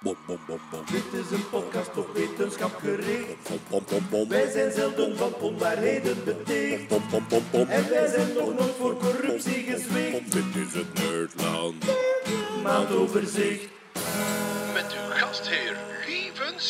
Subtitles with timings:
[0.00, 0.84] Bom, bom, bom, bom.
[0.90, 3.48] Dit is een podcast op wetenschap gericht.
[3.48, 4.28] Bom, bom, bom, bom.
[4.28, 6.88] Wij zijn zelden van onwaarheden beticht.
[6.88, 7.68] Bom, bom, bom, bom.
[7.68, 10.32] En wij zijn nog nooit voor corruptie gezwicht.
[10.32, 11.84] Dit is het Nerdland.
[12.62, 13.68] Maandoverzicht.
[14.74, 15.76] Met uw gastheer
[16.06, 16.60] Lieven.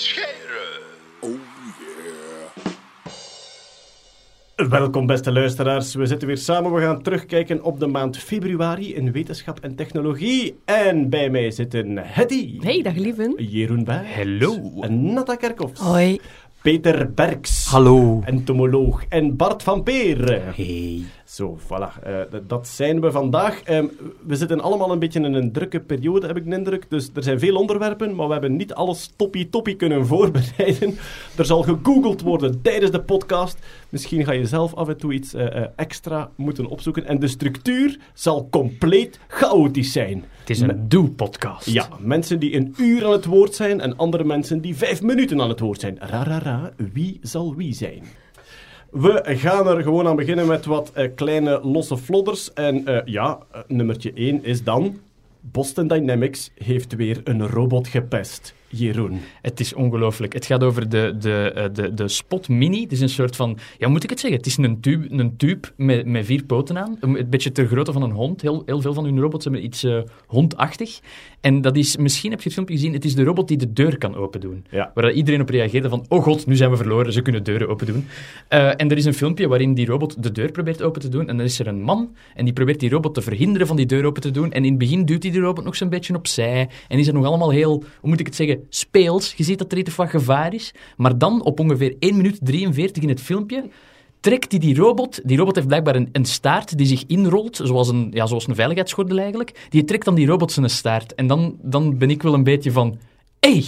[4.68, 6.72] Welkom beste luisteraars, we zitten weer samen.
[6.74, 10.58] We gaan terugkijken op de maand februari in wetenschap en technologie.
[10.64, 13.34] En bij mij zitten Hetty, Hey, dag lieven.
[13.36, 14.80] Jeroen Bij, Hallo.
[14.80, 16.20] en Natta Kerkhoffs, Hoi.
[16.62, 18.20] Peter Berks, Hallo.
[18.24, 20.42] entomoloog en Bart van Peer.
[20.54, 21.02] Hey.
[21.28, 22.02] Zo, voilà.
[22.02, 23.62] eh, dat zijn we vandaag.
[23.62, 23.86] Ehm,
[24.26, 26.90] we zitten allemaal een beetje in een drukke periode, heb ik de indruk.
[26.90, 30.98] Dus er zijn veel onderwerpen, maar we hebben niet alles toppie-toppie kunnen voorbereiden.
[31.36, 33.58] Er zal gegoogeld worden tijdens de podcast.
[33.88, 37.06] Misschien ga je zelf af en toe iets eh, eh, extra moeten opzoeken.
[37.06, 40.24] En de structuur zal compleet chaotisch zijn.
[40.38, 41.66] Het is een doe-podcast.
[41.70, 45.40] Ja, mensen die een uur aan het woord zijn en andere mensen die vijf minuten
[45.40, 45.96] aan het woord zijn.
[46.00, 48.02] Ra, ra, ra, wie zal wie zijn?
[48.90, 52.52] We gaan er gewoon aan beginnen met wat eh, kleine losse flodders.
[52.52, 54.98] En eh, ja, eh, nummertje 1 is dan...
[55.40, 58.54] Boston Dynamics heeft weer een robot gepest.
[58.68, 59.20] Jeroen.
[59.42, 60.32] Het is ongelooflijk.
[60.32, 62.82] Het gaat over de, de, eh, de, de Spot Mini.
[62.82, 63.58] Het is een soort van...
[63.78, 64.38] Ja, moet ik het zeggen?
[64.38, 66.96] Het is een tube, een tube met, met vier poten aan.
[67.00, 68.42] Een beetje ter grootte van een hond.
[68.42, 71.00] Heel, heel veel van hun robots hebben iets eh, hondachtig.
[71.40, 71.96] En dat is...
[71.96, 72.92] Misschien heb je het filmpje gezien.
[72.92, 74.64] Het is de robot die de deur kan open doen.
[74.70, 74.90] Ja.
[74.94, 76.04] Waar iedereen op reageerde van...
[76.08, 77.12] Oh god, nu zijn we verloren.
[77.12, 78.06] Ze kunnen deuren open doen.
[78.48, 81.28] Eh, en er is een filmpje waarin die robot de deur probeert open te doen.
[81.28, 82.14] En dan is er een man.
[82.34, 84.52] En die probeert die robot te verhinderen van die deur open te doen.
[84.52, 86.68] En in het begin duwt hij die robot nog zo'n beetje opzij.
[86.88, 87.84] En is er nog allemaal heel...
[88.00, 88.57] Hoe moet ik het zeggen?
[88.68, 89.34] Speels.
[89.36, 90.74] Je ziet dat er iets wat gevaar is.
[90.96, 93.64] Maar dan, op ongeveer 1 minuut 43 in het filmpje...
[94.20, 97.88] Trekt hij die robot, die robot heeft blijkbaar een, een staart die zich inrolt, zoals
[97.88, 99.66] een, ja, zoals een veiligheidsgordel eigenlijk.
[99.70, 101.14] Die trekt dan die robot zijn staart.
[101.14, 102.98] En dan, dan ben ik wel een beetje van,
[103.40, 103.64] hé, hey,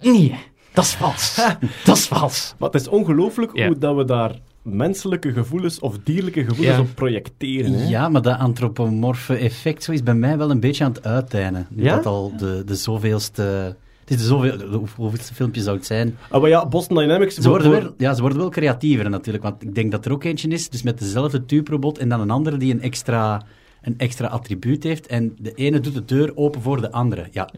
[0.00, 0.34] nee,
[0.72, 1.34] dat is vals.
[1.84, 2.54] dat is vals.
[2.58, 3.66] Maar het is ongelooflijk Ja.
[3.66, 6.82] hoe dat we daar menselijke gevoelens of dierlijke gevoelens Ja.
[6.82, 7.72] op projecteren.
[7.72, 7.88] Hè?
[7.88, 11.66] Ja, maar dat antropomorfe effect zo is bij mij wel een beetje aan het uitdijnen.
[11.70, 11.94] Nu Ja?
[11.96, 13.76] Dat al de, de zoveelste...
[14.00, 16.16] Het is de zoveel, hoe- hoeveelste filmpje zou het zijn?
[16.30, 17.34] Ah, maar ja, Boston Dynamics...
[17.34, 20.12] Ze worden, voor- wel, ja, ze worden wel creatiever natuurlijk, want ik denk dat er
[20.12, 23.42] ook eentje is, dus met dezelfde tube-robot en dan een andere die een extra,
[23.82, 25.06] een extra attribuut heeft.
[25.06, 27.26] En de ene doet de deur open voor de andere.
[27.30, 27.48] Ja.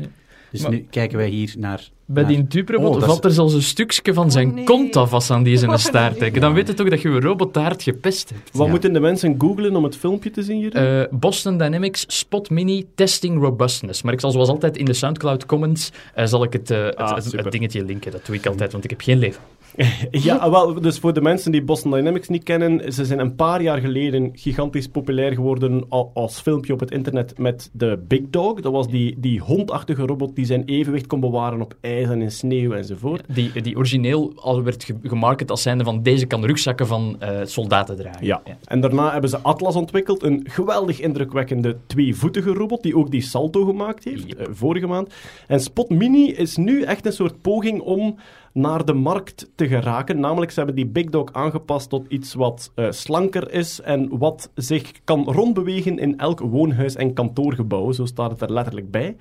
[0.52, 1.88] Dus Maar- nu kijken wij hier naar...
[2.06, 4.64] Bij naar- die tube-robot Oh, valt er zelfs een stukje van zijn nee.
[4.64, 6.40] kont af als aan die zijn Oh, staart trekken.
[6.40, 8.50] Dan weet je toch dat je een robot te hard gepest hebt.
[8.52, 8.70] Wat Ja.
[8.70, 10.74] moeten de mensen googlen om het filmpje te zien hier?
[10.74, 14.02] Eh, Boston Dynamics Spot Mini Testing Robustness.
[14.02, 16.96] Maar ik zal zoals altijd in de SoundCloud comments eh, zal ik het, eh, het-
[16.96, 17.42] Ah, het, super.
[17.42, 18.12] het dingetje linken.
[18.12, 19.41] Dat doe ik altijd, want ik heb geen leven.
[20.10, 23.62] Ja, wel, dus voor de mensen die Boston Dynamics niet kennen, ze zijn een paar
[23.62, 28.60] jaar geleden gigantisch populair geworden al- als filmpje op het internet met de Big Dog.
[28.60, 32.31] Dat was die, die hondachtige robot die zijn evenwicht kon bewaren op ijs en in
[32.31, 33.22] sneeuw enzovoort.
[33.34, 37.39] Die, die origineel al werd ge- gemarket als zijnde van deze kan rugzakken van eh,
[37.44, 38.27] soldaten dragen.
[38.27, 38.43] Ja.
[38.65, 43.65] En daarna hebben ze Atlas ontwikkeld, een geweldig indrukwekkende tweevoetige robot die ook die salto
[43.65, 44.39] gemaakt heeft, Yep.
[44.39, 45.15] eh, vorige maand.
[45.47, 48.16] En Spot Mini is nu echt een soort poging om
[48.52, 50.20] naar de markt te geraken.
[50.20, 54.50] Namelijk, ze hebben die Big Dog aangepast tot iets wat eh, slanker is en wat
[54.54, 57.92] zich kan rondbewegen in elk woonhuis- en kantoorgebouw.
[57.92, 59.16] Zo staat het er letterlijk bij.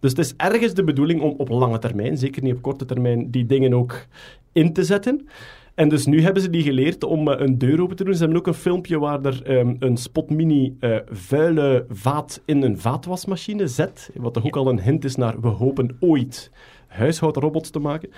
[0.00, 3.30] Dus het is ergens de bedoeling om op lange termijn, zeker niet op korte termijn,
[3.30, 4.06] die dingen ook
[4.52, 5.28] in te zetten.
[5.74, 8.14] En dus nu hebben ze die geleerd om eh, een deur open te doen.
[8.14, 12.62] Ze hebben ook een filmpje waar er ehm, een Spot Mini eh, vuile vaat in
[12.62, 14.10] een vaatwasmachine zet.
[14.14, 16.50] Wat toch ook al een hint is naar we hopen ooit
[16.94, 18.10] huishoudrobots te maken.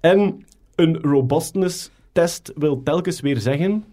[0.00, 0.44] En
[0.74, 3.84] een robustness test wil telkens weer zeggen...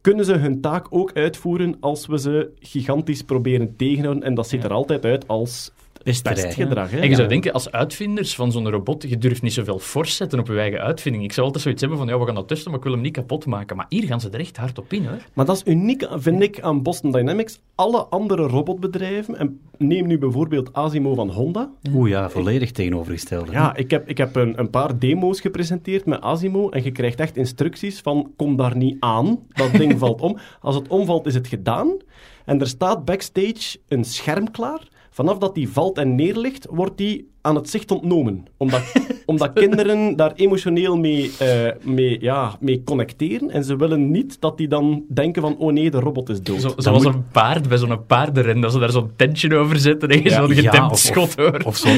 [0.00, 4.22] Kunnen ze hun taak ook uitvoeren als we ze gigantisch proberen tegenhouden?
[4.22, 5.72] En dat ziet er altijd uit als
[6.04, 6.90] Pesterij, pestgedrag.
[6.90, 6.96] Hè?
[6.96, 7.16] En je Ja.
[7.16, 10.58] zou denken, als uitvinders van zo'n robot, je durft niet zoveel force zetten op je
[10.58, 11.24] eigen uitvinding.
[11.24, 13.02] Ik zou altijd zoiets hebben van, ja, we gaan dat testen, maar ik wil hem
[13.02, 13.76] niet kapot maken.
[13.76, 15.18] Maar hier gaan ze er echt hard op in, hoor.
[15.34, 17.60] Maar dat is uniek, vind ik, aan Boston Dynamics.
[17.74, 21.70] Alle andere robotbedrijven, en neem nu bijvoorbeeld Asimo van Honda.
[21.94, 23.52] Oeh ja, volledig tegenovergestelde.
[23.52, 27.20] Ja, ik heb, ik heb een, een paar demo's gepresenteerd met Asimo en je krijgt
[27.20, 30.38] echt instructies van kom daar niet aan, dat ding valt om.
[30.60, 31.96] Als het omvalt is het gedaan
[32.44, 34.88] en er staat backstage een scherm klaar.
[35.10, 38.44] Vanaf dat die valt en neerligt, wordt die aan het zicht ontnomen.
[38.56, 38.82] Omdat,
[39.26, 44.56] omdat kinderen daar emotioneel mee, eh, mee, ja, mee connecteren en ze willen niet dat
[44.58, 46.60] die dan denken van oh nee, de robot is dood.
[46.60, 50.22] Zo, zoals een paard bij zo'n paardenren, dat ze daar zo'n tentje over zetten en
[50.22, 51.64] je Ja, zo'n Ja, gedempt of- schot hoort.
[51.64, 51.88] Of zo.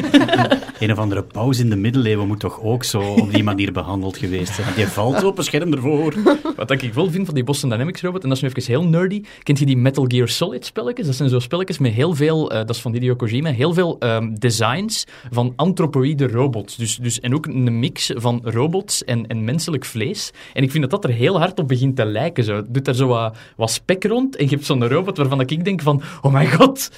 [0.78, 4.16] Een of andere pauze in de middeleeuwen moet toch ook zo op die manier behandeld
[4.16, 4.66] geweest zijn.
[4.76, 6.14] Die valt op een scherm ervoor.
[6.56, 8.84] Wat ik wel vind van die Boston Dynamics robot, en dat is nu even heel
[8.84, 11.06] nerdy, kent je die Metal Gear Solid spelletjes?
[11.06, 13.96] Dat zijn zo spelletjes met heel veel, eh, dat is van Hideo Kojima, heel veel
[13.98, 16.76] ehm, designs van anthropoïde robots.
[16.76, 20.30] Dus, dus, en ook een mix van robots en, en menselijk vlees.
[20.52, 22.44] En ik vind dat dat er heel hard op begint te lijken.
[22.44, 22.56] Zo.
[22.56, 25.64] Het doet daar zo wat, wat spek rond en je hebt zo'n robot waarvan ik
[25.64, 26.90] denk van, oh mijn god,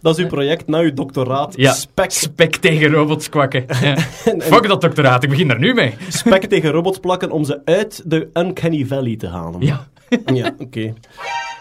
[0.00, 1.54] Dat is uw project na uw doctoraat.
[1.56, 3.64] ja, Spek, spek tegen robots kwakken.
[3.82, 3.96] Ja.
[4.24, 5.94] en- Fuck dat doctoraat, ik begin daar nu mee.
[6.08, 9.60] spek tegen robots plakken om ze uit de Uncanny Valley te halen.
[9.60, 9.88] Ja,
[10.34, 10.94] Ja, oké.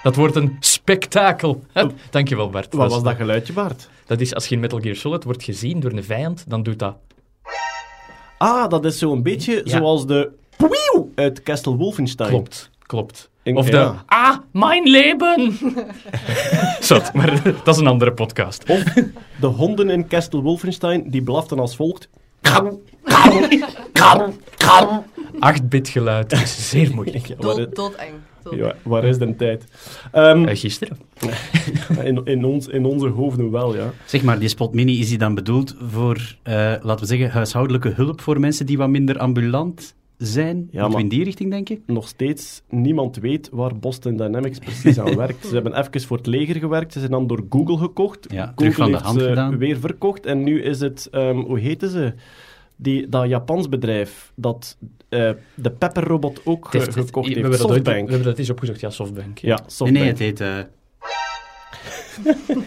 [0.04, 1.64] Dat wordt een spektakel.
[2.10, 2.74] Dankjewel Bart.
[2.74, 3.90] Wat was dat geluidje, Bart?
[4.06, 6.80] Dat is als je in Metal Gear Solid wordt gezien door een vijand, dan doet
[6.80, 6.96] dat.
[8.38, 9.78] Ah, dat is zo'n beetje Ja.
[9.78, 12.30] zoals de Poeeuw uit Castle Wolfenstein.
[12.30, 13.30] Klopt, klopt.
[13.44, 14.04] In- Of de ja.
[14.06, 15.58] Ah, mijn leven!
[16.80, 18.64] Zot, maar dat is een andere podcast.
[18.70, 18.84] Of
[19.40, 22.10] de honden in Castle Wolfenstein, die blaften als volgt.
[25.60, 27.42] 8-bit geluid is zeer moeilijk.
[27.42, 28.14] Dood, doodeng.
[28.56, 29.64] Ja, waar is de tijd?
[30.12, 30.98] Ehm, Eh, gisteren.
[32.04, 33.92] in, in, ons, in onze hoofden wel, ja.
[34.06, 37.90] Zeg maar, die Spot Mini, is die dan bedoeld voor, eh, laten we zeggen, huishoudelijke
[37.90, 40.56] hulp voor mensen die wat minder ambulant zijn?
[40.56, 41.80] Ja, Moeten we maar- in die richting denken?
[41.86, 45.46] Nog steeds niemand weet waar Boston Dynamics precies aan werkt.
[45.46, 48.26] Ze hebben even voor het leger gewerkt, ze zijn dan door Google gekocht.
[48.32, 49.58] Ja, Google terug van de heeft hand ze gedaan.
[49.58, 52.14] weer verkocht en nu is het, ehm, hoe heten ze?
[52.82, 54.78] Die, dat Japans bedrijf dat
[55.10, 57.42] eh, de Pepper-robot ook Het heeft- het- gekocht we heeft.
[57.42, 58.06] hebben dat ooit- Softbank.
[58.06, 59.38] We hebben dat eens opgezocht, ja, Softbank.
[59.38, 59.92] Ja, Nee, Softbank.
[60.04, 60.40] nee, het heet...
[60.42, 60.58] eh,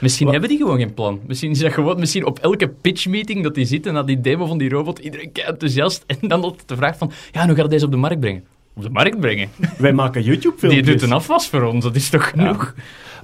[0.00, 0.32] Misschien Wat?
[0.34, 1.20] hebben die gewoon geen plan.
[1.26, 4.58] Misschien is dat gewoon, misschien op elke pitchmeeting dat die zitten na die demo van
[4.58, 6.04] die robot, iedereen kei enthousiast.
[6.06, 8.44] En dan altijd de vraag van, ja, hoe gaat deze op de markt brengen?
[8.78, 9.48] Op de markt brengen?
[9.78, 10.84] Wij maken YouTube-filmpjes.
[10.84, 12.74] Die doet een afwas voor ons, dat is toch genoeg?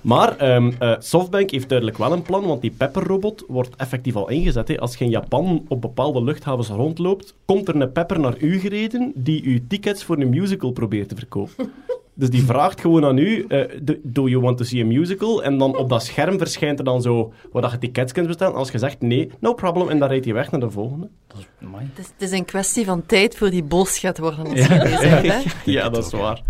[0.03, 4.29] Maar ehm, eh, Softbank heeft duidelijk wel een plan, want die Pepper-robot wordt effectief al
[4.29, 4.69] ingezet.
[4.69, 4.79] Hè.
[4.79, 9.13] Als je in Japan op bepaalde luchthavens rondloopt, komt er een Pepper naar u gereden
[9.15, 11.73] die u tickets voor een musical probeert te verkopen.
[12.15, 13.61] Dus die vraagt gewoon aan u, eh,
[14.03, 15.43] do, you want to see a musical?
[15.43, 18.55] En dan op dat scherm verschijnt er dan zo, waar dat je tickets kunt bestellen.
[18.55, 21.09] Als je zegt nee, no problem, en dan rijdt hij weg naar de volgende.
[21.29, 24.79] Het is, het is een kwestie van tijd voor die boos gaat worden als je
[24.79, 25.71] deze zegt, hè?
[25.71, 26.43] Ja, dat is waar.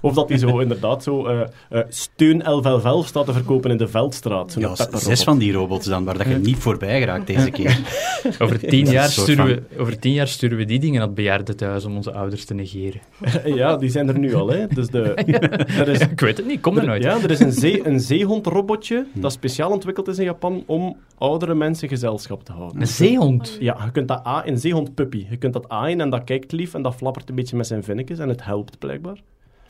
[0.00, 3.88] Of dat hij zo inderdaad zo eh, eh, steun 1111 staat te verkopen in de
[3.88, 4.56] Veldstraat.
[4.58, 7.78] Ja, zes van die robots dan, waar dat je niet voorbij geraakt deze keer.
[8.38, 11.84] Over tien, jaar sturen we, over tien jaar sturen we die dingen naar het bejaardentehuis
[11.84, 13.00] om onze ouders te negeren.
[13.58, 14.66] Ja, die zijn er nu al, hè.
[14.66, 15.02] Dus de,
[15.78, 17.02] er is, Ik weet het niet, kom er er, nooit.
[17.02, 21.54] ja, er is een, zee, een zeehondrobotje dat speciaal ontwikkeld is in Japan om oudere
[21.54, 22.80] mensen gezelschap te houden.
[22.80, 23.56] Een zeehond.
[23.60, 25.26] Ja, je kunt dat A, een zeehondpuppy.
[25.30, 27.84] Je kunt dat aaien en dat kijkt lief en dat flappert een beetje met zijn
[27.84, 29.20] vinnetjes en het helpt blijkbaar.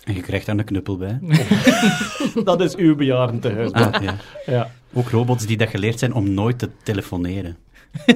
[0.08, 1.19] En je krijgt daar een knuppel bij.
[2.44, 3.72] Dat is uw bejaardentehuis.
[3.72, 4.16] Ah, ja.
[4.46, 4.70] Ja.
[4.93, 7.56] Ook robots die dat geleerd zijn om nooit te telefoneren.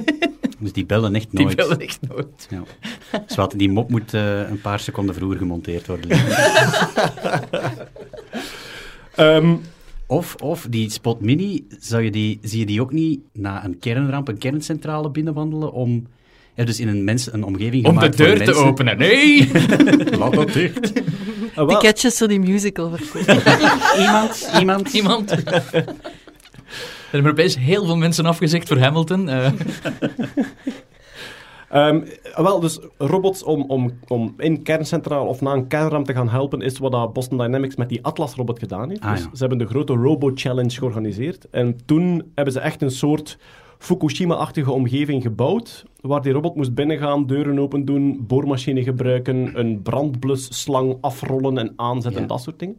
[0.59, 1.55] dus die bellen echt Die nooit.
[1.55, 2.47] bellen echt nooit.
[2.49, 2.63] Ja.
[3.27, 6.09] Dus wat, die mop moet eh, een paar seconden vroeger gemonteerd worden.
[9.15, 9.55] Ehm,
[10.07, 13.79] Of, of die Spot Mini, zou je die, zie je die ook niet na een
[13.79, 16.07] kernramp, een kerncentrale binnenwandelen om...
[16.55, 18.97] Ja, dus in een, mens, een omgeving Om de gemaakt deur te openen.
[18.97, 19.51] Nee!
[20.17, 20.91] Laat dat dicht.
[21.55, 23.43] Wel, Ticketjes voor die musical verkopen.
[24.05, 24.93] Iemand, iemand.
[24.93, 25.31] Iemand?
[27.13, 29.29] Er hebben opeens heel veel mensen afgezegd voor Hamilton.
[29.29, 29.51] eh.
[31.69, 32.01] Ehm,
[32.35, 36.61] wel, dus robots om, om, om in kerncentraal of na een kernramp te gaan helpen,
[36.61, 39.01] is wat dat Boston Dynamics met die Atlas-robot gedaan heeft.
[39.01, 39.29] Ah, dus ja.
[39.33, 41.49] Ze hebben de grote Robo-challenge georganiseerd.
[41.49, 43.37] En toen hebben ze echt een soort
[43.83, 50.97] Fukushima-achtige omgeving gebouwd, waar die robot moest binnengaan, deuren open doen, boormachine gebruiken, een brandblusslang
[51.01, 52.27] afrollen en aanzetten, Ja.
[52.27, 52.77] dat soort dingen.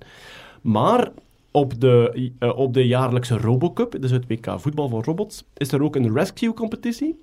[0.62, 1.10] Maar
[1.50, 5.82] op de, eh, op de jaarlijkse Robocup, dus het WK voetbal voor robots, is er
[5.82, 7.20] ook een rescue-competitie.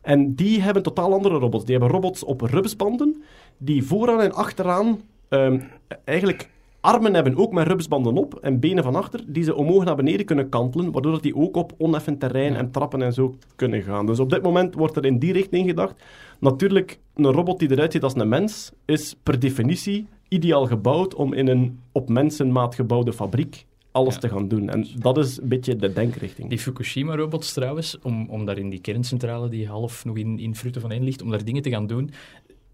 [0.00, 1.64] En die hebben totaal andere robots.
[1.64, 3.22] Die hebben robots op rupsbanden,
[3.56, 5.60] die vooraan en achteraan ehm,
[6.04, 6.50] eigenlijk
[6.92, 10.26] armen hebben, ook met rupsbanden op, en benen van achter, die ze omhoog naar beneden
[10.26, 14.06] kunnen kantelen, waardoor dat die ook op oneffen terrein en trappen en zo kunnen gaan.
[14.06, 16.02] Dus op dit moment wordt er in die richting gedacht.
[16.40, 21.32] Natuurlijk, een robot die eruit ziet als een mens, is per definitie ideaal gebouwd om
[21.32, 24.20] in een op mensenmaat gebouwde fabriek alles Ja.
[24.20, 24.68] te gaan doen.
[24.68, 26.48] En dat is een beetje de denkrichting.
[26.48, 30.80] Die Fukushima-robots trouwens, om, om daar in die kerncentrale die half nog in, in frutten
[30.80, 32.10] van één ligt, om daar dingen te gaan doen.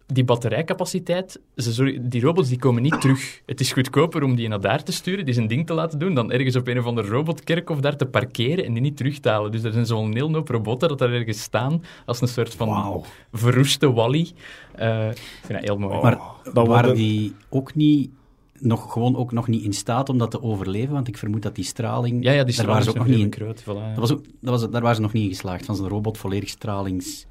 [0.07, 3.41] Die batterijcapaciteit, ze zorgen- die robots die komen niet terug.
[3.47, 6.15] Het is goedkoper om die naar daar te sturen, die zijn ding te laten doen,
[6.15, 9.29] dan ergens op een of ander robotkerkhof daar te parkeren en die niet terug te
[9.29, 9.53] halen.
[9.53, 13.05] Dus er zijn zo'n heel hoop robotten dat daar ergens staan, als een soort van
[13.33, 14.31] verroeste Wally.
[14.75, 16.01] Eh, ik vind dat heel mooi.
[16.03, 16.19] Maar
[16.53, 18.11] dat waren die ook niet,
[18.59, 20.93] nog, gewoon ook nog niet in staat om dat te overleven?
[20.93, 22.25] Want ik vermoed dat die straling...
[22.25, 23.33] ja, ja, die daar waren ze ook nog niet in...
[23.33, 23.63] groot.
[23.63, 25.89] Voilà, Dat was ook, dat was, daar waren ze nog niet in geslaagd, van zijn
[25.89, 27.27] robot volledig stralings...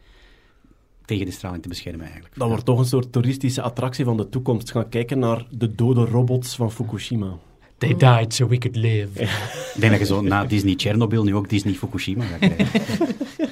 [1.06, 2.36] tegen de straling te beschermen eigenlijk.
[2.36, 4.72] Dat wordt toch een soort toeristische attractie van de toekomst.
[4.72, 7.38] Gaan kijken naar de dode robots van Fukushima.
[7.78, 9.22] They died so we could live.
[9.22, 13.16] Ik denk dat je zo na Disney Chernobyl nu ook Disney Fukushima gaat krijgen.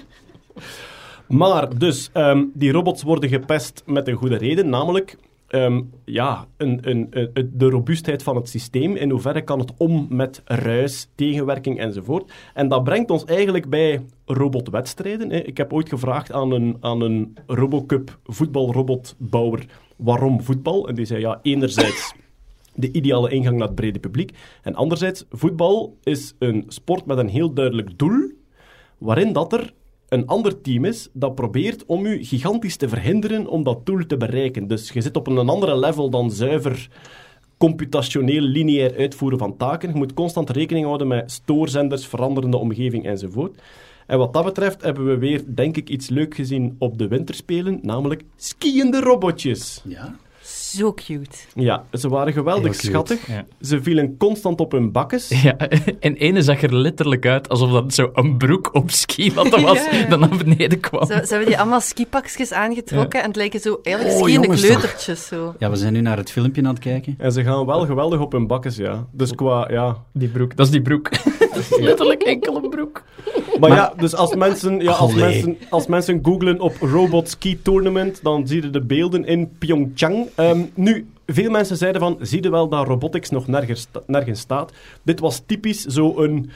[1.32, 5.18] Maar dus, ehm, die robots worden gepest met een goede reden, namelijk
[5.52, 8.96] ehm, ja, de robuustheid van het systeem.
[8.96, 12.32] In hoeverre kan het om met ruis, tegenwerking enzovoort.
[12.54, 15.48] En dat brengt ons eigenlijk bij robotwedstrijden.
[15.48, 19.66] Ik heb ooit gevraagd aan een, aan een Robocup voetbalrobotbouwer
[19.96, 20.88] waarom voetbal.
[20.88, 22.14] En die zei ja, enerzijds
[22.74, 24.38] de ideale ingang naar het brede publiek.
[24.62, 28.32] En anderzijds, voetbal is een sport met een heel duidelijk doel,
[28.98, 29.74] waarin dat er
[30.12, 34.18] een ander team is dat probeert om u gigantisch te verhinderen om dat doel te
[34.18, 34.68] bereiken.
[34.68, 36.90] Dus je zit op een andere level dan zuiver
[37.58, 39.90] computationeel lineair uitvoeren van taken.
[39.90, 43.62] Je moet constant rekening houden met stoorzenders, veranderende omgeving enzovoort.
[44.08, 47.80] En wat dat betreft hebben we weer, denk ik, iets leuk gezien op de winterspelen,
[47.82, 49.82] namelijk skiënde robotjes.
[49.88, 50.16] Ja?
[50.78, 51.38] Zo cute.
[51.54, 53.28] Ja, ze waren geweldig schattig.
[53.28, 53.46] Ja.
[53.62, 55.30] Ze vielen constant op hun bakkes.
[55.44, 55.58] Ja,
[56.00, 59.98] en ene zag er letterlijk uit alsof dat zo een broek op skimatten was Ja,
[59.98, 60.06] ja.
[60.06, 61.06] dat naar beneden kwam.
[61.06, 65.28] Ze, ze hebben die allemaal skipakjes aangetrokken en het lijken zo eigenlijk Oh, jongens, kleutertjes.
[65.28, 65.56] Zo.
[65.60, 67.16] Ja, we zijn nu naar het filmpje aan het kijken.
[67.18, 69.08] En ze gaan wel geweldig op hun bakkes, ja.
[69.12, 69.98] Dus qua, ja...
[70.14, 71.10] Die broek, dat is die broek.
[71.54, 73.04] dat is letterlijk enkel een broek.
[73.60, 75.24] Maar, ja, dus als mensen, ja, als, Allee.
[75.24, 80.28] mensen, als mensen googlen op Robot Ski Tournament, dan zie je de beelden in Pyeongchang.
[80.62, 84.40] Ehm, nu, veel mensen zeiden van, zie je wel dat robotics nog nergens, sta- nergens
[84.40, 84.72] staat.
[85.04, 86.50] Dit was typisch zo'n,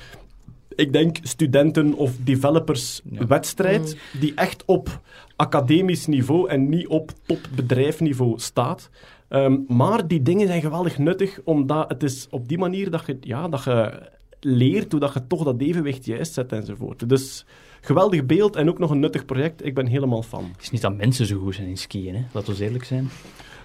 [0.76, 5.00] ik denk, studenten- of developers-wedstrijd, die echt op
[5.36, 8.90] academisch niveau en niet op topbedrijfniveau staat.
[9.28, 13.18] Ehm, maar die dingen zijn geweldig nuttig, omdat het is op die manier dat je,
[13.22, 14.02] ja, dat je
[14.40, 17.10] leert hoe dat je toch dat evenwicht juist zet enzovoort.
[17.10, 17.46] Dus
[17.82, 19.66] geweldig beeld en ook nog een nuttig project.
[19.66, 20.50] Ik ben helemaal fan.
[20.52, 22.22] Het is niet dat mensen zo goed zijn in skiën, hè.
[22.32, 23.10] laten we eerlijk zijn.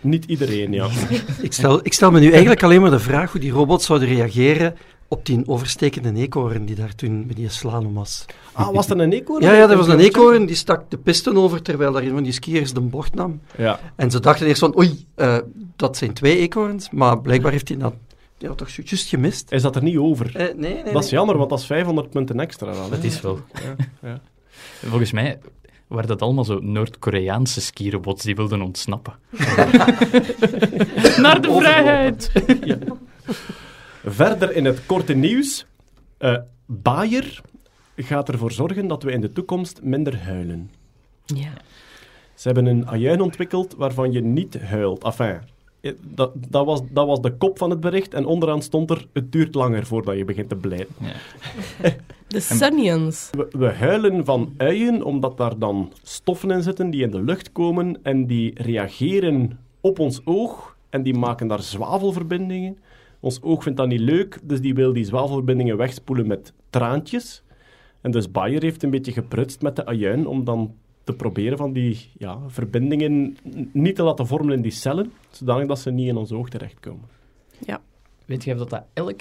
[0.00, 0.88] Niet iedereen, ja.
[1.42, 4.08] Ik stel, ik stel me nu eigenlijk alleen maar de vraag hoe die robots zouden
[4.08, 4.74] reageren
[5.08, 8.24] op die overstekende eekhoorn die daar toen bij die slalom was.
[8.52, 9.42] Ah, was dat een eekhoorn?
[9.42, 12.22] Ja, ja, dat was een eekhoorn die stak de pisten over terwijl daar een van
[12.22, 13.40] die skiers de bocht nam.
[13.56, 13.80] Ja.
[13.96, 15.38] En ze dachten eerst van, oei, eh,
[15.76, 17.94] dat zijn twee eekhoorns, maar blijkbaar heeft hij dat
[18.38, 19.52] ja, toch juist gemist.
[19.52, 20.36] Is dat er niet over?
[20.36, 21.18] Eh, nee, nee, Dat is nee.
[21.18, 22.72] jammer, want dat is 500 punten extra.
[22.72, 22.88] Hè.
[22.90, 23.40] Dat is wel.
[23.52, 24.20] Ja, ja.
[24.88, 25.38] Volgens mij
[25.90, 29.14] waren dat allemaal zo Noord-Koreaanse skirobots die wilden ontsnappen.
[31.16, 32.32] Naar de vrijheid!
[34.04, 35.66] Verder in het korte nieuws.
[36.18, 37.40] eh Bayer
[37.96, 40.70] gaat ervoor zorgen dat we in de toekomst minder huilen.
[41.24, 41.52] Ja.
[42.34, 45.04] Ze hebben een ajuin ontwikkeld waarvan je niet huilt.
[45.04, 45.40] Enfin,
[46.00, 48.14] dat, dat, was, dat was de kop van het bericht.
[48.14, 50.94] En onderaan stond er, het duurt langer voordat je begint te blijven.
[52.30, 53.30] De Sunions.
[53.32, 57.52] We, we huilen van uien, omdat daar dan stoffen in zitten die in de lucht
[57.52, 62.78] komen en die reageren op ons oog en die maken daar zwavelverbindingen.
[63.20, 67.42] Ons oog vindt dat niet leuk, dus die wil die zwavelverbindingen wegspoelen met traantjes.
[68.00, 70.74] En dus Bayer heeft een beetje geprutst met de ajuin om dan
[71.10, 73.36] te proberen van die ja, verbindingen
[73.72, 77.08] niet te laten vormen in die cellen, zodanig dat ze niet in ons oog terechtkomen.
[78.26, 79.20] Weet je dat, dat elk...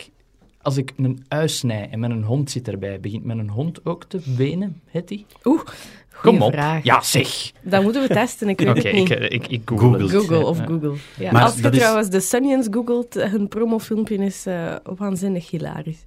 [0.62, 3.86] Als ik een ui snij en met een hond zit erbij, begint met een hond
[3.86, 5.26] ook te wenen, Hetty?
[5.44, 5.74] Oeh, Kom
[6.22, 6.52] goeie op.
[6.52, 6.84] vraag.
[6.84, 7.52] Ja, zeg!
[7.62, 9.10] Dat moeten we testen, ik weet Oké, het niet.
[9.12, 10.04] ik, eh, ik, ik google Google.
[10.04, 10.12] het.
[10.12, 10.66] Google of Ja.
[10.66, 10.94] Google.
[11.20, 11.32] Ja.
[11.32, 16.04] Maar Als je is- trouwens de Sunions googelt, hun promofilmpje is eh waanzinnig hilarisch.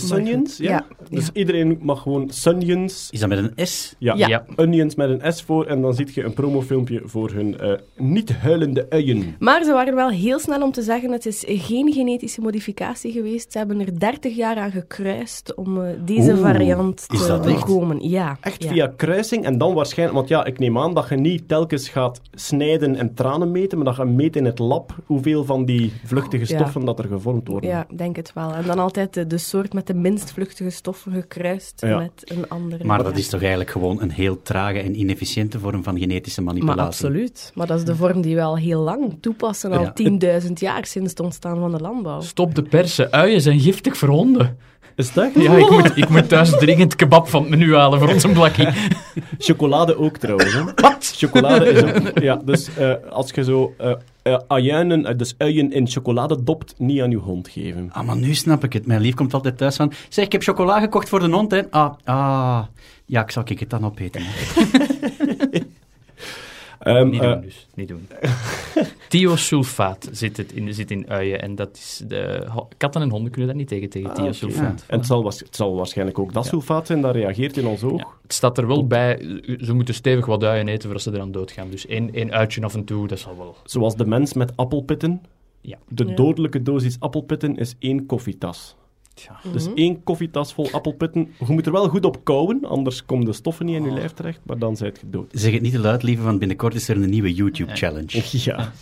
[0.00, 0.70] De ja.
[0.70, 1.30] ja, Dus ja.
[1.32, 3.94] iedereen mag gewoon Sunions Is dat met een S?
[3.98, 4.28] Ja, Ja.
[4.28, 4.44] Ja.
[4.56, 8.86] Onions met een S voor en dan zie je een promofilmpje voor hun eh, niet-huilende
[8.90, 9.36] uien.
[9.38, 13.52] Maar ze waren wel heel snel om te zeggen, het is geen genetische modificatie geweest.
[13.52, 18.08] Ze hebben er 30 jaar aan gekruist om eh, deze Oeh, variant is te voorkomen.
[18.08, 18.36] Ja.
[18.40, 18.70] Echt ja.
[18.70, 20.18] via kruising en dan waarschijnlijk...
[20.18, 23.86] Want ja, ik neem aan dat je niet telkens gaat snijden en tranen meten, maar
[23.86, 26.58] dat je meet in het lab hoeveel van die vluchtige Ja.
[26.58, 27.70] stoffen dat er gevormd worden.
[27.70, 28.52] Ja, ik denk het wel.
[28.52, 31.98] En dan altijd de, de soort met de minst vluchtige stoffen gekruist Ja.
[31.98, 32.84] met een andere.
[32.84, 33.18] Maar dat Ja.
[33.18, 36.76] is toch eigenlijk gewoon een heel trage en inefficiënte vorm van genetische manipulatie?
[36.80, 37.50] Maar absoluut.
[37.54, 39.92] Maar dat is de vorm die we al heel lang toepassen, al Ja.
[39.92, 42.20] 10.000 jaar sinds het ontstaan van de landbouw.
[42.20, 43.12] Stop de persen.
[43.12, 44.56] Uien zijn giftig voor honden.
[44.96, 45.30] Is dat?
[45.34, 48.32] Ja, ik moet, ik moet thuis dringend kebab van het menu halen voor ons een
[48.32, 48.68] blakkie.
[49.38, 50.52] Chocolade ook trouwens.
[50.52, 50.64] Hè?
[50.64, 51.12] Wat?
[51.16, 52.18] Chocolade is ook...
[52.22, 57.00] Ja, dus eh, als je zo eh eh, ajuinen, dus uien in chocolade dopt, niet
[57.00, 57.90] aan je hond geven.
[57.92, 58.86] Ah, maar nu snap ik het.
[58.86, 59.92] Mijn lief komt altijd thuis van...
[60.08, 61.70] Zeg, ik heb chocola gekocht voor de hond, hè.
[61.70, 62.62] Ah, ah.
[63.06, 64.22] Ja, ik zal ik het dan opeten.
[66.82, 68.08] Ehm, Niet eh, doen dus, niet doen.
[69.08, 72.48] Thiosulfaat zit, het in, zit in uien en dat is de...
[72.76, 74.84] Katten en honden kunnen dat niet tegen, tegen Ah, thiosulfaat.
[74.88, 77.98] en het zal, het zal waarschijnlijk ook dat sulfaat zijn dat reageert in ons oog.
[77.98, 81.32] Ja, het staat er wel bij, ze moeten stevig wat uien eten voordat ze eraan
[81.32, 81.70] doodgaan.
[81.70, 83.56] Dus één, één uitje af en toe, dat zal wel...
[83.64, 85.22] Zoals de mens met appelpitten.
[85.60, 85.78] Ja.
[85.88, 88.76] De dodelijke dosis appelpitten is één koffietas.
[89.14, 89.40] Tja.
[89.52, 89.76] Dus Mhm.
[89.76, 91.32] één koffietas vol appelpitten.
[91.46, 94.12] Je moet er wel goed op kouwen, anders komen de stoffen niet in je lijf
[94.12, 95.30] terecht, maar dan zijt je dood.
[95.34, 98.22] Zeg het niet te luid, lieve, want binnenkort is er een nieuwe YouTube-challenge.
[98.30, 98.72] Ja.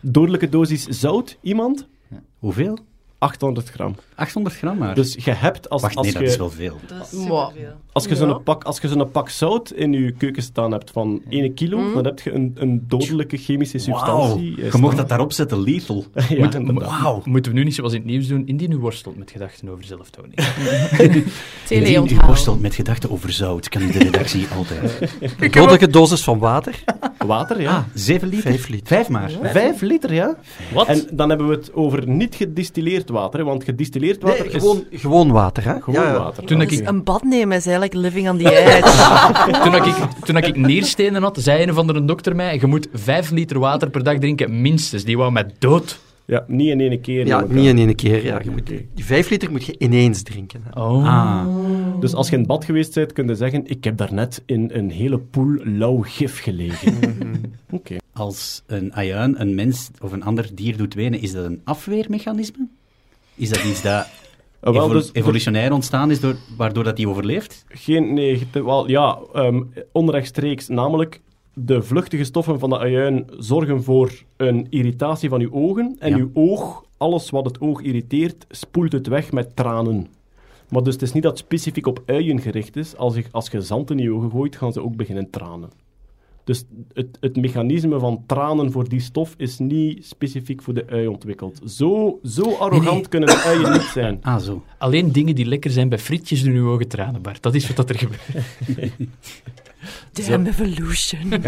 [0.00, 1.88] Dodelijke dosis zout, iemand?
[2.38, 2.78] Hoeveel?
[3.22, 3.94] 800 gram.
[4.14, 4.94] 800 gram maar.
[4.94, 6.20] Dus je hebt, als, Wacht, als nee, je...
[6.22, 6.78] dat is wel veel.
[6.86, 7.28] Dat is.
[7.92, 8.16] Als je Ja.
[8.16, 11.78] zo'n pak, als je zo'n pak zout in je keuken staan hebt van 1 kilo,
[11.78, 11.94] Mhm.
[11.94, 14.62] dan heb je een, een dodelijke chemische substantie.
[14.62, 16.04] eh, je mocht dat daarop zetten, lethal.
[16.28, 16.48] Ja.
[17.24, 19.84] Moeten we nu niet zoals in het nieuws doen, indien u worstelt met gedachten over
[19.84, 20.34] zelftoning.
[21.68, 25.12] Indien u worstelt met gedachten over zout, kan u de redactie altijd.
[25.38, 26.84] Een dodelijke dosis van water.
[27.26, 27.76] Water, ja.
[27.76, 28.42] Ah, 7 liter?
[28.50, 28.86] Vijf liter.
[28.86, 29.30] Vijf maar.
[29.42, 30.36] Vijf liter, ja.
[30.72, 30.86] Wat?
[30.86, 34.60] En dan hebben we het over niet gedistilleerd water, hè, want gedistilleerd water Nee, is
[34.60, 35.80] gewoon, gewoon water, hè?
[35.80, 36.18] gewoon Ja, ja.
[36.18, 36.44] water.
[36.44, 39.60] Toen Dus ik- een bad nemen is eigenlijk living on the edge.
[39.62, 43.30] toen, ik, toen ik nierstenen had, zei een of andere dokter mij, je moet vijf
[43.30, 45.04] liter water per dag drinken, minstens.
[45.04, 45.98] Die wou mij dood.
[46.24, 47.26] Ja, niet in één keer.
[47.26, 48.24] Ja, niet in één keer.
[48.24, 48.40] Ja.
[48.44, 50.62] Je moet, die vijf liter moet je ineens drinken.
[50.70, 50.80] Hè.
[50.82, 51.06] Oh.
[51.06, 51.46] Ah,
[52.00, 54.90] Dus als je in bad geweest bent, kun je zeggen, ik heb daarnet in een
[54.90, 56.94] hele poel lauw gif gelegen.
[57.70, 57.96] Oké.
[58.12, 62.66] als een ajuin een mens of een ander dier doet wenen, is dat een afweermechanisme?
[63.42, 64.06] Is dat iets dat
[64.60, 67.64] wel, evo- dus- evolutionair ontstaan is, door, waardoor dat die overleeft?
[67.68, 70.68] Geen, nee, te- wel, ja, ehm, onrechtstreeks.
[70.68, 71.20] Namelijk,
[71.54, 75.96] de vluchtige stoffen van de ajuin zorgen voor een irritatie van uw ogen.
[75.98, 76.16] En Ja.
[76.16, 80.06] uw oog, alles wat het oog irriteert, spoelt het weg met tranen.
[80.68, 82.96] Maar dus het is niet dat het specifiek op uien gericht is.
[82.96, 85.70] Als je, als je zand in je ogen gooit, gaan ze ook beginnen tranen.
[86.44, 91.06] Dus het, het mechanisme van tranen voor die stof is niet specifiek voor de ui
[91.06, 91.60] ontwikkeld.
[91.70, 93.08] Zo, zo arrogant nee.
[93.08, 94.18] kunnen de uien niet zijn.
[94.22, 94.62] Ah, zo.
[94.78, 97.42] Alleen dingen die lekker zijn bij frietjes doen uw ogen tranen, Bart.
[97.42, 98.22] Dat is wat dat er gebeurt.
[100.28, 101.32] Damn evolution.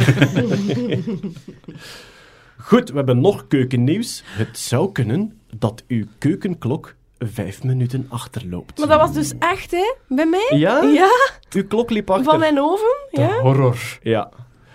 [2.57, 4.23] Goed, we hebben nog keukennieuws.
[4.27, 8.79] Het zou kunnen dat uw keukenklok vijf minuten achterloopt.
[8.79, 9.95] Maar dat was dus echt, hè?
[10.09, 10.59] Bij mij?
[10.59, 10.83] Ja?
[10.83, 11.11] Ja,
[11.55, 12.25] Uw klok liep achter.
[12.25, 12.97] van mijn oven.
[13.11, 13.41] De Ja.
[13.41, 13.99] horror.
[14.03, 14.31] Ja.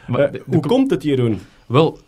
[0.10, 1.40] Maar Eh, de- hoe komt het, Jeroen?
[1.68, 2.00] Wel,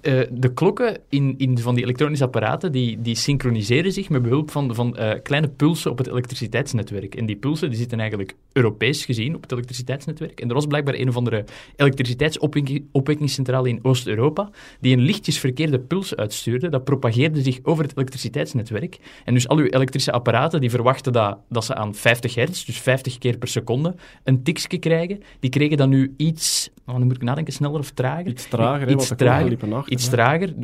[0.00, 4.50] eh, de klokken in, in van die elektronische apparaten, die, die synchroniseren zich met behulp
[4.50, 7.14] van, van eh, kleine pulsen op het elektriciteitsnetwerk.
[7.14, 10.40] En die pulsen die zitten eigenlijk Europees gezien op het elektriciteitsnetwerk.
[10.40, 11.44] En er was blijkbaar een of andere
[11.76, 16.68] elektriciteitsopwekkingscentrale in Oost-Europa die een lichtjes verkeerde puls uitstuurde.
[16.68, 18.98] Dat propageerde zich over het elektriciteitsnetwerk.
[19.24, 22.78] En dus al uw elektrische apparaten die verwachten dat, dat ze aan 50 hertz, dus
[22.78, 25.22] 50 keer per seconde, een tikje krijgen.
[25.40, 28.26] Die kregen dan nu iets, oh, nu moet ik nadenken, sneller of trager?
[28.26, 29.87] Iets trager, Iets klokken trager.
[29.88, 30.54] Iets trager,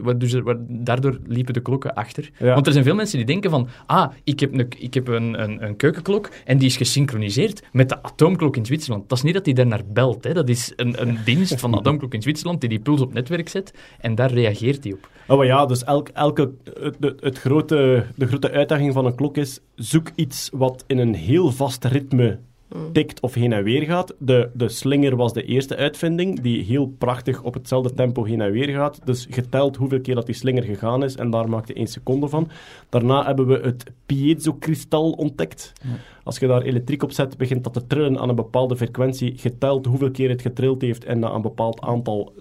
[0.42, 2.30] waar- daardoor liepen de klokken achter.
[2.38, 2.54] Ja.
[2.54, 5.42] Want er zijn veel mensen die denken van, ah, ik heb een, ik heb een,
[5.42, 9.08] een, een keukenklok en die is gesynchroniseerd met de atoomklok in Zwitserland.
[9.08, 10.32] Dat is niet dat die daar naar belt, hè.
[10.32, 13.48] dat is een, een dienst van de atoomklok in Zwitserland die die puls op netwerk
[13.48, 15.08] zet en daar reageert hij op.
[15.26, 19.14] Oh maar ja, dus elk, elke, het, het, het grote, de grote uitdaging van een
[19.14, 22.38] klok is, zoek iets wat in een heel vast ritme
[22.92, 24.14] tikt of heen en weer gaat.
[24.18, 28.50] De, de slinger was de eerste uitvinding, die heel prachtig op hetzelfde tempo heen en
[28.50, 29.00] weer gaat.
[29.04, 32.48] Dus geteld hoeveel keer dat die slinger gegaan is, en daar maakte één seconde van.
[32.88, 35.72] Daarna hebben we het piezokristal ontdekt.
[36.24, 39.86] Als je daar elektriek op zet, begint dat te trillen aan een bepaalde frequentie, geteld
[39.86, 42.32] hoeveel keer het getrild heeft, en na een bepaald aantal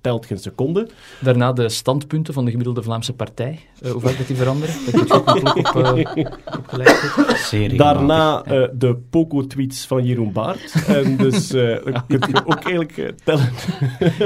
[0.00, 0.88] telt geen seconde.
[1.20, 4.74] Daarna de standpunten van de gemiddelde Vlaamse partij, eh, hoe vaak dat die veranderen.
[4.84, 6.26] Dat je ook een klok op, eh,
[6.58, 10.84] op gelijk Daarna eh, de Poco-tweets van Jeroen Baart.
[10.86, 13.48] En dus eh dan kun je ook eigenlijk tellen.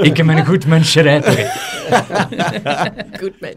[0.01, 1.01] Ik heb een goed mensje
[3.19, 3.53] Goed, man.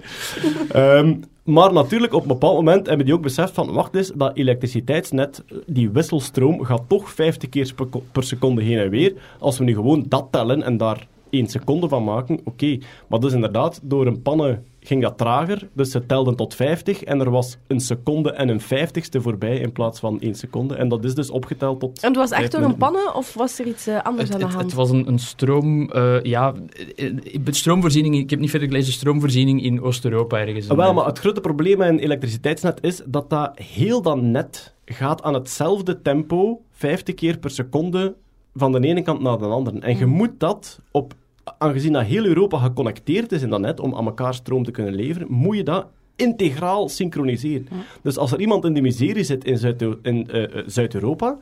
[0.68, 4.36] Ehm, maar natuurlijk, op een bepaald moment hebben die ook beseft van, wacht eens, dat
[4.36, 7.72] elektriciteitsnet, die wisselstroom, gaat toch 50 keer
[8.12, 9.14] per seconde heen en weer.
[9.38, 12.78] Als we nu gewoon dat tellen en daar één seconde van maken, oké.
[13.06, 17.20] Maar dus inderdaad, door een pannen ging dat trager, dus ze telden tot 50 en
[17.20, 20.74] er was een seconde en een vijftigste voorbij in plaats van één seconde.
[20.74, 22.00] En dat is dus opgeteld tot...
[22.00, 24.38] En het was echt door een pannen of was er iets eh, anders Het, aan
[24.40, 24.66] de het, hand?
[24.66, 25.90] het was een, een stroom...
[25.90, 26.54] eh, ja,
[26.96, 27.12] eh,
[27.44, 28.16] stroomvoorziening...
[28.16, 30.68] Ik heb niet verder gelezen, stroomvoorziening in Oost-Europa ergens.
[30.68, 34.74] Ah, Wel, maar het grote probleem met een elektriciteitsnet is dat dat heel dat net
[34.84, 38.14] gaat aan hetzelfde tempo, 50 keer per seconde,
[38.56, 39.80] van de ene kant naar de andere.
[39.80, 41.14] En je moet dat, op,
[41.58, 44.94] aangezien dat heel Europa geconnecteerd is in dat net, om aan elkaar stroom te kunnen
[44.94, 47.68] leveren, moet je dat integraal synchroniseren.
[48.02, 51.38] Dus als er iemand in de miserie zit in Zuid- in, eh, Zuid-Europa,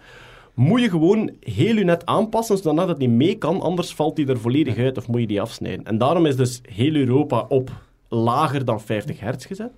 [0.54, 4.26] moet je gewoon heel je net aanpassen, zodat het niet mee kan, anders valt die
[4.26, 5.84] er volledig uit of moet je die afsnijden.
[5.84, 7.70] En daarom is dus heel Europa op
[8.08, 9.70] lager dan 50 hertz gezet.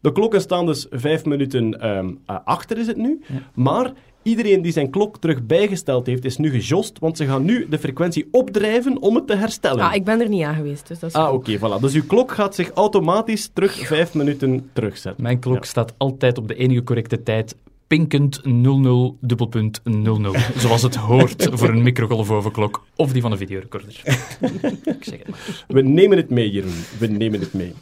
[0.00, 3.20] De klokken staan dus vijf minuten ehm, eh, achter, is het nu.
[3.54, 3.92] Maar
[4.28, 7.78] iedereen die zijn klok terug bijgesteld heeft, is nu gejost, want ze gaan nu de
[7.78, 9.84] frequentie opdrijven om het te herstellen.
[9.84, 11.80] Ah, ik ben er niet aan geweest, dus dat is Ah, oké, voilà.
[11.80, 15.22] Dus uw klok gaat zich automatisch terug vijf minuten terugzetten.
[15.22, 15.62] Mijn klok Ja.
[15.70, 17.54] staat altijd op de enige correcte tijd.
[17.86, 20.34] Pinkend 00 dubbelpunt 00.
[20.56, 24.00] Zoals het hoort voor een microgolfovenklok of die van een videorecorder.
[24.84, 25.64] ik zeg het maar.
[25.68, 26.84] We nemen het mee, Jeroen.
[26.98, 27.72] We nemen het mee.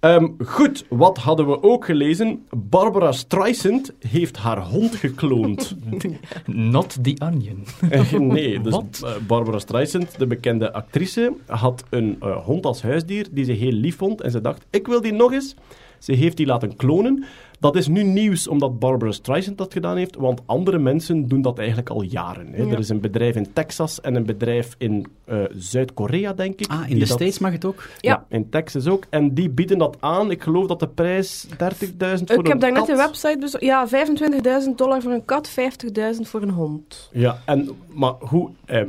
[0.00, 2.46] Ehm, goed, wat hadden we ook gelezen?
[2.50, 5.76] Barbara Streisand heeft haar hond gekloond.
[6.46, 7.64] Not the onion.
[8.32, 13.44] Nee, dus eh, Barbara Streisand, de bekende actrice, had een eh, hond als huisdier die
[13.44, 14.20] ze heel lief vond.
[14.20, 15.54] En ze dacht, ik wil die nog eens.
[16.00, 17.24] Ze heeft die laten klonen.
[17.60, 21.58] Dat is nu nieuws omdat Barbara Streisand dat gedaan heeft, want andere mensen doen dat
[21.58, 22.46] eigenlijk al jaren.
[22.52, 22.62] Hè.
[22.62, 22.70] Ja.
[22.70, 26.66] Er is een bedrijf in Texas en een bedrijf in eh, Zuid-Korea, denk ik.
[26.70, 27.88] Ah, in de dat- States mag het ook?
[27.98, 28.24] Ja.
[28.28, 29.04] in Texas ook.
[29.10, 30.30] En die bieden dat aan.
[30.30, 32.88] Ik geloof dat de prijs 30.000 voor Ik heb een daar net kat.
[32.88, 33.64] een website bezocht.
[33.64, 37.10] Ja, 25.000 dollar voor een kat, 50.000 voor een hond.
[37.12, 38.50] Ja, en, maar hoe...
[38.64, 38.82] Eh,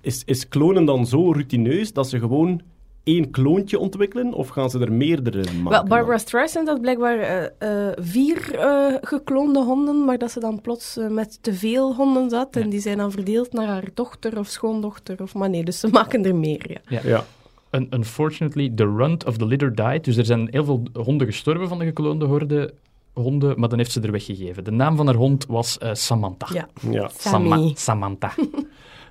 [0.00, 2.60] is, is klonen dan zo routineus dat ze gewoon
[3.06, 4.32] één kloontje ontwikkelen?
[4.32, 5.70] Of gaan ze er meerdere maken?
[5.70, 6.18] Wel, Barbara?
[6.18, 7.44] Streisand had blijkbaar eh,
[7.88, 12.56] eh, vier eh, gekloonde honden, maar dat ze dan plots met te veel honden zat.
[12.56, 15.22] En die zijn dan verdeeld naar haar dochter of schoondochter.
[15.22, 17.00] Of, maar nee, dus ze maken er meer, ja.
[17.04, 17.24] Ja.
[17.70, 20.04] Un- unfortunately, the runt of the litter died.
[20.04, 22.74] Dus er zijn heel veel honden gestorven van de gekloonde horde
[23.12, 24.64] honden, maar dan heeft ze er weggegeven.
[24.64, 26.46] De naam van haar hond was eh, Samantha.
[26.52, 26.68] Ja.
[26.90, 27.10] ja.
[27.18, 27.48] Sammy.
[27.48, 28.32] Sama- Samantha.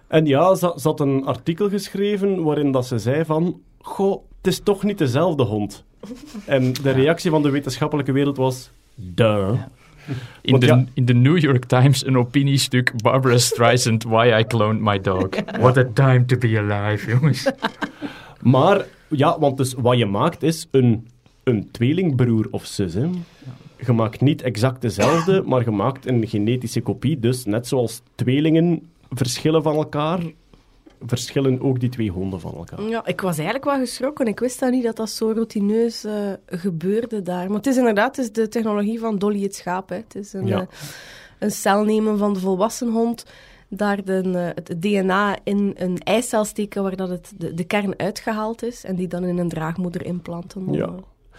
[0.08, 3.62] En ja, ze, ze had een artikel geschreven waarin dat ze zei van...
[3.86, 5.84] Goh, het is toch niet dezelfde hond.
[6.46, 8.70] En de reactie van de wetenschappelijke wereld was...
[8.96, 9.52] Duh.
[10.42, 14.44] In Want de, ja- in de New York Times een opiniestuk Barbara Streisand, Why I
[14.48, 15.30] Cloned My Dog.
[15.60, 17.50] What a time to be alive, jongens.
[18.42, 21.08] Maar, ja, want dus wat je maakt is een,
[21.44, 22.94] een tweelingbroer of zus.
[22.94, 23.10] Hè.
[23.86, 27.20] Je maakt niet exact dezelfde, maar je maakt een genetische kopie.
[27.20, 30.20] Dus net zoals tweelingen verschillen van elkaar,
[31.06, 32.82] verschillen ook die twee honden van elkaar.
[32.82, 34.28] Ja, ik was eigenlijk wel geschrokken.
[34.28, 36.14] Ik wist dat niet dat dat zo routineus eh,
[36.46, 37.48] gebeurde daar.
[37.48, 39.90] Maar het is inderdaad het is de technologie van Dolly het schaap.
[39.90, 39.96] Hè.
[39.96, 40.60] Het is een, Ja.
[40.60, 40.68] eh,
[41.40, 43.26] een cel nemen van de volwassen hond,
[43.70, 47.94] daar de, eh, het DNA in een eicel steken waar dat het, de, de kern
[48.00, 50.90] uitgehaald is en die dan in een draagmoeder implanten om, Ja.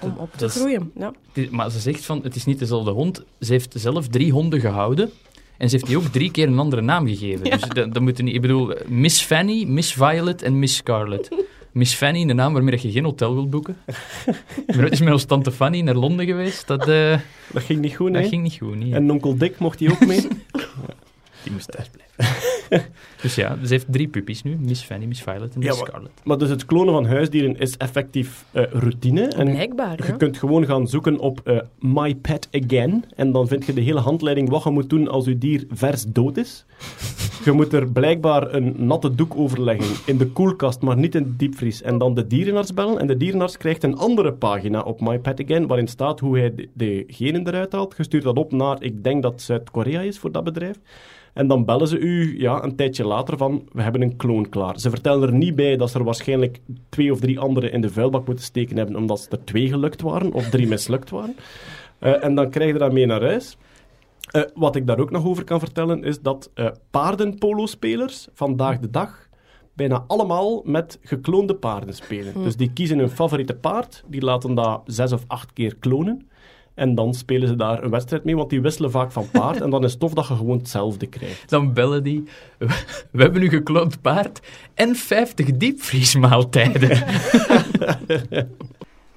[0.02, 0.90] om op te Dat is- groeien.
[0.94, 1.12] Ja.
[1.50, 3.24] Maar ze zegt van, het is niet dezelfde hond.
[3.40, 5.10] Ze heeft zelf drie honden gehouden.
[5.58, 7.50] En ze heeft die ook drie keer een andere naam gegeven.
[7.50, 8.34] Dus dat, dat moet niet...
[8.34, 11.28] Ik bedoel, Miss Fanny, Miss Violet en Miss Scarlet.
[11.72, 13.76] Miss Fanny, de naam waarmee je geen hotel wilt boeken.
[14.78, 16.66] Ooit eens met ons tante Fanny naar Londen geweest.
[16.66, 17.18] Dat, eh,
[17.52, 18.28] Dat ging niet goed, dat hè?
[18.28, 18.76] ging niet goed.
[18.76, 18.94] Nee.
[18.94, 20.20] En onkel Dick mocht die ook mee?
[21.42, 22.44] Die moest thuis blijven.
[23.26, 24.56] dus ja, ze heeft drie puppies nu.
[24.60, 26.10] Miss Fanny, Miss Violet en Ja, Miss maar- Scarlet.
[26.24, 29.20] maar dus het klonen van huisdieren is effectief eh, routine.
[29.28, 30.16] En Blijkbaar, Je ja.
[30.16, 33.04] kunt gewoon gaan zoeken op eh, My Pet Again.
[33.16, 36.04] En dan vind je de hele handleiding wat je moet doen als je dier vers
[36.08, 36.64] dood is.
[37.44, 41.22] Je moet er blijkbaar een natte doek over leggen in de koelkast, maar niet in
[41.22, 41.82] de diepvries.
[41.82, 42.98] En dan de dierenarts bellen.
[42.98, 46.54] En de dierenarts krijgt een andere pagina op My Pet Again, waarin staat hoe hij
[46.54, 47.94] de, de genen eruit haalt.
[47.96, 50.76] Je stuurt dat op naar, ik denk dat Zuid-Korea is voor dat bedrijf.
[51.32, 54.78] En dan bellen ze u ja, een tijdje later van, we hebben een kloon klaar.
[54.78, 57.90] Ze vertellen er niet bij dat ze er waarschijnlijk twee of drie andere in de
[57.90, 61.36] vuilbak moeten steken hebben, omdat ze er twee gelukt waren of drie mislukt waren.
[61.98, 63.56] Eh, en dan krijg je dat mee naar huis.
[64.30, 68.90] Eh, wat ik daar ook nog over kan vertellen, is dat eh paardenpolo-spelers vandaag de
[68.90, 69.28] dag
[69.72, 72.42] bijna allemaal met gekloonde paarden spelen.
[72.42, 76.28] Dus die kiezen hun favoriete paard, die laten dat zes of acht keer klonen.
[76.76, 79.60] En dan spelen ze daar een wedstrijd mee, want die wisselen vaak van paard.
[79.60, 81.50] En dan is het tof dat je gewoon hetzelfde krijgt.
[81.50, 82.24] Dan bellen die.
[83.10, 84.40] We hebben nu gekloond paard
[84.74, 87.04] en 50 diepvriesmaaltijden.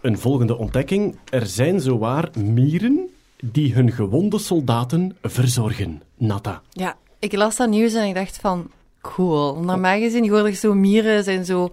[0.02, 1.18] Een volgende ontdekking.
[1.30, 3.10] Er zijn zowaar mieren
[3.44, 6.02] die hun gewonde soldaten verzorgen.
[6.18, 6.62] Nata.
[6.72, 9.56] Ja, ik las dat nieuws en ik dacht van, cool.
[9.56, 11.72] Normaal gezien, hoort echt zo, mieren zijn zo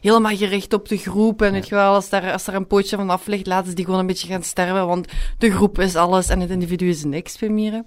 [0.00, 1.42] helemaal gericht op de groep.
[1.42, 3.74] En weet je wel, als daar, als daar een pootje van af ligt, laten ze
[3.74, 5.08] die gewoon een beetje gaan sterven, want
[5.38, 7.86] de groep is alles en het individu is niks bij mieren.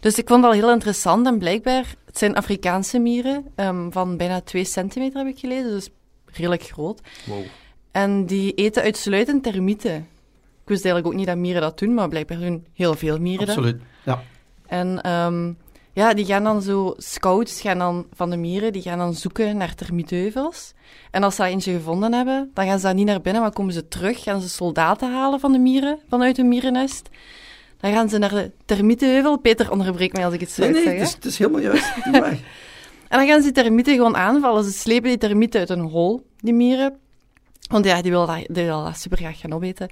[0.00, 4.40] Dus ik vond dat heel interessant en blijkbaar, het zijn Afrikaanse mieren ehm, van bijna
[4.40, 5.88] 2 centimeter heb ik gelezen, dus
[6.24, 7.00] redelijk groot.
[7.90, 9.94] En die eten uitsluitend termieten.
[10.62, 13.46] Ik wist eigenlijk ook niet dat mieren dat doen, maar blijkbaar doen heel veel mieren
[13.46, 13.56] dat.
[13.56, 13.82] Absoluut.
[14.04, 14.22] Ja.
[14.66, 15.52] En ehm,
[15.96, 19.56] ja, die gaan dan zo, scouts gaan dan van de mieren, die gaan dan zoeken
[19.56, 20.72] naar termietheuvels.
[21.10, 23.52] En als ze daar eentje gevonden hebben, dan gaan ze daar niet naar binnen, maar
[23.52, 27.08] komen ze terug, gaan ze soldaten halen van de mieren, vanuit hun mierennest.
[27.80, 29.38] Dan gaan ze naar de termietenheuvel.
[29.38, 30.92] Peter, onderbreek mij als ik het Nee, slecht nee, zeg.
[30.92, 31.06] het hè.
[31.06, 31.92] is, het is helemaal juist.
[33.08, 34.64] En dan gaan ze die termieten gewoon aanvallen.
[34.64, 36.98] Ze slepen die termieten uit een hol, die mieren.
[37.68, 39.88] Want ja, die willen dat, die dat super graag gaan opeten.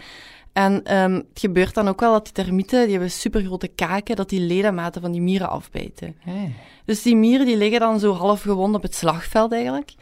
[0.55, 4.29] En ehm, het gebeurt dan ook wel dat die termieten, die hebben supergrote kaken, dat
[4.29, 6.17] die ledematen van die mieren afbijten.
[6.85, 9.95] Dus die mieren die liggen dan zo half gewond op het slagveld eigenlijk.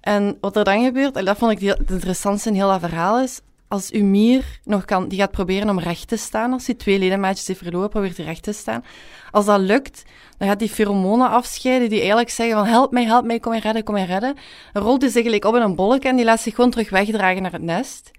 [0.00, 3.20] En wat er dan gebeurt, en dat vond ik het interessantste in heel dat verhaal
[3.20, 6.74] is, als uw mier nog kan, die gaat proberen om recht te staan, als hij
[6.74, 8.84] twee ledemaatjes heeft verloren, probeert hij recht te staan.
[9.30, 10.02] Als dat lukt,
[10.38, 13.60] dan gaat die pheromonen afscheiden die eigenlijk zeggen van help mij, help mij, kom mij
[13.60, 14.36] redden, kom mij redden.
[14.72, 16.90] Dan rolt hij zich gelijk op in een bolletje en die laat zich gewoon terug
[16.90, 18.10] wegdragen naar het nest.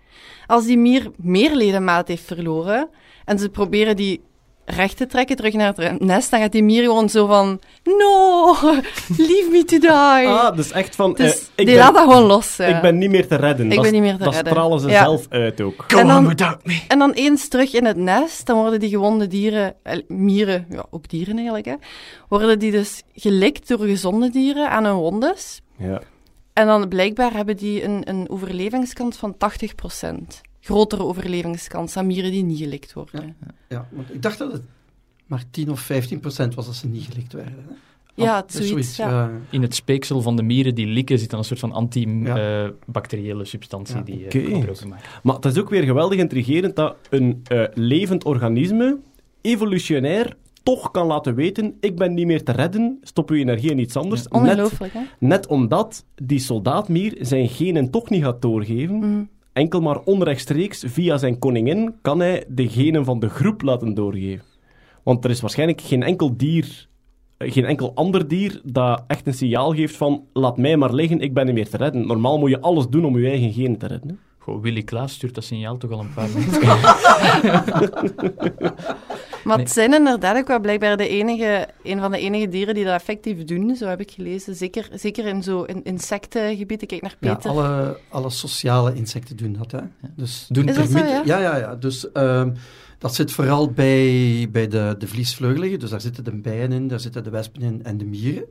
[0.48, 2.90] Als die mier meer ledemaat heeft verloren
[3.26, 4.22] en ze proberen die
[4.66, 8.46] recht te trekken terug naar het nest, dan gaat die mier gewoon zo van no,
[9.18, 9.90] leave me to die.
[9.90, 11.14] Ah, dus echt van...
[11.14, 12.56] Dus eh, ik, die ben, laat dat gewoon los.
[12.58, 12.66] ja.
[12.76, 13.66] ik ben niet meer te redden.
[13.66, 14.52] Ik dat, ben niet meer te dat redden.
[14.54, 15.04] stralen ze Ja.
[15.04, 15.86] zelf uit ook.
[15.88, 16.36] en, dan,
[16.88, 20.86] en dan eens terug in het nest, dan worden die gewonde dieren, eh, mieren, ja,
[20.90, 21.76] ook dieren eigenlijk, hè,
[22.30, 25.62] worden die dus gelikt door gezonde dieren aan hun wondes.
[25.78, 26.02] Ja.
[26.56, 30.08] En dan blijkbaar hebben die een, een overlevingskans van 80%.
[30.62, 33.36] Grotere overlevingskans dan mieren die niet gelikt worden.
[33.70, 34.62] Ja, want ik dacht dat het
[35.26, 37.66] maar 10 of 15 procent was als ze niet gelikt werden.
[37.68, 37.74] Hè?
[38.24, 39.10] Ja, Ah, het is zoiets, ja.
[39.10, 39.32] ja.
[39.50, 43.96] In het speeksel van de mieren die likken zit dan een soort van antibacteriële substantie
[43.96, 44.02] Ja.
[44.02, 45.08] die uh, gebroken maakt.
[45.24, 48.98] Maar het is ook weer geweldig intrigerend dat een eh, levend organisme
[49.42, 53.80] evolutionair toch kan laten weten, ik ben niet meer te redden, stop uw energie in
[53.80, 54.22] iets anders.
[54.24, 55.00] Net, Ongelooflijk, hè?
[55.20, 59.24] net omdat die soldaatmier zijn genen toch niet gaat doorgeven, Mhm.
[59.54, 64.46] enkel maar onrechtstreeks via zijn koningin kan hij de genen van de groep laten doorgeven.
[65.04, 66.88] Want er is waarschijnlijk geen enkel dier,
[67.38, 71.20] eh, geen enkel ander dier dat echt een signaal geeft van laat mij maar liggen,
[71.20, 72.08] ik ben niet meer te redden.
[72.08, 74.20] Normaal moet je alles doen om je eigen genen te redden.
[74.46, 76.62] Goh, Willy Klaas stuurt dat signaal toch al een paar mensen.
[79.44, 79.66] Maar Nee.
[79.66, 82.94] het zijn inderdaad ook wel blijkbaar de enige, een van de enige dieren die dat
[82.94, 84.56] effectief doen, zo heb ik gelezen.
[84.56, 86.82] Zeker, zeker in zo'n in insectengebied.
[86.82, 87.50] Ik kijk naar Ja, Peter.
[87.50, 89.72] alle, alle sociale insecten doen dat.
[89.72, 89.80] Hè?
[90.16, 91.22] Dus Doen Is dat zo, ja?
[91.26, 91.76] ja, ja, ja.
[91.76, 92.54] Dus ehm,
[92.98, 95.80] dat zit vooral bij, bij de, de vliesvleugeligen.
[95.80, 98.46] Dus daar zitten de bijen in, daar zitten de wespen in en de mieren.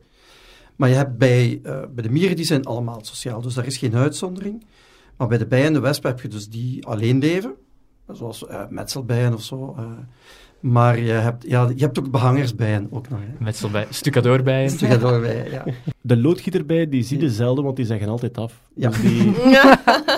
[0.77, 3.41] Maar je hebt bij, eh, bij de mieren, die zijn allemaal sociaal.
[3.41, 4.65] Dus daar is geen uitzondering.
[5.17, 7.55] Maar bij de bijen en de wespen heb je dus die alleen leven.
[8.13, 9.75] Zoals eh, metselbijen of zo.
[9.79, 9.85] eh.
[10.61, 13.19] maar je hebt, ja, je hebt ook behangersbijen ook nog.
[13.19, 13.45] Hè.
[13.45, 14.67] Metselbij, stucadoorbij.
[14.79, 15.65] Die gaat doorbij, ja.
[16.01, 18.61] De loodgieterbij, die zie je zelden, want die zeggen altijd af.
[18.75, 18.89] Ja.
[18.89, 19.23] Dus die,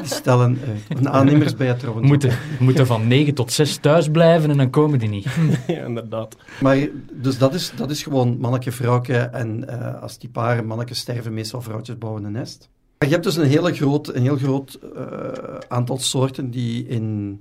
[0.02, 0.98] Die stellen uit.
[0.98, 2.08] Een aannemersbij trouwens.
[2.10, 2.30] Moeten,
[2.60, 5.26] moeten van 9 tot 6 thuis blijven en dan komen die niet.
[5.66, 6.36] ja, inderdaad.
[6.60, 9.16] Maar dus dat is, dat is gewoon manneke, vrouwke.
[9.16, 12.68] En eh, als die paren mannetjes sterven, meestal vrouwtjes bouwen een nest.
[12.98, 15.32] Maar je hebt dus een, hele groot, een heel groot eh,
[15.68, 17.40] aantal soorten die in,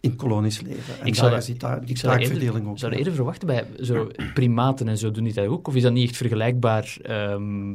[0.00, 1.00] in kolonies leven.
[1.00, 1.54] En Ik zou daar dat- is
[1.86, 2.78] die, zou taakverdeling eerder, ook.
[2.78, 2.96] zou dat ja.
[2.96, 5.68] eerder verwachten bij zo primaten en zo doen die dat ook?
[5.68, 6.96] Of is dat niet echt vergelijkbaar?
[7.02, 7.74] ehm,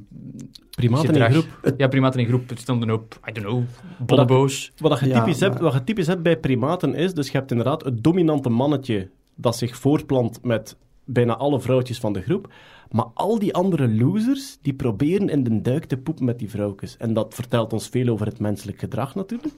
[0.70, 1.74] Primaten in groep.
[1.78, 2.50] Ja, primaten in groep.
[2.50, 3.64] Het stond een hoop, I don't know,
[3.98, 4.72] bolleboos.
[4.78, 7.52] Wat je Ja, typisch, hebt, wat je typisch hebt bij primaten is, dus je hebt
[7.52, 12.54] inderdaad het dominante mannetje dat zich voortplant met bijna alle vrouwtjes van de groep.
[12.92, 16.98] Maar al die andere losers, die proberen in de duik te poepen met die vrouwtjes.
[16.98, 19.54] En dat vertelt ons veel over het menselijk gedrag natuurlijk.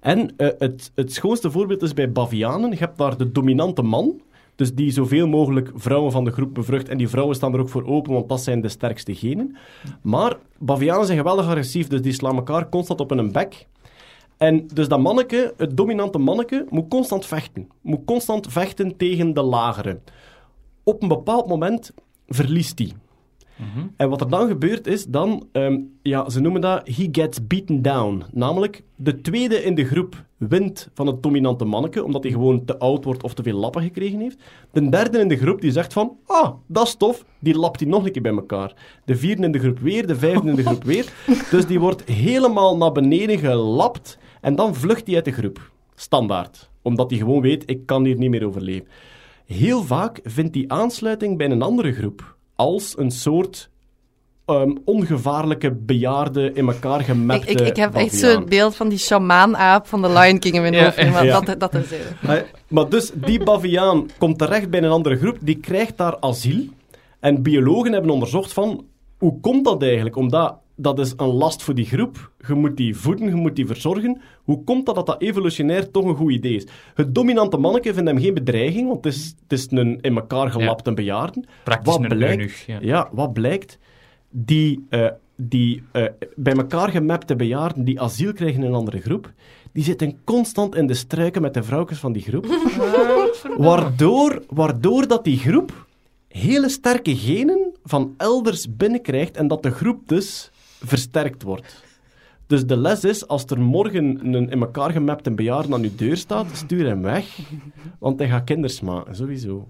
[0.00, 2.70] En eh, het, het schoonste voorbeeld is bij bavianen.
[2.70, 4.20] Je hebt daar de dominante man,
[4.54, 6.88] dus die zoveel mogelijk vrouwen van de groep bevrucht.
[6.88, 9.56] En die vrouwen staan er ook voor open, want dat zijn de sterkste genen.
[10.02, 13.66] Maar bavianen zijn geweldig agressief, dus die slaan elkaar constant op een bek.
[14.36, 17.68] En dus dat manneke, het dominante manneke, moet constant vechten.
[17.80, 19.98] Moet constant vechten tegen de lagere.
[20.88, 21.92] Op een bepaald moment
[22.26, 22.92] verliest hij.
[23.96, 27.82] En wat er dan gebeurt is, dan, ehm, ja, ze noemen dat he gets beaten
[27.82, 28.22] down.
[28.32, 32.78] Namelijk, de tweede in de groep wint van het dominante manneke, omdat hij gewoon te
[32.78, 34.38] oud wordt of te veel lappen gekregen heeft.
[34.72, 37.88] De derde in de groep die zegt van, ah, dat is tof, die lapt hij
[37.88, 38.74] nog een keer bij elkaar.
[39.04, 41.12] De vierde in de groep weer, de vijfde in de groep weer.
[41.50, 45.70] Dus die wordt helemaal naar beneden gelapt en dan vlucht hij uit de groep.
[45.94, 46.70] Standaard.
[46.82, 48.86] Omdat hij gewoon weet, ik kan hier niet meer overleven.
[49.48, 53.70] Heel vaak vindt die aansluiting bij een andere groep als een soort
[54.44, 58.98] ehm, ongevaarlijke bejaarde in elkaar Ik, gemapte ik, ik heb echt zo'n beeld van die
[58.98, 61.10] shamaan-aap van de Lion King in mijn Ja, hoofd.
[61.10, 61.40] Maar ja.
[61.40, 62.02] dat, dat er zijn.
[62.20, 66.64] Maar Maar dus, die baviaan komt terecht bij een andere groep, die krijgt daar asiel.
[67.20, 68.84] En biologen hebben onderzocht van,
[69.18, 70.16] hoe komt dat eigenlijk?
[70.16, 72.30] Omdat dat is een last voor die groep.
[72.46, 74.20] Je moet die voeden, je moet die verzorgen.
[74.44, 76.66] Hoe komt dat dat dat evolutionair toch een goed idee is?
[76.94, 80.50] Het dominante manneke vindt hem geen bedreiging, want het is, het is een in elkaar
[80.50, 81.44] gelapte bejaarde.
[81.64, 82.38] Praktisch Wat een blijkt?
[82.38, 82.66] eunuch.
[82.66, 82.78] Ja.
[82.80, 83.78] Ja, wat blijkt?
[84.30, 89.32] Die, eh, die eh, bij elkaar gemapte bejaarden die asiel krijgen in een andere groep,
[89.72, 92.46] die zitten constant in de struiken met de vrouwtjes van die groep.
[93.56, 95.86] waardoor, waardoor dat die groep
[96.28, 100.50] hele sterke genen van elders binnenkrijgt en dat de groep dus
[100.84, 101.82] versterkt wordt.
[102.46, 106.16] Dus de les is, als er morgen een in elkaar gemapte bejaarde aan uw deur
[106.16, 107.24] staat, stuur hem weg.
[107.98, 109.68] Want hij gaat kinders maken, sowieso.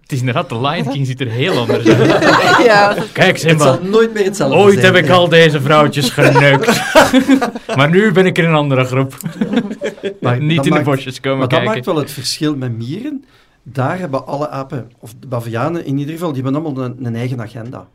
[0.00, 2.62] Het is inderdaad, de Lion King ziet er heel anders uit.
[2.70, 3.64] ja, Kijk, Het Simba.
[3.64, 4.94] zal nooit meer hetzelfde Ooit zijn.
[4.94, 6.82] heb ik al deze vrouwtjes geneukt.
[7.76, 9.16] maar nu ben ik in een andere groep.
[10.20, 12.76] Maar Niet dat in de maakt- bosjes komen Maar dat maakt wel het verschil met
[12.76, 13.24] mieren.
[13.62, 17.14] Daar hebben alle apen, of de bavianen in ieder geval, die hebben allemaal een, een
[17.16, 17.88] eigen agenda.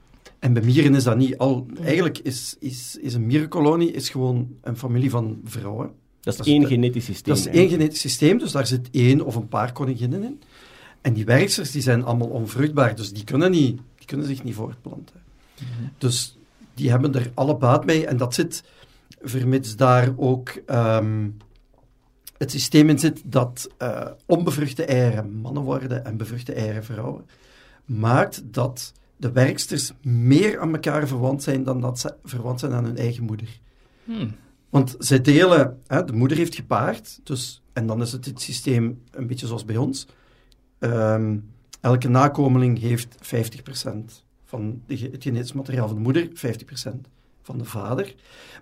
[0.45, 1.38] En bij mieren is dat niet.
[1.38, 5.91] Al, eigenlijk is, is, is een mierenkolonie is gewoon een familie van vrouwen.
[6.21, 7.34] Dat is Dat is één de- genetisch systeem.
[7.36, 10.41] Dat is één genetisch systeem, dus daar zit één of een paar koninginnen in.
[11.01, 14.55] En die werksters die zijn allemaal onvruchtbaar, dus die kunnen, niet, die kunnen zich niet
[14.55, 15.15] voortplanten.
[15.97, 16.38] Dus
[16.73, 18.05] die hebben er alle baat mee.
[18.05, 18.63] En dat zit,
[19.21, 21.29] vermits daar ook ehm,
[22.38, 27.25] het systeem in zit dat eh, onbevruchte eieren mannen worden en bevruchte eieren vrouwen,
[27.86, 32.84] maakt dat de werksters meer aan elkaar verwant zijn dan dat ze verwant zijn aan
[32.86, 33.60] hun eigen moeder.
[34.04, 34.36] Hmm.
[34.69, 39.01] Want zij delen, hè, de moeder heeft gepaard, dus, en dan is het het systeem
[39.12, 40.08] een beetje zoals bij ons.
[40.80, 41.38] Ehm,
[41.82, 47.08] elke nakomeling heeft 50% van het genetisch materiaal van de moeder, 50%
[47.41, 48.15] van de vader.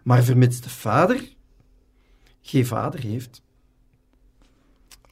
[0.04, 1.34] Maar vermits de vader
[2.42, 3.42] geen vader heeft,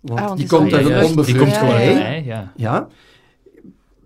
[0.02, 2.88] want, Ah, want die die komt uit een vrucht- Die onbevrucht komt gewoon Ja, ja.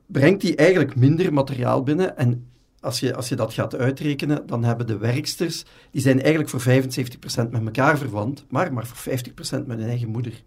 [0.06, 2.18] Brengt die eigenlijk minder materiaal binnen.
[2.18, 2.48] En
[2.80, 6.62] als je, als je dat gaat uitrekenen, dan hebben de werksters, die zijn eigenlijk voor
[6.62, 10.44] 75% met elkaar verwant, maar maar voor 50% met hun eigen moeder.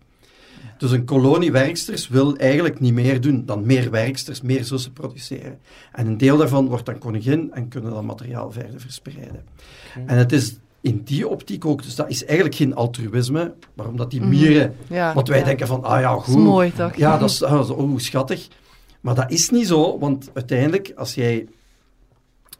[0.78, 5.58] Dus een kolonie werksters wil eigenlijk niet meer doen dan meer werksters, meer zussen produceren.
[5.92, 9.44] En een deel daarvan wordt dan koningin en kunnen dat materiaal verder verspreiden.
[10.06, 14.10] En het is in die optiek ook, dus dat is eigenlijk geen altruïsme, waarom dat
[14.10, 15.14] die mieren, ja.
[15.14, 15.44] want wij ja.
[15.44, 16.96] denken van, ah ja, Dat is goed, mooi, toch?
[16.96, 18.48] ja, dat is oeh, schattig.
[19.00, 21.48] Maar dat is niet zo, want uiteindelijk, als jij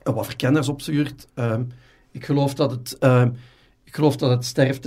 [0.02, 1.62] wat verkenners opstuurt, ehm,
[2.10, 3.30] ik geloof dat het, ehm,
[3.84, 4.84] ik geloof dat het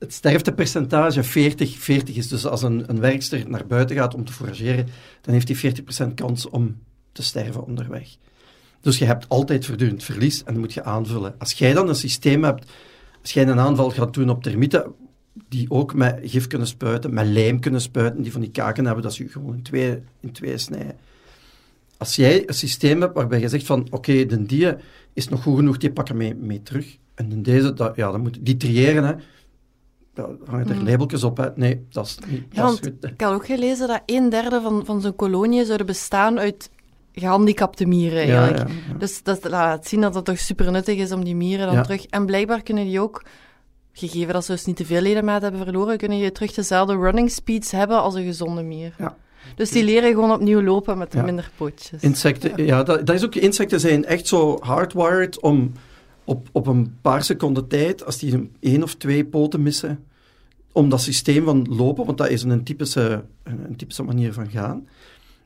[0.00, 2.28] het sterftepercentage 40, 40 is.
[2.28, 4.88] Dus als een, een werkster naar buiten gaat om te forageren,
[5.20, 6.78] dan heeft hij 40% kans om
[7.12, 8.16] te sterven onderweg.
[8.80, 11.34] Dus je hebt altijd voortdurend verlies en dat moet je aanvullen.
[11.38, 12.70] Als jij dan een systeem hebt,
[13.22, 14.94] als jij een aanval gaat doen op termieten,
[15.48, 19.02] die ook met gif kunnen spuiten, met lijm kunnen spuiten, die van die kaken hebben,
[19.02, 20.96] dat ze je gewoon in twee, in twee snijden.
[21.98, 24.74] Als jij een systeem hebt waarbij je zegt van, oké, de die
[25.12, 26.96] is nog goed genoeg, die pakken mee, mee terug.
[27.14, 29.14] En de deze, dat, ja, dan moet die triëren, hè.
[30.14, 30.84] Daar hangen er Mm.
[30.88, 31.48] labeltjes op, hè.
[31.54, 33.10] Nee, dat is niet Ja, dat is goed.
[33.10, 36.70] ik had ook gelezen dat een derde van, van zo'n kolonie zouden bestaan uit
[37.12, 38.26] gehandicapte mieren.
[38.26, 38.70] Ja, eigenlijk.
[38.70, 38.98] ja, ja.
[38.98, 42.06] Dus dat laat zien dat het toch super nuttig is om die mieren dan terug...
[42.06, 43.24] En blijkbaar kunnen die ook,
[43.92, 47.30] gegeven dat ze dus niet te veel ledematen hebben verloren, kunnen die terug dezelfde running
[47.30, 48.94] speeds hebben als een gezonde mier.
[48.98, 49.16] Ja.
[49.56, 51.22] Dus die leren gewoon opnieuw lopen met Ja.
[51.22, 52.02] minder pootjes.
[52.02, 55.72] Insecten, ja, dat, dat is ook, insecten zijn echt zo hardwired om
[56.24, 60.04] op, op een paar seconden tijd, als die een, één of twee poten missen,
[60.72, 64.88] om dat systeem van lopen, want dat is een typische, een, typische manier van gaan,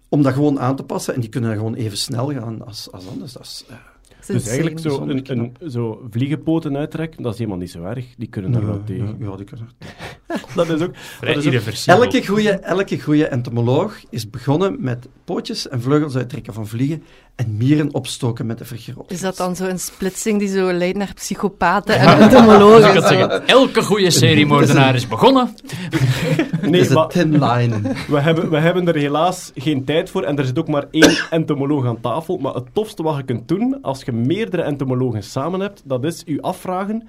[0.09, 1.14] om dat gewoon aan te passen.
[1.14, 3.33] En die kunnen gewoon even snel gaan als, als anders.
[3.33, 3.93] Dat is, eh, Dat is
[4.26, 8.06] Dus eigenlijk zo, een, een, zo vliegenpoten uittrekken, dat is helemaal niet zo erg.
[8.16, 9.16] Die kunnen er wel tegen.
[9.18, 9.68] ja, ja, die kunnen
[10.54, 10.96] Dat is ook...
[10.96, 12.02] Vrij dat is ook-.
[12.02, 17.02] Elke goede, elke goede entomoloog is begonnen met pootjes en vleugels uittrekken van vliegen
[17.37, 19.11] en mieren opstoken met de vergroot.
[19.11, 23.03] Is dat dan zo'n splitsing die zo leidt naar psychopaten en entomologen?
[23.03, 25.55] Zeggen, elke goede seriemoordenaar is begonnen.
[26.70, 27.81] Nee, is maar thin line.
[28.09, 31.16] we hebben, we hebben er helaas geen tijd voor en er zit ook maar één
[31.31, 32.37] entomoloog aan tafel.
[32.38, 36.23] Maar het tofste wat je kunt doen, als je meerdere entomologen samen hebt, dat is
[36.27, 37.09] je afvragen...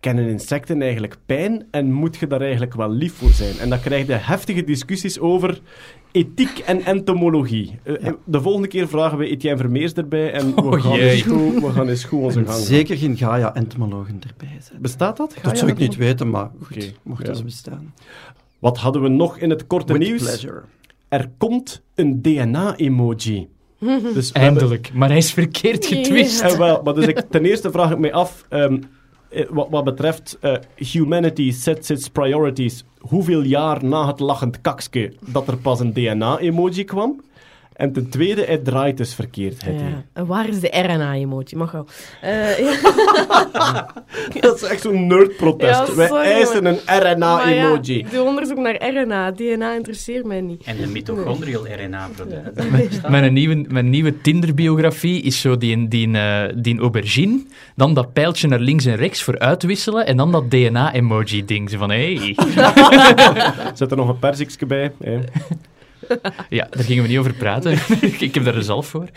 [0.00, 3.58] Kennen insecten eigenlijk pijn en moet je daar eigenlijk wel lief voor zijn?
[3.58, 5.60] En dan krijg je heftige discussies over
[6.16, 7.78] ethiek en entomologie.
[7.82, 8.16] Eh, Ja.
[8.24, 11.70] De volgende keer vragen we Etienne Vermeers erbij en we, Oh, gaan, eens goed, we
[11.72, 12.60] gaan eens goed onze gang gaan.
[12.60, 14.80] zeker geen Gaia-entomologen erbij zijn.
[14.82, 15.34] Bestaat dat?
[15.42, 17.34] Dat zou ik niet weten, maar goed, Oké, mochten ja.
[17.34, 17.94] ze bestaan.
[18.58, 20.22] Wat hadden we nog in het korte With nieuws?
[20.22, 20.62] pleasure.
[21.08, 23.48] Er komt een DNA-emoji.
[24.14, 24.90] Dus hebben- Eindelijk.
[24.94, 26.40] Maar hij is verkeerd getwist.
[26.40, 28.78] Eh, wel, maar dus ik, ten eerste vraag ik mij af, ehm, eh,
[29.50, 35.48] wat, wat betreft eh, humanity sets its priorities, hoeveel jaar na het lachend kakske dat
[35.48, 37.20] er pas een DNA-emoji kwam?
[37.76, 39.62] En ten tweede, hij draait dus verkeerd.
[39.64, 40.04] Ja.
[40.12, 41.56] En waar is de RNA-emoji?
[41.56, 41.86] Mag wel.
[42.20, 43.86] Eh, ja.
[44.40, 45.86] Dat is echt zo'n nerdprotest.
[45.86, 47.98] Ja, Wij eisen een ja, RNA-emoji.
[47.98, 49.30] ik doe onderzoek naar RNA.
[49.30, 50.64] DNA interesseert mij niet.
[50.64, 53.08] En de mitochondrial RNA-product.
[53.08, 57.42] Mijn nieuwe, mijn nieuwe Tinder-biografie is zo die, die, eh, die aubergine,
[57.74, 61.70] dan dat pijltje naar links en rechts voor uitwisselen, en dan dat DNA-emoji-ding.
[61.70, 62.14] Van, hé.
[62.16, 62.36] Hey.
[63.74, 64.92] Zet er nog een persikje bij.
[65.00, 65.18] hè.
[66.48, 67.72] Ja, daar gingen we niet over praten.
[68.26, 69.08] ik heb daar er zelf voor.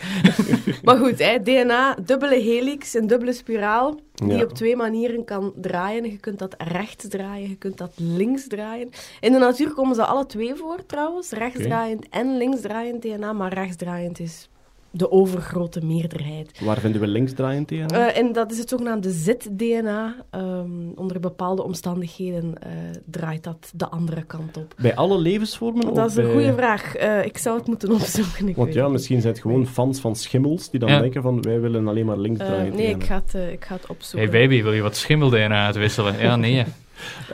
[0.82, 4.00] Maar goed, hè, DNA, dubbele helix, een dubbele spiraal.
[4.14, 4.42] die Ja.
[4.42, 6.04] op twee manieren kan draaien.
[6.10, 8.90] Je kunt dat rechts draaien, je kunt dat links draaien.
[9.20, 14.20] In de natuur komen ze alle twee voor trouwens, rechtsdraaiend en linksdraaiend DNA, maar rechtsdraaiend
[14.20, 14.48] is
[14.92, 16.60] de overgrote meerderheid.
[16.60, 17.86] Waar vinden we linksdraaiend DNA?
[18.10, 20.14] Eh, en dat is het zogenaamde ZIT-DNA.
[20.30, 22.70] Ehm, onder bepaalde omstandigheden eh,
[23.04, 24.74] draait dat de andere kant op.
[24.76, 25.94] bij alle levensvormen?
[25.94, 26.94] Dat is een bij- goede vraag.
[26.94, 28.48] Eh, ik zou het moeten opzoeken.
[28.48, 31.00] Ik Want ja, het misschien zijn het gewoon fans van schimmels die dan Ja.
[31.00, 32.96] denken van wij willen alleen maar linksdraaiend nee, DNA.
[32.96, 34.30] ik ga, het, ik ga het opzoeken.
[34.30, 36.18] Hey baby, wil je wat schimmel-DNA uitwisselen?
[36.18, 36.64] Ja, nee.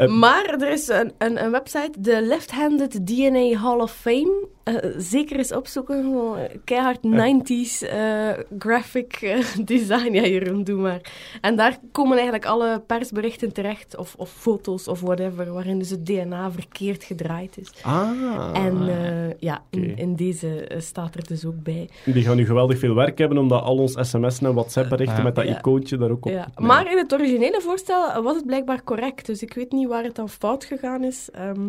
[0.09, 4.47] Maar er is een, een, een website, de Left-Handed DNA Hall of Fame.
[4.67, 6.03] Eh, zeker eens opzoeken.
[6.03, 10.12] Gewoon Keihard 90s eh, graphic eh, design.
[10.14, 11.01] Ja, Jeroen, doe maar.
[11.41, 16.07] En daar komen eigenlijk alle persberichten terecht, of, of foto's of whatever, waarin dus het
[16.07, 17.73] DNA verkeerd gedraaid is.
[17.83, 21.89] Ah, en eh, ja, in, in deze staat er dus ook bij.
[22.05, 25.23] die gaan nu geweldig veel werk hebben, omdat al ons sms'en en WhatsApp-berichten Ja.
[25.23, 25.59] met dat Ja.
[25.59, 26.33] icoontje daar ook op...
[26.33, 26.49] Ja.
[26.57, 26.67] Nee.
[26.67, 29.27] Maar in het originele voorstel was het blijkbaar correct.
[29.27, 31.29] Dus ik weet niet waar het dan fout gegaan is.
[31.33, 31.67] Ehm,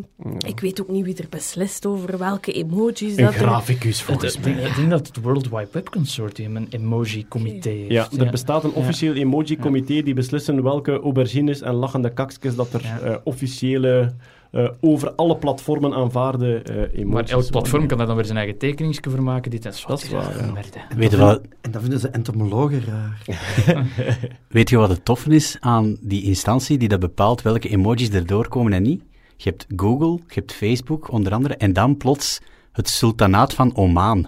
[0.48, 2.52] Ik weet ook niet wie er beslist over welke
[2.88, 4.54] emojis Een dat graficus, volgens mij.
[4.56, 7.92] denk, ik denk dat het World Wide Web Consortium een emoji-comité heeft.
[7.92, 12.82] Ja, er bestaat een officieel emoji-comité die beslissen welke aubergines en lachende kakskes dat er
[12.84, 13.00] Ja.
[13.00, 14.14] eh, officiële,
[14.52, 18.38] eh, over alle platformen aanvaarde eh emoties Maar elk platform kan daar dan weer zijn
[18.38, 19.52] eigen tekeningsje voor maken.
[19.52, 20.54] Dit is, Dat is waar, ja.
[20.96, 23.22] Weet je, wat, En dat vinden ze entomologen raar.
[24.48, 28.26] weet je wat het toffe is aan die instantie die dat bepaalt welke emojis er
[28.26, 29.04] doorkomen en niet?
[29.40, 32.40] Je hebt Google, je hebt Facebook, onder andere, en dan plots
[32.78, 34.28] het sultanaat van Oman.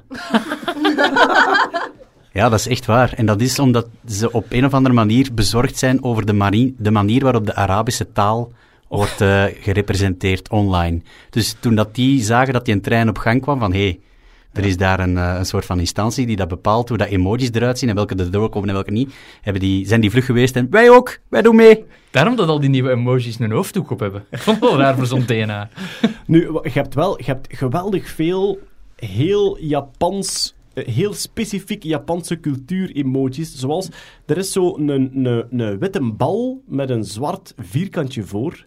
[2.38, 3.14] ja, dat is echt waar.
[3.14, 6.76] En dat is omdat ze op een of andere manier bezorgd zijn over de, mani-
[6.78, 8.52] de manier waarop de Arabische taal
[8.88, 11.02] wordt eh, gerepresenteerd online.
[11.30, 14.00] Dus toen dat die zagen dat die een trein op gang kwam van hé, hey,
[14.54, 17.52] er is daar een, eh, een soort van instantie die dat bepaalt hoe dat emojis
[17.52, 20.56] eruit zien en welke er doorkomen en welke niet, hebben die, zijn die vlug geweest
[20.56, 21.86] en wij ook, wij doen mee.
[22.12, 24.26] Daarom dat al die nieuwe emojis een hoofddoek op hebben.
[24.32, 25.70] Ik vond het wel raar voor zo'n DNA.
[26.26, 28.60] Nu, je hebt wel je hebt geweldig veel
[28.96, 33.56] heel Japans, eh, heel specifiek Japanse cultuur-emojis.
[33.56, 33.90] Zoals,
[34.26, 38.66] er is zo een, een, een witte bal met een zwart vierkantje voor.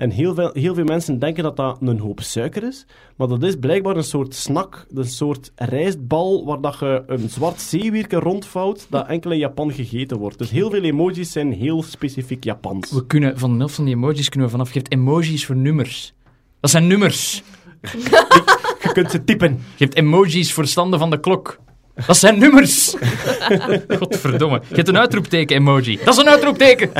[0.00, 2.86] En heel veel, heel veel mensen denken dat dat een hoop suiker is.
[3.16, 7.60] Maar dat is blijkbaar een soort snack, een soort rijstbal waar dat je een zwart
[7.60, 10.38] zeewierke rondvouwt dat enkel in Japan gegeten wordt.
[10.38, 12.92] Dus heel veel emojis zijn heel specifiek Japans.
[12.92, 14.72] We kunnen van de helft van die emojis kunnen we vanaf.
[14.72, 16.14] Je hebt emojis voor nummers.
[16.60, 17.42] Dat zijn nummers.
[18.82, 19.60] Je kunt ze typen.
[19.76, 21.58] Je hebt emojis voor standen van de klok.
[22.06, 22.94] Dat zijn nummers.
[23.98, 24.60] Godverdomme.
[24.68, 25.98] Je hebt een uitroepteken-emoji.
[26.04, 26.90] Dat is een uitroepteken.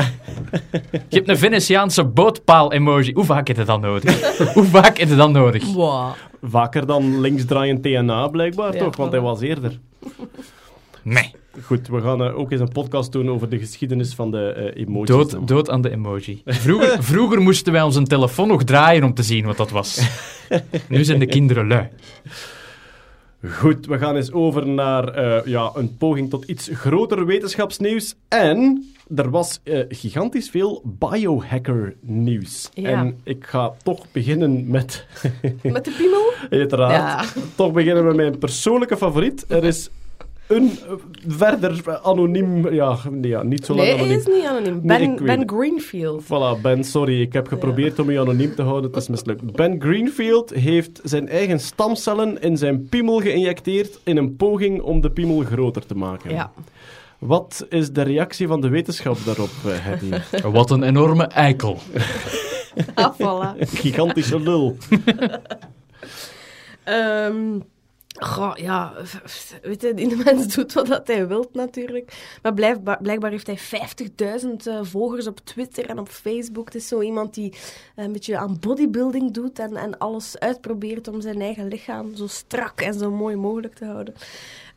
[0.91, 3.13] Je hebt een Venetiaanse bootpaal-emoji.
[3.13, 4.37] Hoe vaak heb je dat nodig?
[4.53, 5.73] Hoe vaak heb je dat nodig?
[5.73, 6.13] Wow.
[6.43, 8.95] Vaker dan linksdraaiend TNA, blijkbaar, Ja, toch?
[8.95, 9.79] Want hij was eerder.
[11.01, 11.31] Nee.
[11.63, 14.81] Goed, we gaan eh, ook eens een podcast doen over de geschiedenis van de eh
[14.81, 15.07] emojis.
[15.07, 16.41] Dood, dood aan de emoji.
[16.45, 20.01] Vroeger, vroeger moesten wij onze telefoon nog draaien om te zien wat dat was.
[20.87, 21.87] Nu zijn de kinderen lui.
[23.49, 28.15] Goed, we gaan eens over naar eh, ja, een poging tot iets groter wetenschapsnieuws.
[28.27, 32.69] En er was eh, gigantisch veel biohacker-nieuws.
[32.73, 32.89] Ja.
[32.89, 35.05] En ik ga toch beginnen met...
[35.63, 36.33] Met de piemel?
[36.59, 37.35] Uiteraard.
[37.35, 37.41] Ja.
[37.55, 39.45] Toch beginnen met mijn persoonlijke favoriet.
[39.47, 39.89] Er is
[40.47, 40.93] een eh,
[41.27, 42.73] verder anoniem...
[42.73, 44.19] Ja, nee, ja niet zo lang Nee, hij anoniem.
[44.19, 44.79] is niet anoniem.
[44.83, 45.49] Nee, Ben, ben.
[45.49, 46.23] Greenfield.
[46.23, 47.21] Voilà, Ben, sorry.
[47.21, 48.91] Ik heb geprobeerd om je anoniem te houden.
[48.91, 49.51] Het is mislukt.
[49.51, 55.11] Ben Greenfield heeft zijn eigen stamcellen in zijn piemel geïnjecteerd in een poging om de
[55.11, 56.29] piemel groter te maken.
[56.31, 56.51] Ja.
[57.19, 60.09] Wat is de reactie van de wetenschap daarop, eh, Hetty?
[60.47, 61.77] Wat een enorme eikel.
[62.93, 63.59] Ah, voilà.
[63.59, 64.77] Gigantische lul.
[66.83, 67.59] Ehm,
[68.23, 68.93] goh, ja,
[69.61, 72.37] weet je, die mens doet wat hij wilt natuurlijk.
[72.41, 73.59] Maar blijkbaar, blijkbaar heeft hij
[74.41, 76.65] 50.000 eh, volgers op Twitter en op Facebook.
[76.65, 77.53] Het is zo iemand die
[77.95, 82.27] eh, een beetje aan bodybuilding doet en, en alles uitprobeert om zijn eigen lichaam zo
[82.27, 84.13] strak en zo mooi mogelijk te houden.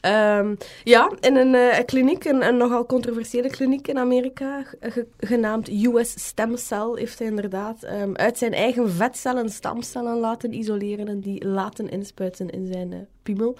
[0.04, 5.68] Ehm, ja, in een eh, kliniek, een, een nogal controversiële kliniek in Amerika, ge- genaamd
[5.68, 11.20] US Stem Cell, heeft hij inderdaad ehm, uit zijn eigen vetcellen stamcellen laten isoleren en
[11.20, 13.56] die laten inspuiten in zijn eh, piemel.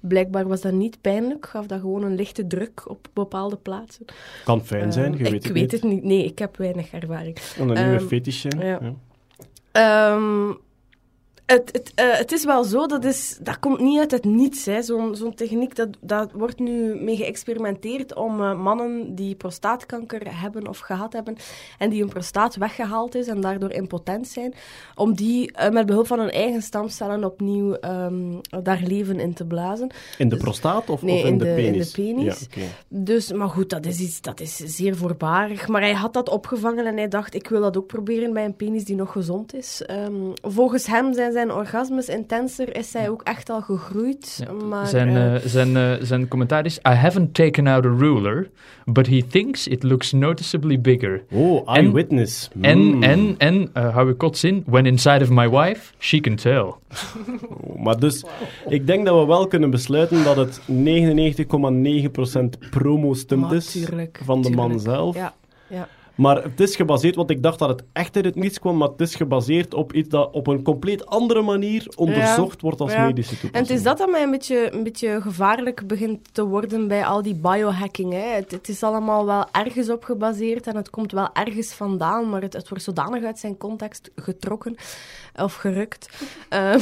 [0.00, 4.04] Blijkbaar was dat niet pijnlijk, gaf dat gewoon een lichte druk op bepaalde plaatsen.
[4.44, 6.02] Kan fijn zijn, je Ehm, weet ik weet het niet.
[6.04, 7.36] Nee, ik heb weinig ervaring.
[7.58, 8.58] En een nieuwe Ehm, fetish zijn.
[8.58, 8.78] ja.
[9.72, 10.18] ja.
[11.50, 14.64] Het, het, eh, het is wel zo, dat, is, dat komt niet uit het niets.
[14.64, 14.82] hè.
[14.82, 20.68] Zo'n zo'n techniek, dat, dat wordt nu mee geëxperimenteerd om eh, mannen die prostaatkanker hebben
[20.68, 21.36] of gehad hebben
[21.78, 24.54] en die hun prostaat weggehaald is en daardoor impotent zijn,
[24.94, 28.32] om die eh, met behulp van hun eigen stamcellen opnieuw ehm,
[28.62, 29.90] daar leven in te blazen.
[30.18, 31.92] In de prostaat of, Nee, of in, in de, de- in de penis?
[31.92, 32.46] penis.
[32.54, 32.62] Ja.
[32.88, 35.68] Dus, maar goed, dat is, iets, dat is zeer voorbarig.
[35.68, 38.56] Maar hij had dat opgevangen en hij dacht, ik wil dat ook proberen bij een
[38.56, 39.82] penis die nog gezond is.
[39.86, 44.42] Ehm, volgens hem zijn zijn orgasmes intenser, is hij ook echt al gegroeid.
[44.46, 44.52] Ja.
[44.52, 48.50] Maar, zijn, eh, eh, zijn, eh, zijn commentaar is: I haven't taken out a ruler,
[48.84, 51.22] but he thinks it looks noticeably bigger.
[51.32, 52.48] Oh, eyewitness.
[52.60, 53.02] En, Mm.
[53.02, 56.58] en, en, eh, hou ik kots in, when inside of my wife, she can tell.
[56.58, 56.74] Oh,
[57.82, 58.24] Maar dus,
[58.68, 63.86] ik denk dat we wel kunnen besluiten dat het 99,9% promo-stunt is
[64.24, 65.16] van de man zelf.
[65.16, 65.34] Ja,
[65.68, 65.88] ja.
[66.20, 68.88] Maar het is gebaseerd, want ik dacht dat het echt uit het niets kwam, maar
[68.88, 73.04] het is gebaseerd op iets dat op een compleet andere manier onderzocht wordt als Ja.
[73.06, 73.68] medische En toepassing.
[73.68, 77.22] het is dat dat mij een beetje, een beetje gevaarlijk begint te worden bij al
[77.22, 78.12] die biohacking.
[78.12, 78.18] Hè.
[78.34, 82.42] Het, het is allemaal wel ergens op gebaseerd en het komt wel ergens vandaan, maar
[82.42, 84.76] het, het wordt zodanig uit zijn context getrokken
[85.36, 86.08] of gerukt.
[86.48, 86.78] Ehm,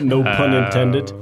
[0.00, 1.14] No pun intended.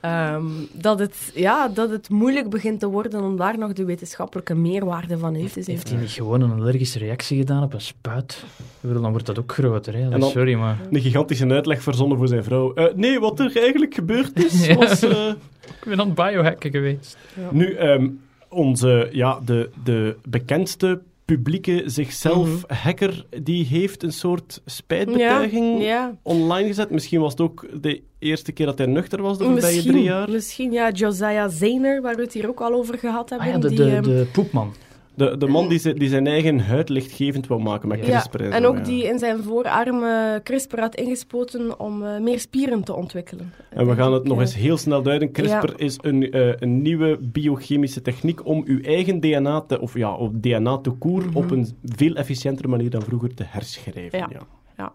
[0.00, 3.84] Eh, Ehm, dat, het, ja, dat het moeilijk begint te worden om daar nog de
[3.84, 5.74] wetenschappelijke meerwaarde van in te zien.
[5.74, 8.44] Heeft hij niet gewoon een allergische reactie gedaan op een spuit?
[8.80, 9.94] Dan wordt dat ook groter.
[9.94, 10.08] Hè?
[10.08, 10.78] Dan- Sorry, maar...
[10.90, 12.74] Een gigantische uitleg verzonnen voor zijn vrouw.
[12.74, 14.74] Eh, nee, wat er eigenlijk gebeurd is, Ja.
[14.74, 15.02] was...
[15.02, 15.28] eh,
[15.66, 17.16] Ik ben aan het biohacken geweest.
[17.50, 18.08] Nu, ehm,
[18.48, 21.00] onze, ja, de, de bekendste
[21.34, 22.74] publieke zichzelf Mhm.
[22.74, 26.90] hacker, die heeft een soort spijtbetuiging Ja, online gezet.
[26.90, 30.04] Misschien was het ook de eerste keer dat hij nuchter was de voorbije misschien, drie
[30.04, 30.30] jaar.
[30.30, 33.46] misschien ja, Josiah Zehner, waar we het hier ook al over gehad hebben.
[33.48, 34.74] Ah ja, de, die, de, ehm, de poepman.
[35.14, 38.40] De, de man die, zi- die zijn eigen huid lichtgevend wou maken met Ja, CRISPR.
[38.42, 38.82] en zo, ook ja.
[38.82, 43.52] die in zijn voorarm eh, CRISPR had ingespoten om eh, meer spieren te ontwikkelen.
[43.70, 45.32] En we gaan het nog eens heel snel duiden.
[45.32, 45.76] CRISPR Ja.
[45.76, 50.42] is een, eh, een nieuwe biochemische techniek om uw eigen DNA, te, of ja, op
[50.42, 51.36] DNA te koer, Mhm.
[51.36, 54.18] op een veel efficiëntere manier dan vroeger te herschrijven.
[54.18, 54.28] Ja.
[54.76, 54.92] Ja.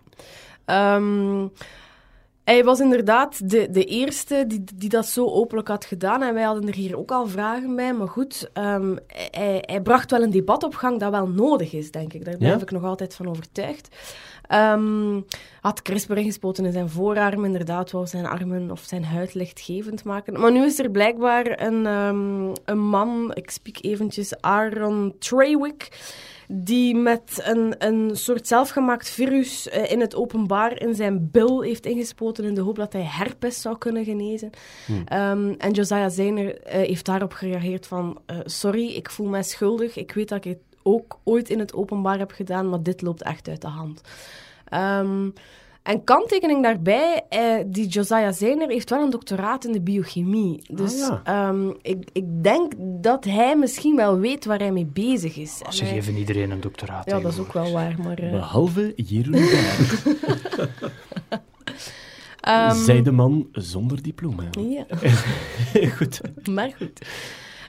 [0.66, 1.48] Ehm,
[2.46, 6.24] hij was inderdaad de, de eerste die, die dat zo openlijk had gedaan.
[6.24, 7.94] En wij hadden er hier ook al vragen bij.
[7.94, 8.96] Maar goed, ehm,
[9.32, 12.26] hij, hij bracht wel een debat op gang dat wel nodig is, denk ik.
[12.26, 12.62] Daar blijf Ja?
[12.62, 13.96] ik nog altijd van overtuigd.
[14.48, 15.22] Ehm,
[15.62, 20.40] had CRISPR ingespoten in zijn voorarm, inderdaad, wou zijn armen of zijn huid lichtgevend maken.
[20.40, 25.90] Maar nu is er blijkbaar een, ehm, een man, ik spreek eventjes Aaron Treywick,
[26.48, 31.86] die met een, een soort zelfgemaakt virus eh, in het openbaar in zijn bil heeft
[31.86, 34.50] ingespoten in de hoop dat hij herpes zou kunnen genezen.
[35.06, 39.96] Ehm, en Josiah Zehner eh, heeft daarop gereageerd van eh, sorry, ik voel mij schuldig.
[39.96, 43.22] Ik weet dat ik het ook ooit in het openbaar heb gedaan, maar dit loopt
[43.22, 44.02] echt uit de hand.
[44.66, 45.30] Ehm,
[45.86, 50.62] en kanttekening daarbij, eh, die Josiah Zehner heeft wel een doctoraat in de biochemie.
[50.72, 51.22] Dus ja.
[51.24, 55.62] ehm, ik, ik denk dat hij misschien wel weet waar hij mee bezig is.
[55.66, 57.06] En Ze hij- geven iedereen een doctoraat.
[57.10, 58.18] Ja, dat is ook wel waar, maar...
[58.18, 59.36] eh, Behalve Jeroen
[62.42, 64.44] ehm, Zij de man zonder diploma.
[64.60, 64.86] Ja.
[65.98, 66.22] Goed.
[66.50, 67.02] Maar goed.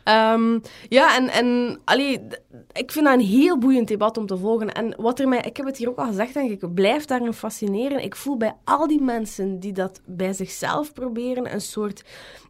[0.06, 2.26] Ehm, ja, en, en allee,
[2.72, 4.72] ik vind dat een heel boeiend debat om te volgen.
[4.72, 7.32] En wat er mij, ik heb het hier ook al gezegd, denk ik, blijf daarin
[7.32, 8.02] fascineren.
[8.02, 12.04] Ik voel bij al die mensen die dat bij zichzelf proberen, een soort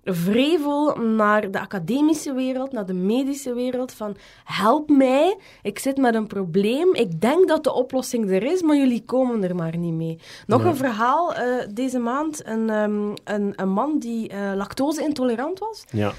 [0.05, 6.15] vrevel naar de academische wereld, naar de medische wereld, van help mij, ik zit met
[6.15, 9.95] een probleem, ik denk dat de oplossing er is, maar jullie komen er maar niet
[9.95, 10.19] mee.
[10.47, 15.85] Nog een verhaal eh, deze maand, een, ehm, een, een man die eh, lactose-intolerant was,
[15.91, 16.13] Ja.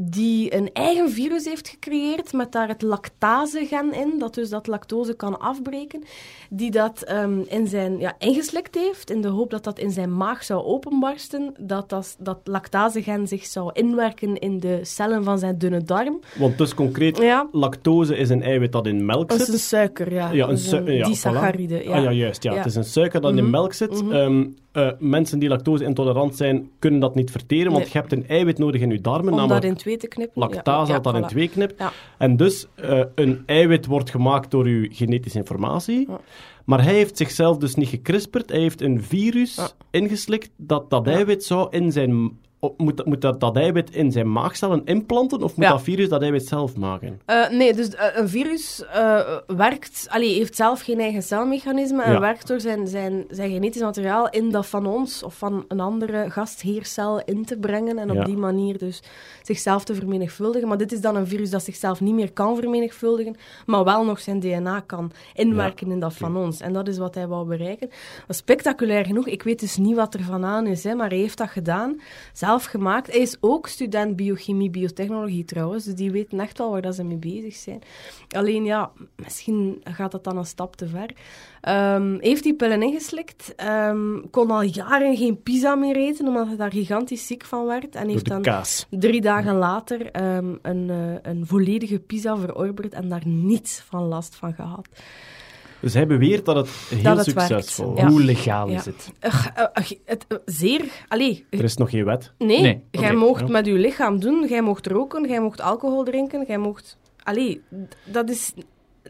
[0.00, 5.14] Die een eigen virus heeft gecreëerd met daar het lactase-gen in, dat dus dat lactose
[5.14, 6.02] kan afbreken,
[6.50, 10.16] die dat ehm, in zijn, ja, ingeslikt heeft, in de hoop dat dat in zijn
[10.16, 15.58] maag zou openbarsten, dat dat, dat lactase-gen zich zou inwerken in de cellen van zijn
[15.58, 16.20] dunne darm.
[16.38, 17.48] Want dus concreet, Ja.
[17.52, 19.54] lactose is een eiwit dat in melk Dat is zit.
[19.54, 20.30] een suiker, ja.
[20.30, 21.84] Ja, een ja, disaccharide, voilà.
[21.84, 21.96] ja.
[21.96, 22.42] Ah ja, juist.
[22.42, 22.50] Ja.
[22.52, 22.56] Ja.
[22.56, 23.50] Het is een suiker dat in Mhm.
[23.50, 24.02] melk zit.
[24.02, 24.12] Mhm.
[24.12, 27.92] Ehm, eh, mensen die lactose-intolerant zijn, kunnen dat niet verteren, want Nee.
[27.92, 30.40] je hebt een eiwit nodig in je darmen, Om dat namelijk in twee te knippen.
[30.40, 31.74] lactase ja, dat dat in twee knipt.
[31.78, 31.92] Ja.
[32.18, 36.08] En dus, eh, een eiwit wordt gemaakt door uw genetische informatie.
[36.64, 38.50] Maar hij heeft zichzelf dus niet gekrisperd.
[38.50, 43.20] Hij heeft een virus ingeslikt dat dat eiwit zou in zijn op- moet, dat- moet
[43.20, 45.70] dat, dat eiwit in zijn maagcellen implanten of moet Ja.
[45.70, 47.20] dat virus dat eiwit zelf maken?
[47.26, 52.12] Eh, nee, dus eh, een virus eh, werkt, allee, heeft zelf geen eigen celmechanisme en
[52.12, 52.20] Ja.
[52.20, 56.30] werkt door zijn, zijn, zijn genetisch materiaal in dat van ons of van een andere
[56.30, 58.24] gastheercel in te brengen en op Ja.
[58.24, 59.02] die manier dus
[59.42, 60.68] zichzelf te vermenigvuldigen.
[60.68, 63.36] Maar dit is dan een virus dat zichzelf niet meer kan vermenigvuldigen,
[63.66, 66.60] maar wel nog zijn DNA kan inwerken in dat van ons.
[66.60, 67.90] En dat is wat hij wou bereiken.
[68.26, 69.26] Dat spectaculair genoeg.
[69.26, 72.00] Ik weet dus niet wat er van aan is, hè, maar hij heeft dat gedaan,
[72.32, 73.06] zelf gemaakt.
[73.06, 77.04] Hij is ook student biochemie, biotechnologie trouwens, dus die weten echt wel waar dat ze
[77.04, 77.82] mee bezig zijn.
[78.28, 81.10] Alleen ja, misschien gaat dat dan een stap te ver.
[81.60, 86.56] Ehm, heeft die pillen ingeslikt, ehm, kon al jaren geen pizza meer eten, omdat hij
[86.56, 87.94] daar gigantisch ziek van werd.
[87.94, 88.86] En heeft dan kaas.
[88.90, 94.34] drie dagen later ehm, een, eh, een volledige pizza verorberd en daar niets van last
[94.34, 94.88] van gehad.
[95.84, 98.00] Dus hij beweert dat het heel Dat het succesvol is.
[98.00, 98.08] Ja.
[98.08, 98.78] Hoe legaal Ja.
[98.78, 99.10] is het?
[99.18, 99.46] Eh,
[100.04, 101.04] het, eh, zeer...
[101.08, 102.32] Allee, Er is nog geen wet.
[102.38, 103.46] Nee, Nee, jij ja.
[103.48, 106.98] met je lichaam doen, jij moogt roken, jij moogt alcohol drinken, jij moogt...
[107.22, 107.62] Allee,
[108.04, 108.52] dat is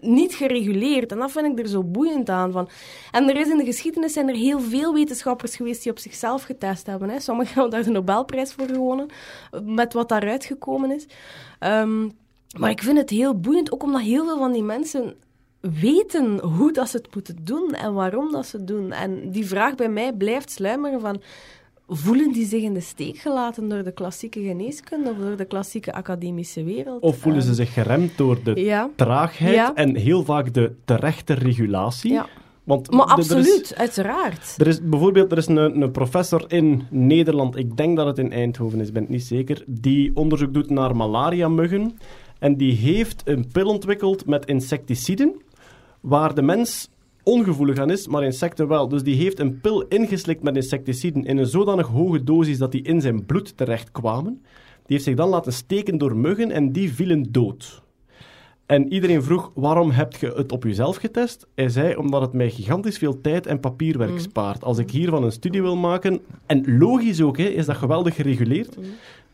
[0.00, 1.12] niet gereguleerd.
[1.12, 2.52] En dat vind ik er zo boeiend aan.
[2.52, 2.68] Van.
[3.10, 6.42] En er is in de geschiedenis zijn er heel veel wetenschappers geweest die op zichzelf
[6.42, 7.08] getest hebben.
[7.08, 7.20] Hè.
[7.20, 9.06] Sommigen hebben daar de Nobelprijs voor gewonnen,
[9.62, 11.06] met wat daaruit gekomen is.
[11.58, 12.08] Ehm,
[12.58, 15.16] maar ik vind het heel boeiend, ook omdat heel veel van die mensen
[15.80, 18.92] weten hoe dat ze het moeten doen en waarom dat ze het doen.
[18.92, 21.20] En die vraag bij mij blijft sluimeren van...
[21.88, 25.92] Voelen die zich in de steek gelaten door de klassieke geneeskunde of door de klassieke
[25.92, 27.02] academische wereld?
[27.02, 29.74] Of voelen ze Ehm, zich geremd door de Ja, traagheid Ja.
[29.74, 32.12] en heel vaak de terechte regulatie?
[32.12, 32.26] ja.
[32.64, 34.54] Want maar is- absoluut, uiteraard.
[34.58, 38.32] Er is bijvoorbeeld er is een, een professor in Nederland, ik denk dat het in
[38.32, 41.98] Eindhoven is, ben ik niet zeker, die onderzoek doet naar malaria-muggen.
[42.38, 45.34] En die heeft een pil ontwikkeld met insecticiden,
[46.04, 46.88] waar de mens
[47.22, 48.88] ongevoelig aan is, maar insecten wel.
[48.88, 52.82] Dus die heeft een pil ingeslikt met insecticiden in een zodanig hoge dosis dat die
[52.82, 54.40] in zijn bloed terechtkwamen.
[54.74, 57.82] Die heeft zich dan laten steken door muggen en die vielen dood.
[58.66, 61.46] En iedereen vroeg, waarom heb je het op jezelf getest?
[61.54, 64.18] Hij zei, omdat het mij gigantisch veel tijd en papierwerk Mm.
[64.18, 64.64] spaart.
[64.64, 68.76] Als ik hiervan een studie wil maken, en logisch ook, hè, is dat geweldig gereguleerd.
[68.76, 68.84] Mm.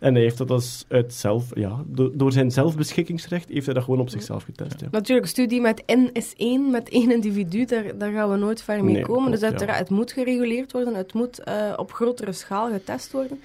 [0.01, 3.85] En hij heeft dat als uit zelf, ja, do- door zijn zelfbeschikkingsrecht, heeft hij dat
[3.85, 4.81] gewoon op zichzelf getest.
[4.81, 4.87] Ja.
[4.91, 8.85] Natuurlijk, studie met N is één, met één individu, daar, daar gaan we nooit ver
[8.85, 9.23] mee Nee, komen.
[9.25, 9.83] klopt, dus uiteraard, ja.
[9.85, 13.41] het moet gereguleerd worden, het moet eh, op grotere schaal getest worden.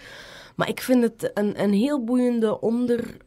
[0.55, 2.59] Maar ik vind het een, een heel boeiende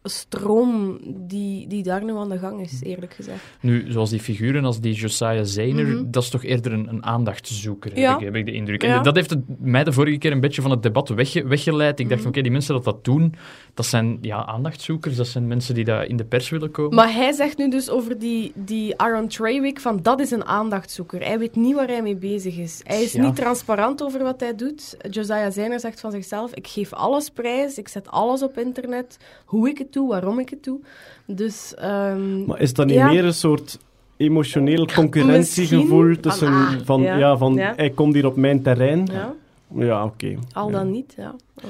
[0.02, 3.38] onderstroom die, die daar nu aan de gang is, eerlijk gezegd.
[3.60, 6.10] Nu, zoals die figuren als die Josiah Zayner, Mhm.
[6.10, 8.10] dat is toch eerder een, een aandachtzoeker, Ja.
[8.10, 8.82] heb, ik, heb ik de indruk.
[8.82, 8.96] Ja.
[8.96, 11.92] En dat heeft het, mij de vorige keer een beetje van het debat wegge- weggeleid.
[11.98, 12.08] Ik Mhm.
[12.08, 13.34] dacht van, oké, die mensen dat dat doen,
[13.74, 16.94] dat zijn ja, aandachtzoekers, dat zijn mensen die daar in de pers willen komen.
[16.94, 21.24] Maar hij zegt nu dus over die, die Aaron Treywick van dat is een aandachtzoeker.
[21.24, 22.80] Hij weet niet waar hij mee bezig is.
[22.84, 23.22] Hij is Ja.
[23.22, 24.96] niet transparant over wat hij doet.
[25.10, 29.68] Josiah Zayner zegt van zichzelf, ik geef alles prijs, ik zet alles op internet, hoe
[29.68, 30.78] ik het doe, waarom ik het doe.
[31.26, 31.74] Dus...
[31.74, 33.06] ehm, Maar is dat niet Ja.
[33.10, 33.78] meer een soort
[34.16, 36.20] emotioneel concurrentiegevoel Misschien.
[36.22, 37.72] tussen Van, ah, van, ja, ja, van ja.
[37.76, 39.08] hij komt hier op mijn terrein?
[39.12, 39.34] ja,
[39.74, 40.34] Ja, oké.
[40.52, 40.72] al Ja.
[40.78, 41.34] dan niet, ja.
[41.56, 41.68] Ehm,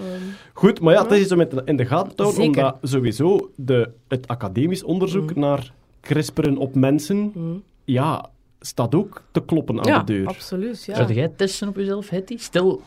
[0.53, 3.91] Goed, maar ja, het is iets om in de gaten te houden, omdat sowieso de,
[4.09, 5.41] het academisch onderzoek Mhm.
[5.41, 7.45] naar CRISPRen op mensen, mhm.
[7.85, 8.29] ja,
[8.61, 10.27] staat ook te kloppen aan ja, de deur.
[10.27, 10.95] absoluut, ja.
[10.95, 12.37] Zou jij testen op jezelf, Hetty?
[12.39, 12.81] Stel,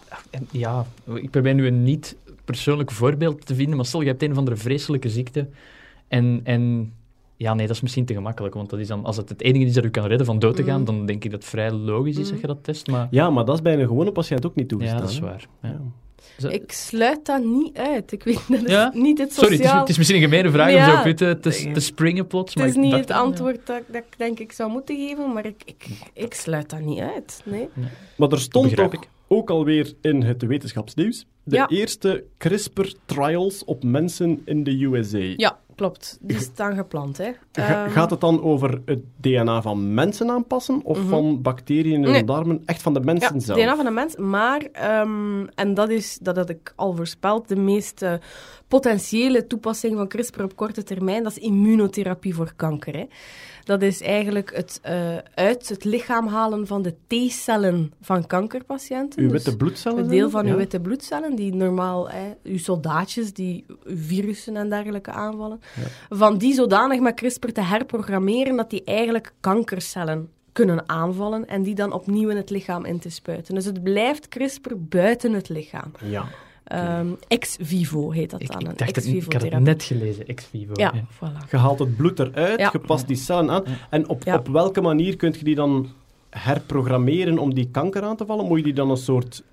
[0.52, 2.16] ja, ik probeer nu een niet
[2.46, 5.48] persoonlijk voorbeeld te vinden, maar stel, je hebt een of andere vreselijke ziekte
[6.08, 6.94] en, en
[7.38, 9.66] ja, nee, dat is misschien te gemakkelijk, want dat is dan, als het het enige
[9.66, 10.86] is dat u kan redden van dood te gaan, Mhm.
[10.86, 13.46] dan denk ik dat het vrij logisch is dat je dat test, maar Ja, maar
[13.46, 14.98] dat is bij een gewone patiënt ook niet toegestaan.
[15.00, 15.48] ja, dat is waar.
[15.62, 15.80] Ja.
[16.50, 18.12] Ik sluit dat niet uit.
[18.12, 18.92] Ik weet dat is Ja?
[18.94, 19.66] niet het Sorry, sociaal...
[19.66, 22.54] het is, het is misschien een gemene vraag om zo te, te, te springen plots.
[22.54, 25.46] Het maar is niet het antwoord dat, dat ik denk ik zou moeten geven, maar
[25.46, 27.42] ik, ik, ik sluit dat niet uit.
[27.46, 27.68] Nee.
[28.18, 29.10] Maar er stond begrijp toch ik.
[29.32, 31.68] Ook alweer in het wetenschapsnieuws de Ja.
[31.70, 35.34] eerste CRISPR-trials op mensen in de USA.
[35.38, 36.18] Ja, klopt.
[36.22, 37.32] Die staan gepland, hè.
[37.52, 41.08] Ga- Ehm, gaat het dan over het DNA van mensen aanpassen of Mhm.
[41.08, 42.20] van bacteriën in Nee.
[42.20, 42.62] de darmen?
[42.66, 43.58] Echt van de mensen ja, zelf?
[43.60, 47.56] DNA van een mens, maar, ehm, en dat is, dat had ik al voorspeld, de
[47.56, 48.06] meest
[48.68, 52.94] potentiële toepassing van CRISPR op korte termijn, dat is immunotherapie voor kanker.
[52.98, 53.06] Hè.
[53.64, 59.22] Dat is eigenlijk het eh, uit het lichaam halen van de T-cellen van kankerpatiënten.
[59.22, 60.04] Uw Dus witte bloedcellen?
[60.04, 60.52] Een deel van Ja.
[60.52, 65.60] uw witte bloedcellen, die normaal, hè, uw soldaatjes, die virussen en dergelijke aanvallen,
[66.10, 71.76] van die zodanig met CRISPR te herprogrammeren dat die eigenlijk kankercellen kunnen aanvallen en die
[71.76, 73.56] dan opnieuw in het lichaam in te spuiten.
[73.56, 75.92] Dus het blijft CRISPR buiten het lichaam.
[76.04, 76.26] Ja.
[76.64, 79.52] Ehm, ex vivo heet dat Ik, dan, ik een dacht ex het, ik vivo had
[79.52, 80.72] het net gelezen, ex vivo.
[80.76, 81.04] Ja, ja.
[81.16, 81.50] voilà.
[81.50, 82.70] Je haalt het bloed eruit, Ja.
[82.72, 83.64] je past die cellen aan.
[83.90, 84.36] En op, Ja.
[84.38, 85.90] op welke manier kun je die dan
[86.30, 88.46] herprogrammeren om die kanker aan te vallen?
[88.46, 89.44] Moet je die dan een soort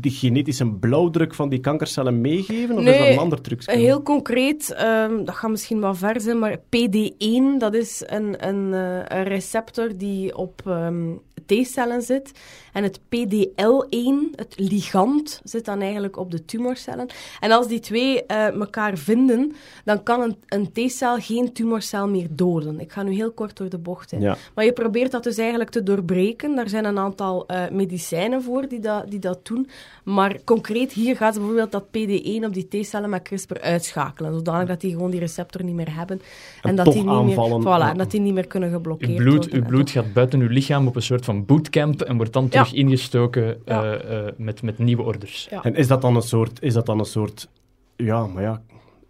[0.00, 2.76] de genetische blauwdruk van die kankercellen meegeven?
[2.76, 3.72] Of is dat een ander trucje?
[3.72, 8.74] Heel concreet, ehm, dat gaat misschien wel ver zijn, maar PD1, dat is een, een,
[8.74, 11.12] eh, een receptor die op ehm,
[11.46, 12.32] T-cellen zit.
[12.74, 17.06] En het PDL1, het ligand, zit dan eigenlijk op de tumorcellen.
[17.40, 19.52] En als die twee eh, elkaar vinden,
[19.84, 22.80] dan kan een, een T-cel geen tumorcel meer doden.
[22.80, 24.14] Ik ga nu heel kort door de bocht.
[24.18, 24.36] Ja.
[24.54, 26.54] Maar je probeert dat dus eigenlijk te doorbreken.
[26.54, 29.68] Daar zijn een aantal eh, medicijnen voor die dat, die dat doen.
[30.04, 34.34] Maar concreet hier gaat bijvoorbeeld dat PD1 op die T-cellen met CRISPR uitschakelen.
[34.34, 36.20] Zodanig dat die gewoon die receptor niet meer hebben.
[36.62, 37.62] En dat toch die niet aanvallen.
[37.62, 39.58] Meer, voilà, en dat die niet meer kunnen geblokkeerd Uw bloed, worden.
[39.58, 42.78] uw bloed gaat buiten uw lichaam op een soort van bootcamp en wordt dan terug
[42.84, 43.82] ingestoken Ja.
[43.94, 45.46] eh, eh, met, met nieuwe orders.
[45.50, 45.62] Ja.
[45.62, 47.48] En is dat dan een soort, is dat dan een soort
[47.96, 48.62] ja, maar ja,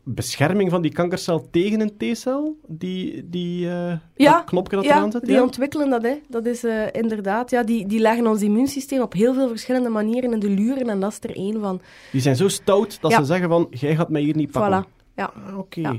[0.07, 2.57] bescherming van die kankercel tegen een T-cel?
[2.67, 5.25] Die, die eh, Ja, dat knopje dat ja, eraan zit?
[5.27, 6.15] die ontwikkelen dat, hè.
[6.29, 7.51] Dat is eh, inderdaad...
[7.51, 11.01] Ja, die, die leggen ons immuunsysteem op heel veel verschillende manieren in de luren en
[11.01, 11.81] dat is er één van.
[12.13, 13.19] Die zijn zo stout dat Ja.
[13.19, 14.85] ze zeggen van, jij gaat mij hier niet pakken.
[14.85, 14.93] Voilà.
[15.17, 15.81] Ja, Ah, Oké.
[15.81, 15.95] Ja.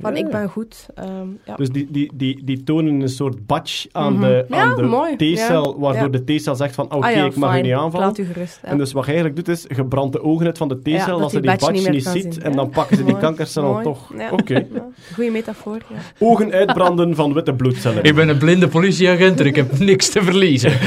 [0.00, 0.24] Van, Ja.
[0.24, 0.86] ik ben goed.
[0.94, 1.08] Ehm,
[1.46, 1.54] ja.
[1.56, 4.22] Dus die, die, die, die tonen een soort badge aan Mhm.
[4.22, 5.14] de, Ja, de.
[5.34, 5.78] T-cel, Ja.
[5.78, 6.18] waardoor Ja.
[6.24, 8.06] de T-cel zegt van, oké, Ah ja, ik mag u niet aanvallen.
[8.06, 8.58] Laat u gerust.
[8.62, 8.68] ja.
[8.68, 11.20] En dus wat je eigenlijk doet, is, je brandt de ogen uit van de T-cel,
[11.20, 12.42] als ze die die badge badge niet ziet, zien.
[12.42, 12.56] en Ja.
[12.56, 13.24] dan pakken ze die Mooi.
[13.24, 13.82] kankercel Mooi.
[13.84, 14.12] toch.
[14.18, 14.30] Ja.
[14.30, 14.54] Oké.
[14.54, 14.86] Ja.
[15.14, 15.96] Goeie metafoor, ja.
[16.18, 18.04] Ogen uitbranden van witte bloedcellen.
[18.04, 20.72] Ik ben een blinde politieagent en ik heb niks te verliezen.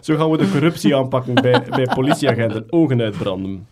[0.00, 2.64] Zo gaan we de corruptie aanpakken bij, bij politieagenten.
[2.70, 3.66] Ogen uitbranden.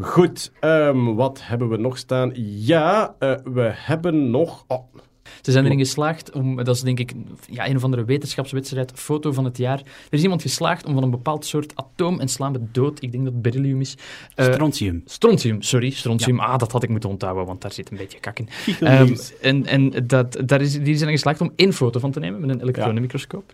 [0.00, 2.32] Goed, ehm, wat hebben we nog staan?
[2.44, 4.64] Ja, eh, we hebben nog...
[4.68, 4.84] Oh,
[5.42, 7.12] Ze zijn erin geslaagd om, dat is denk ik
[7.50, 9.78] ja, een of andere wetenschapswedstrijd, foto van het jaar.
[9.78, 13.12] Er is iemand geslaagd om van een bepaald soort atoom, en slaan we dood, ik
[13.12, 13.96] denk dat het beryllium is.
[14.34, 15.02] Eh, Strontium.
[15.04, 16.40] Strontium, sorry, strontium.
[16.40, 18.48] Ah, dat had ik moeten onthouden, want daar zit een beetje kak in.
[18.80, 22.40] Ehm, en en dat, daar is, die zijn geslaagd om één foto van te nemen
[22.40, 23.52] met een elektronenmicroscoop.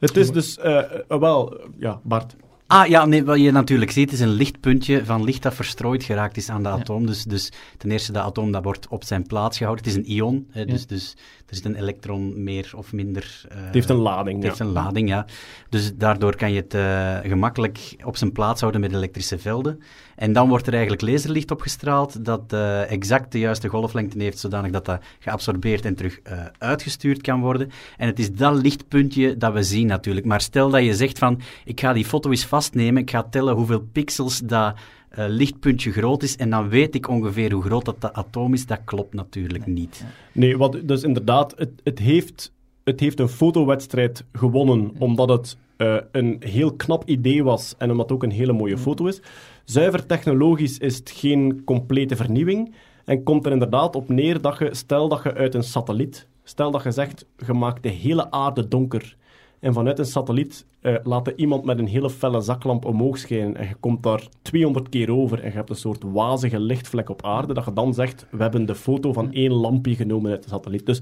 [0.00, 0.58] Het is dus...
[0.58, 2.36] eh, wel, ja, Bart.
[2.68, 6.36] Ah ja, nee, wat je natuurlijk ziet is een lichtpuntje van licht dat verstrooid geraakt
[6.36, 7.06] is aan de atoom.
[7.06, 9.84] Dus, dus ten eerste, dat atoom dat wordt op zijn plaats gehouden.
[9.84, 13.44] Het is een ion, hè, dus, dus er zit een elektron meer of minder...
[13.48, 14.48] eh, Het heeft een lading, Het ja.
[14.48, 15.26] heeft een lading, ja.
[15.68, 19.80] Dus daardoor kan je het eh, gemakkelijk op zijn plaats houden met elektrische velden.
[20.16, 24.70] En dan wordt er eigenlijk laserlicht opgestraald dat eh, exact de juiste golflengte heeft, zodanig
[24.70, 26.20] dat dat geabsorbeerd en terug
[26.58, 27.70] uitgestuurd kan worden.
[27.96, 30.26] En het is dat lichtpuntje dat we zien natuurlijk.
[30.26, 33.54] Maar stel dat je zegt van, ik ga die foto eens vastnemen, ik ga tellen
[33.54, 34.74] hoeveel pixels dat
[35.16, 38.66] eh, lichtpuntje groot is, en dan weet ik ongeveer hoe groot dat, dat atoom is.
[38.66, 40.04] Dat klopt natuurlijk niet.
[40.32, 42.52] Nee, wat, dus inderdaad, het, het, heeft,
[42.84, 48.08] het heeft een fotowedstrijd gewonnen omdat het eh, een heel knap idee was en omdat
[48.08, 49.20] het ook een hele mooie foto is.
[49.64, 54.74] Zuiver technologisch is het geen complete vernieuwing en komt er inderdaad op neer dat je,
[54.74, 58.68] stel dat je uit een satelliet, stel dat je zegt, je maakt de hele aarde
[58.68, 59.16] donker
[59.60, 63.56] en vanuit een satelliet eh, laat er iemand met een hele felle zaklamp omhoog schijnen
[63.56, 67.24] en je komt daar 200 keer over en je hebt een soort wazige lichtvlek op
[67.24, 70.48] aarde, dat je dan zegt, we hebben de foto van één lampje genomen uit de
[70.48, 70.86] satelliet.
[70.86, 71.00] Dus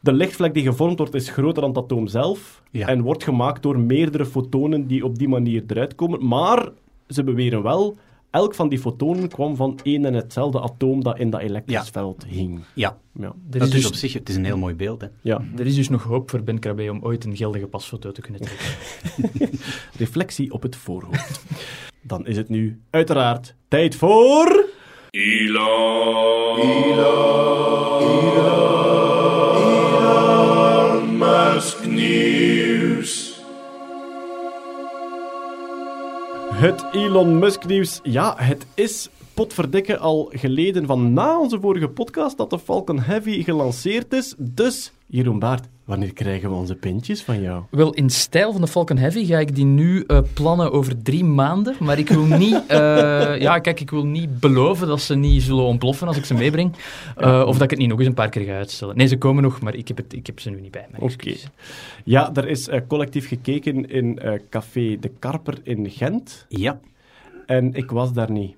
[0.00, 2.86] de lichtvlek die gevormd wordt is groter dan het atoom zelf Ja.
[2.86, 6.26] en wordt gemaakt door meerdere fotonen die op die manier eruit komen.
[6.26, 6.68] Maar
[7.08, 7.96] ze beweren wel,
[8.34, 11.84] elk van die fotonen kwam van één en hetzelfde atoom dat in dat elektrisch Ja.
[11.84, 12.60] veld hing.
[12.74, 13.32] Ja, Ja.
[13.46, 15.00] Dat is, dus dus, op zich, het is een heel mooi beeld.
[15.00, 15.06] Hè.
[15.22, 15.40] ja.
[15.56, 18.40] er is dus nog hoop voor Ben Krabbe om ooit een geldige pasfoto te kunnen
[18.40, 18.68] trekken.
[19.98, 21.44] Reflectie op het voorhoofd.
[22.02, 24.64] Dan is het nu uiteraard tijd voor...
[25.10, 26.58] Elon.
[26.58, 27.64] Elon
[36.64, 38.00] Het Elon Musk nieuws.
[38.02, 43.42] Ja, het is potverdikke al geleden van na onze vorige podcast dat de Falcon Heavy
[43.42, 44.34] gelanceerd is.
[44.38, 47.62] Dus, Jeroen Baart, wanneer krijgen we onze pintjes van jou?
[47.70, 51.24] Wel, in stijl van de Falcon Heavy ga ik die nu eh, plannen over drie
[51.24, 51.74] maanden.
[51.80, 55.64] Maar ik wil niet, eh, ja, kijk, ik wil niet beloven dat ze niet zullen
[55.64, 56.72] ontploffen als ik ze meebreng.
[57.16, 58.96] Eh, Of dat ik het niet nog eens een paar keer ga uitstellen.
[58.96, 61.00] Nee, ze komen nog, maar ik heb, het, ik heb ze nu niet bij me.
[61.00, 61.34] Oké.
[62.04, 66.46] Ja, er is eh, collectief gekeken in eh, Café De Karper in Gent.
[66.48, 66.80] Ja.
[67.46, 68.54] En ik was daar niet.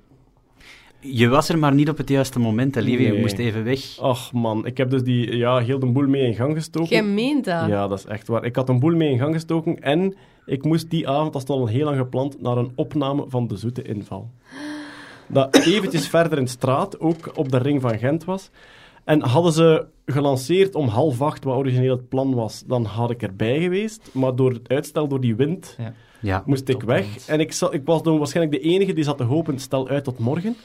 [1.00, 3.02] Je was er maar niet op het juiste moment, hè, lieve.
[3.02, 3.98] Je moest even weg.
[3.98, 6.88] Ach man, ik heb dus die, ja, heel de boel mee in gang gestoken.
[6.90, 7.68] Jij meent dat?
[7.68, 8.44] Ja, dat is echt waar.
[8.44, 10.14] Ik had een boel mee in gang gestoken en
[10.46, 13.56] ik moest die avond, dat stond al heel lang gepland, naar een opname van De
[13.56, 14.30] Zoete Inval.
[15.28, 18.50] Dat eventjes verder in de straat, ook op de ring van Gent was.
[19.04, 23.22] En hadden ze gelanceerd om half acht, wat origineel het plan was, dan had ik
[23.22, 24.10] erbij geweest.
[24.12, 25.76] Maar door het uitstel, door die wind,
[26.20, 26.42] Ja.
[26.46, 27.28] moest ik weg.
[27.28, 30.18] En ik, ik was dan waarschijnlijk de enige die zat te hopen, stel uit tot
[30.18, 30.56] morgen.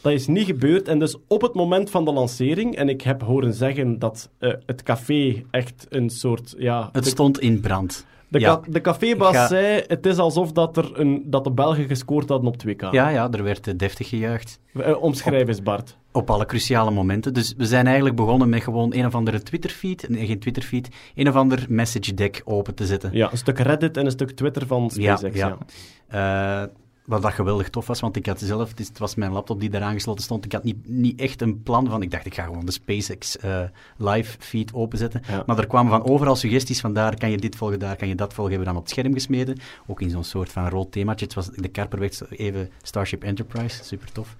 [0.00, 0.88] Dat is niet gebeurd.
[0.88, 4.52] En dus op het moment van de lancering, en ik heb horen zeggen dat eh,
[4.66, 6.88] het café echt een soort, ja...
[6.92, 8.06] Het de- stond in brand.
[8.30, 8.60] De, Ja.
[8.68, 12.48] de cafébaas ga- zei, het is alsof dat, er een, dat de Belgen gescoord hadden
[12.48, 12.90] op 2K.
[12.90, 14.60] Ja, ja, er werd eh, deftig gejuicht.
[14.74, 15.96] Eh, omschrijf eens, Bart.
[16.12, 17.34] Op alle cruciale momenten.
[17.34, 21.28] Dus we zijn eigenlijk begonnen met gewoon een of andere Twitterfeed, nee, geen Twitterfeed, een
[21.28, 23.10] of ander message deck open te zetten.
[23.12, 25.36] Ja, een stuk Reddit en een stuk Twitter van SpaceX.
[25.36, 25.56] Ja,
[26.10, 26.62] ja.
[26.62, 26.68] Eh,
[27.08, 29.82] wat dat geweldig tof was, want ik had zelf, het was mijn laptop die daar
[29.82, 32.66] aangesloten stond, ik had niet, niet echt een plan van, ik dacht ik ga gewoon
[32.66, 33.60] de SpaceX eh,
[33.96, 35.22] live feed openzetten.
[35.28, 35.42] Ja.
[35.46, 38.14] Maar er kwamen van overal suggesties van daar kan je dit volgen, daar kan je
[38.14, 39.58] dat volgen, hebben we dan op het scherm gesmeden.
[39.86, 41.24] Ook in zo'n soort van rood themaatje.
[41.24, 44.36] Het was de Karper werd zo even Starship Enterprise, super tof.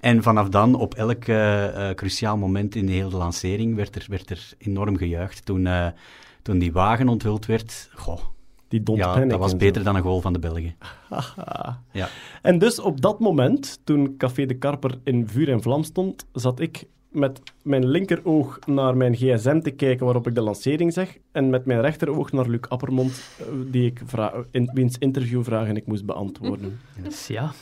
[0.00, 4.06] En vanaf dan, op elk eh, eh, cruciaal moment in de hele lancering, werd er,
[4.08, 5.44] werd er enorm gejuicht.
[5.44, 5.68] Toen,
[6.42, 8.20] toen die wagen onthuld werd, goh,
[8.72, 9.56] Die Don't ja, Panic dat was zo.
[9.56, 10.74] beter dan een goal van de Belgen.
[11.92, 12.08] Ja.
[12.42, 16.60] En dus op dat moment, toen Café de Karper in vuur en vlam stond, zat
[16.60, 21.50] ik met mijn linkeroog naar mijn gsm te kijken waarop ik de lancering zeg, en
[21.50, 26.04] met mijn rechteroog naar Luc Appermond, eh, die ik vra- in, wiens interviewvragen ik moest
[26.04, 26.78] beantwoorden.
[27.02, 27.42] Dus ja,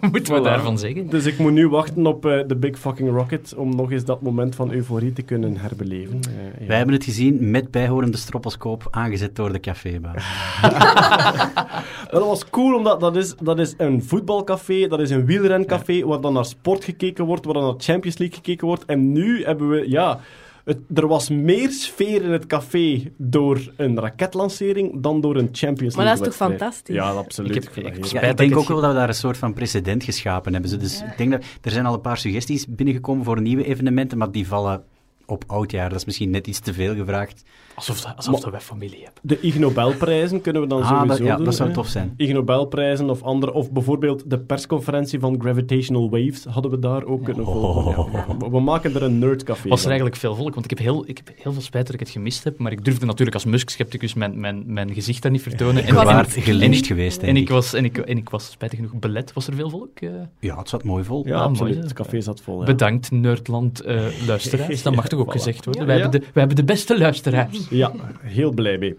[0.00, 0.42] wat moeten we Voilà.
[0.42, 1.08] daarvan zeggen?
[1.08, 4.22] Dus ik moet nu wachten op eh, de Big Fucking Rocket om nog eens dat
[4.22, 6.20] moment van euforie te kunnen herbeleven.
[6.28, 6.66] Eh, ja.
[6.66, 10.24] Wij hebben het gezien met bijhorende stroposcoop, aangezet door de cafébaas.
[12.10, 16.20] Dat was cool, omdat dat is, dat is een voetbalcafé, dat is een wielrencafé, waar
[16.20, 18.84] dan naar sport gekeken wordt, waar dan naar Champions League gekeken wordt.
[18.84, 20.20] En nu hebben we, ja...
[20.64, 25.94] Het, er was meer sfeer in het café door een raketlancering dan door een Champions
[25.96, 26.94] Maar League dat is toch fantastisch?
[26.94, 27.56] Ja, absoluut.
[27.56, 30.04] Ik heb- ik- Ja, denk ik ook wel dat we daar een soort van precedent
[30.04, 30.78] geschapen hebben.
[30.78, 34.30] Dus ik denk dat er zijn al een paar suggesties binnengekomen voor nieuwe evenementen, maar
[34.30, 34.84] die vallen
[35.26, 35.88] op oudjaar.
[35.88, 37.42] Dat is misschien net iets te veel gevraagd.
[37.74, 39.20] Alsof, dat- alsof dat wij familie hebben.
[39.22, 41.44] De Ig Nobelprijzen kunnen we dan Ah, sowieso dat, ja, doen.
[41.44, 41.74] dat zou hè.
[41.74, 42.14] tof zijn.
[42.16, 47.24] Ig Nobelprijzen of andere, of bijvoorbeeld de persconferentie van Gravitational Waves hadden we daar ook
[47.24, 48.06] kunnen volgen.
[48.12, 48.48] Ja.
[48.50, 49.86] We- maken er een nerdcafé Was er van.
[49.90, 50.52] eigenlijk veel volk?
[50.54, 52.58] Want ik heb heel, ik heb heel veel spijt dat ik het gemist heb.
[52.58, 55.86] Maar ik durfde natuurlijk als Musk-scepticus mijn, mijn, mijn gezicht daar niet vertonen.
[55.86, 57.42] Je was- waart en- gelyncht geweest, en ik.
[57.42, 59.32] ik, was, en, ik, en ik was spijtig genoeg belet.
[59.32, 60.00] Was er veel volk?
[60.00, 60.10] Eh,
[60.40, 61.26] Ja, het zat mooi vol.
[61.26, 61.72] Ja, Ah, absoluut.
[61.74, 62.58] mooi, Het café zat vol.
[62.58, 62.64] ja.
[62.64, 64.82] Bedankt, Nerdland eh luisteraars.
[64.82, 65.36] Dat mag toch ook Voilà.
[65.36, 65.82] gezegd worden.
[65.82, 66.02] Ja, wij, ja.
[66.02, 67.63] Hebben de, wij hebben de beste luisteraars.
[67.70, 68.98] Ja, heel blij mee.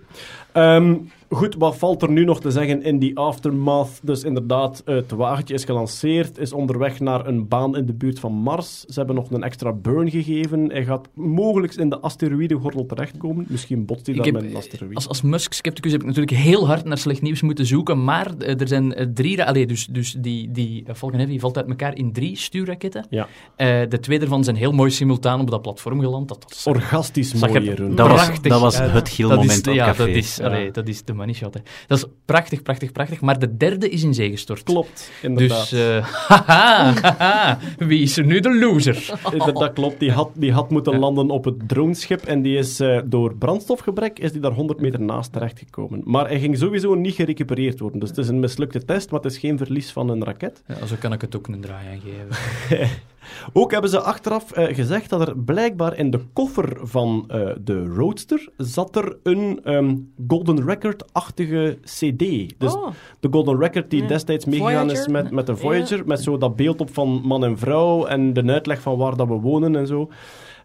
[0.51, 0.95] Ehm,
[1.35, 3.99] goed, wat valt er nu nog te zeggen in die aftermath?
[4.03, 8.31] Dus inderdaad, het wagentje is gelanceerd, is onderweg naar een baan in de buurt van
[8.33, 8.79] Mars.
[8.81, 10.69] Ze hebben nog een extra burn gegeven.
[10.71, 13.45] Hij gaat mogelijk in de asteroïdengordel terechtkomen.
[13.49, 14.95] Misschien botst hij Ik daar heb, met een eh, asteroïde.
[14.95, 18.03] als, als Musk-scepticus heb ik natuurlijk heel hard naar slecht nieuws moeten zoeken.
[18.03, 19.43] Maar eh, er zijn eh, drie...
[19.43, 23.05] Allee, dus, dus die, die eh, Falcon Heavy valt uit elkaar in drie stuurraketten.
[23.09, 23.27] Ja.
[23.55, 26.27] Eh, de twee daarvan zijn heel mooi simultaan op dat platform geland.
[26.27, 27.73] Dat, dat is Orgastisch mooi.
[27.95, 30.05] Dat was, dat was Ja, het Giel-moment op ja, café.
[30.05, 30.45] dat is, Ja.
[30.45, 31.53] allee, dat is de shot.
[31.53, 31.59] Hè.
[31.87, 33.21] Dat is prachtig, prachtig, prachtig.
[33.21, 34.63] Maar de derde is in zee gestort.
[34.63, 35.69] Klopt, inderdaad.
[35.69, 39.13] Dus, eh, haha, haha, wie is er nu de loser?
[39.33, 42.79] Eh, Dat klopt, die had, die had moeten landen op het droneschip en die is
[42.79, 46.01] eh, door brandstofgebrek is die daar 100 meter naast terechtgekomen.
[46.03, 47.99] Maar hij ging sowieso niet gerecupereerd worden.
[47.99, 50.63] Dus het is een mislukte test, maar het is geen verlies van een raket.
[50.67, 52.89] Ja, zo kan ik het ook een draai aan geven.
[53.53, 57.83] Ook hebben ze achteraf eh, gezegd dat er blijkbaar in de koffer van eh, de
[57.85, 59.95] Roadster zat er een ehm,
[60.27, 62.53] Golden Record-achtige CD.
[62.59, 62.87] Dus Oh.
[63.19, 64.07] de Golden Record die Ja.
[64.07, 66.03] destijds meegegaan is met, met de Voyager, Ja.
[66.05, 69.27] met zo dat beeld op van man en vrouw en de uitleg van waar dat
[69.27, 70.09] we wonen en zo.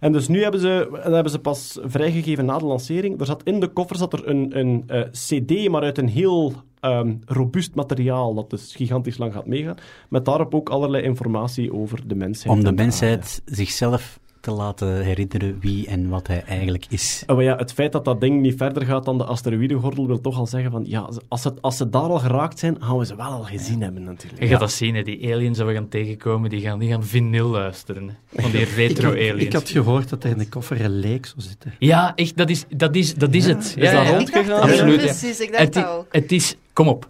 [0.00, 3.20] En dus nu hebben ze, dat hebben ze pas vrijgegeven na de lancering.
[3.20, 6.52] Er zat in de koffer zat er een, een eh, CD, maar uit een heel
[6.80, 9.76] ehm, robuust materiaal, dat dus gigantisch lang gaat meegaan.
[10.08, 12.56] Met daarop ook allerlei informatie over de mensheid.
[12.56, 17.22] Om de mensheid zichzelf te laten herinneren wie en wat hij eigenlijk is.
[17.26, 20.20] Oh, maar ja, het feit dat dat ding niet verder gaat dan de asteroïdegordel wil
[20.20, 23.06] toch al zeggen van ja, als, het, als ze daar al geraakt zijn, gaan we
[23.06, 24.42] ze wel al gezien hebben natuurlijk.
[24.42, 25.02] Je gaat dat zien, hè.
[25.02, 28.08] die aliens dat we gaan tegenkomen, die gaan, die gaan vinyl luisteren.
[28.08, 28.14] hè.
[28.42, 29.42] Van die retro-aliens.
[29.42, 31.74] ik had gehoord dat er in de koffer een lijk zou zitten.
[31.78, 33.64] Ja, echt, dat is, dat is, dat is het.
[33.76, 34.10] Is dat ja.
[34.16, 34.60] rondgegaan?
[34.60, 35.06] Absoluut, ja.
[35.06, 36.06] Precies, ik dacht Het, dat i- ook.
[36.10, 37.08] het is, kom op.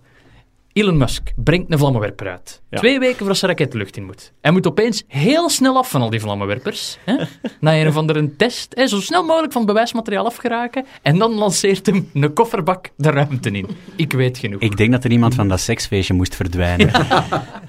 [0.80, 2.62] Elon Musk brengt een vlammenwerper uit.
[2.70, 2.78] Ja.
[2.78, 4.32] Twee weken voor zijn raket de lucht in moet.
[4.40, 6.98] Hij moet opeens heel snel af van al die vlammenwerpers.
[7.04, 7.16] Hè?
[7.60, 8.74] Na een of andere test.
[8.74, 8.86] Hè?
[8.86, 10.86] Zo snel mogelijk van het bewijsmateriaal afgeraken.
[11.02, 13.66] En dan lanceert hem een kofferbak de ruimte in.
[13.96, 14.60] Ik weet genoeg.
[14.60, 16.90] Ik denk dat er iemand van dat seksfeestje moest verdwijnen.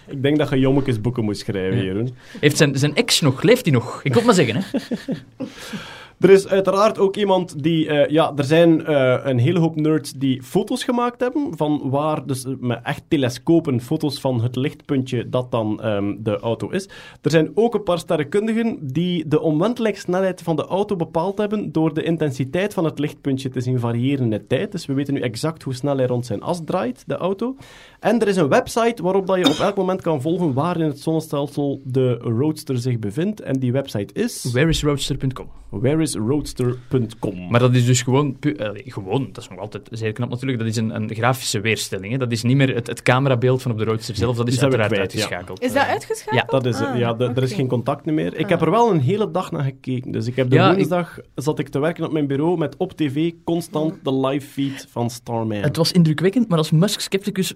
[0.07, 2.15] Ik denk dat je jommekes boeken moet schrijven, Jeroen.
[2.39, 3.41] Heeft zijn, zijn ex nog?
[3.41, 3.99] Leeft hij nog?
[4.03, 4.55] Ik wil het maar zeggen.
[4.55, 4.79] Hè?
[6.21, 7.87] Er is uiteraard ook iemand die...
[7.87, 12.25] eh, ja, er zijn eh, een hele hoop nerds die foto's gemaakt hebben van waar,
[12.25, 16.89] dus eh, met echt telescopen, foto's van het lichtpuntje dat dan ehm, de auto is.
[17.21, 21.93] Er zijn ook een paar sterrenkundigen die de omwentelingssnelheid van de auto bepaald hebben door
[21.93, 24.71] de intensiteit van het lichtpuntje te zien variëren in de tijd.
[24.71, 27.55] Dus we weten nu exact hoe snel hij rond zijn as draait, de auto.
[27.99, 30.85] En er is een website waarop dat je op elk moment kan volgen waar in
[30.85, 33.41] het zonnestelsel de Roadster zich bevindt.
[33.41, 34.49] En die website is...
[34.51, 35.47] Whereisroadster.com.
[35.69, 37.47] Where is roadster.com.
[37.49, 40.67] Maar dat is dus gewoon, allee, gewoon, dat is nog altijd zeer knap natuurlijk, dat
[40.67, 42.11] is een, een grafische weerstelling.
[42.11, 42.17] Hè?
[42.17, 44.91] Dat is niet meer het, het camerabeeld van op de Roadster zelf, dat is uiteraard
[44.91, 45.17] kwijt, ja.
[45.19, 45.61] uitgeschakeld.
[45.61, 46.41] Is dat Eh, uitgeschakeld?
[46.51, 46.57] Ja.
[46.59, 46.87] Dat is, het.
[46.87, 48.35] Ah, ja, de- er is geen contact meer.
[48.35, 48.49] Ik Ah.
[48.49, 50.11] heb er wel een hele dag naar gekeken.
[50.11, 52.77] Dus ik heb de Ja, ik- woensdag zat ik te werken op mijn bureau met
[52.77, 55.57] op tv constant de live feed van Starman.
[55.61, 57.53] Het was indrukwekkend, maar als Musk-scepticus,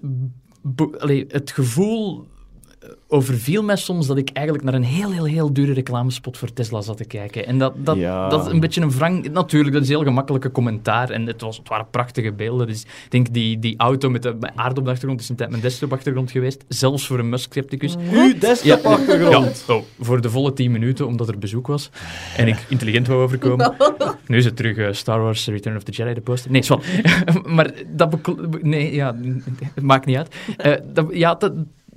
[0.98, 2.26] allee, het gevoel eh,
[3.08, 6.80] overviel mij soms dat ik eigenlijk naar een heel, heel, heel dure reclamespot voor Tesla
[6.80, 7.46] zat te kijken.
[7.46, 8.28] En dat, dat, Ja.
[8.28, 9.30] dat is een beetje een wrang...
[9.30, 11.10] Natuurlijk, dat is een heel gemakkelijke commentaar.
[11.10, 12.66] En het, was, het waren prachtige beelden.
[12.66, 15.50] Dus ik denk, die, die auto met de aarde op de achtergrond is een tijd
[15.50, 16.64] mijn desktop-achtergrond geweest.
[16.68, 17.96] Zelfs voor een Musk-scepticus.
[18.12, 19.64] Uw desktop-achtergrond.
[19.66, 21.90] Ja, oh, voor de volle 10 minuten, omdat er bezoek was.
[22.36, 23.74] En ik intelligent wou overkomen.
[24.26, 26.50] Nu is het terug eh, Star Wars Return of the Jedi, de poster.
[26.50, 26.86] Nee, zwart.
[27.46, 28.16] maar dat...
[28.62, 29.16] Nee, ja,
[29.74, 30.34] het maakt niet uit.
[30.56, 31.52] Eh, dat, ja, dat...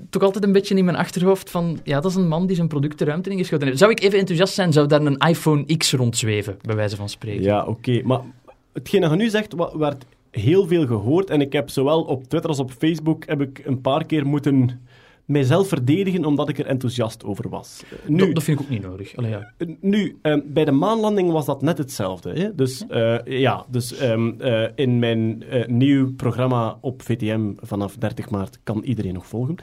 [0.10, 1.80] Toch altijd een beetje in mijn achterhoofd van...
[1.84, 3.80] Ja, dat is een man die zijn product de ruimte ingeschoten heeft.
[3.80, 7.44] Zou ik even enthousiast zijn, zou daar een iPhone X rondzweven, bij wijze van spreken?
[7.44, 8.02] Ja, oké.
[8.04, 8.22] Maar
[8.74, 11.30] hetgeen dat je nu zegt, werd heel veel gehoord.
[11.30, 14.82] En ik heb zowel op Twitter als op Facebook heb ik een paar keer moeten
[15.30, 17.84] mijzelf verdedigen omdat ik er enthousiast over was.
[18.04, 19.16] Eh, Nu, Dat, dat vind ik ook niet nodig.
[19.16, 19.52] Allee, ja.
[19.82, 22.32] Nu, ehm, bij de maanlanding was dat net hetzelfde.
[22.40, 22.56] Hè?
[22.56, 28.30] Dus eh, ja, dus ehm, eh, in mijn eh, nieuw programma op VTM vanaf 30
[28.30, 29.56] maart kan iedereen nog volgen.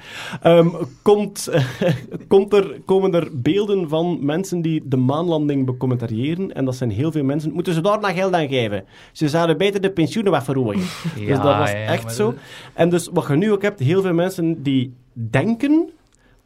[0.42, 0.68] ehm,
[1.02, 1.50] komt,
[2.28, 6.54] komt er, komen er beelden van mensen die de maanlanding becommentariëren.
[6.54, 7.52] En dat zijn heel veel mensen.
[7.52, 8.84] Moeten ze daar nog geld aan geven?
[9.12, 10.80] Ze zouden beter de pensioenen wat verrooien.
[11.14, 12.34] dus Ja, dat was ja, echt zo.
[12.74, 14.94] En dus wat je nu ook hebt, heel veel mensen die
[15.30, 15.88] denken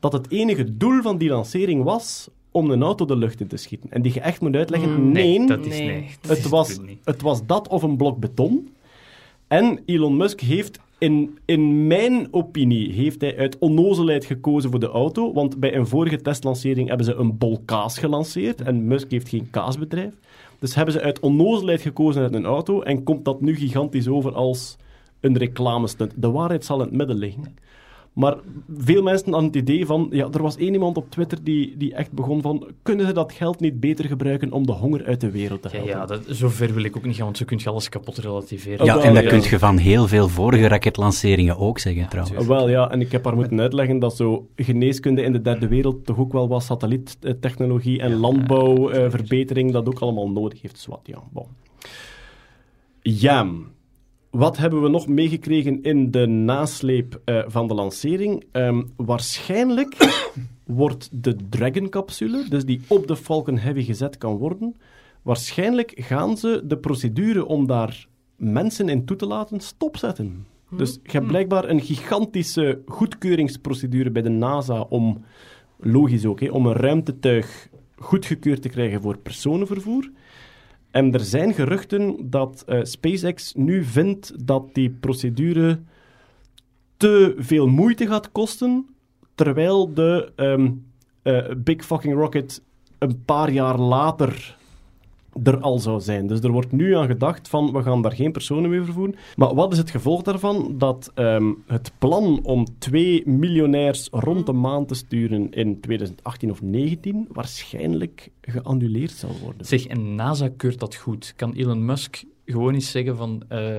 [0.00, 3.56] dat het enige doel van die lancering was om een auto de lucht in te
[3.56, 3.90] schieten.
[3.90, 6.04] En die je echt moet uitleggen, Mm, nee, dat is Nee.
[6.22, 6.98] is het, was, het niet.
[7.04, 8.68] het was dat of een blok beton.
[9.48, 14.88] En Elon Musk heeft, in, in mijn opinie, heeft hij uit onnozelheid gekozen voor de
[14.88, 15.32] auto.
[15.32, 18.60] Want bij een vorige testlancering hebben ze een bol kaas gelanceerd.
[18.60, 20.12] En Musk heeft geen kaasbedrijf.
[20.58, 22.80] Dus hebben ze uit onnozelheid gekozen uit een auto.
[22.82, 24.76] En komt dat nu gigantisch over als
[25.20, 26.12] een reclamestunt.
[26.16, 27.44] De waarheid zal in het midden liggen.
[28.12, 28.36] Maar
[28.76, 30.08] veel mensen hadden het idee van...
[30.10, 32.66] Ja, er was één iemand op Twitter die, die echt begon van...
[32.82, 35.88] Kunnen ze dat geld niet beter gebruiken om de honger uit de wereld te helpen?
[35.88, 38.86] ja dat, zover wil ik ook niet gaan, want zo kun je alles kapot relativeren.
[38.86, 39.28] Ja, en dat ja.
[39.28, 42.46] kun je van heel veel vorige raketlanceringen ook zeggen, trouwens.
[42.46, 46.06] Wel ja, en ik heb haar moeten uitleggen dat zo geneeskunde in de derde wereld
[46.06, 50.74] toch ook wel wat satelliettechnologie en landbouwverbetering dat ook allemaal nodig heeft.
[50.74, 51.46] Dus wat, ja, bon.
[53.02, 53.46] Ja,
[54.30, 58.44] wat hebben we nog meegekregen in de nasleep eh, van de lancering?
[58.52, 59.96] Ehm, waarschijnlijk
[60.64, 64.76] wordt de Dragon-capsule, dus die op de Falcon Heavy gezet kan worden,
[65.22, 68.06] waarschijnlijk gaan ze de procedure om daar
[68.36, 70.46] mensen in toe te laten stopzetten.
[70.76, 75.24] Dus je hebt blijkbaar een gigantische goedkeuringsprocedure bij de NASA om,
[75.76, 80.10] logisch ook, hè, om een ruimtetuig goedgekeurd te krijgen voor personenvervoer.
[80.90, 85.80] En er zijn geruchten dat eh, SpaceX nu vindt dat die procedure
[86.96, 88.86] te veel moeite gaat kosten,
[89.34, 90.32] terwijl de
[91.22, 92.62] eh, Big Fucking Rocket
[92.98, 94.58] een paar jaar later
[95.42, 96.26] er al zou zijn.
[96.26, 99.14] Dus er wordt nu aan gedacht van, we gaan daar geen personen mee vervoeren.
[99.36, 100.74] Maar wat is het gevolg daarvan?
[100.78, 106.58] Dat ehm, het plan om twee miljonairs rond de maan te sturen in 2018 of
[106.58, 109.66] 2019 waarschijnlijk geannuleerd zal worden.
[109.66, 111.32] Zeg, en NASA keurt dat goed.
[111.36, 113.42] Kan Elon Musk gewoon eens zeggen van...
[113.48, 113.78] eh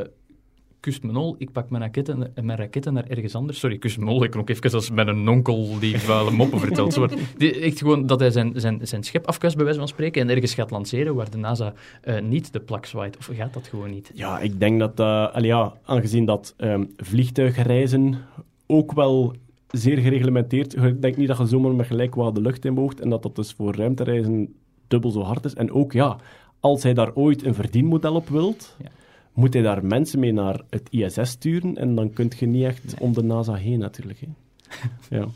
[0.81, 3.59] kust me nol, ik pak mijn raketten, mijn raketten naar ergens anders.
[3.59, 6.93] Sorry, kust me nol, ik klonk even als mijn onkel die vuile moppen vertelt.
[6.93, 7.07] Zo,
[7.37, 10.29] die, echt gewoon dat hij zijn, zijn, zijn schep afkust, bij wijze van spreken, en
[10.29, 13.17] ergens gaat lanceren waar de NASA eh, niet de plak zwaait.
[13.17, 14.11] Of gaat dat gewoon niet?
[14.13, 14.99] Ja, ik denk dat,
[15.33, 18.17] allee, ja, aangezien dat ehm, vliegtuigreizen
[18.67, 19.35] ook wel
[19.67, 22.99] zeer gereglementeerd, ik denk niet dat je zomaar met gelijk wat de lucht in moogt
[22.99, 24.53] en dat dat dus voor ruimtereizen
[24.87, 25.53] dubbel zo hard is.
[25.53, 26.17] En ook, ja,
[26.59, 28.89] als hij daar ooit een verdienmodel op wilt, Ja.
[29.33, 32.95] Moet hij daar mensen mee naar het ISS sturen en dan kun je niet echt
[32.99, 34.19] om de NASA heen natuurlijk.
[34.19, 34.27] Hè.
[35.17, 35.27] ja.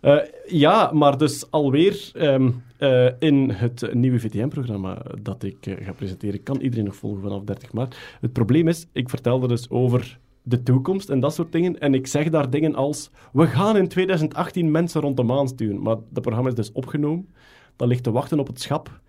[0.00, 0.16] Eh,
[0.46, 6.42] ja, maar dus alweer ehm, eh, in het nieuwe VTM-programma dat ik eh, ga presenteren,
[6.42, 7.96] kan iedereen nog volgen vanaf 30 maart.
[8.20, 11.78] Het probleem is, ik vertelde dus over de toekomst en dat soort dingen.
[11.78, 15.82] En ik zeg daar dingen als, we gaan in 2018 mensen rond de maan sturen.
[15.82, 17.28] Maar dat programma is dus opgenomen.
[17.76, 19.00] Dat ligt te wachten op het schap.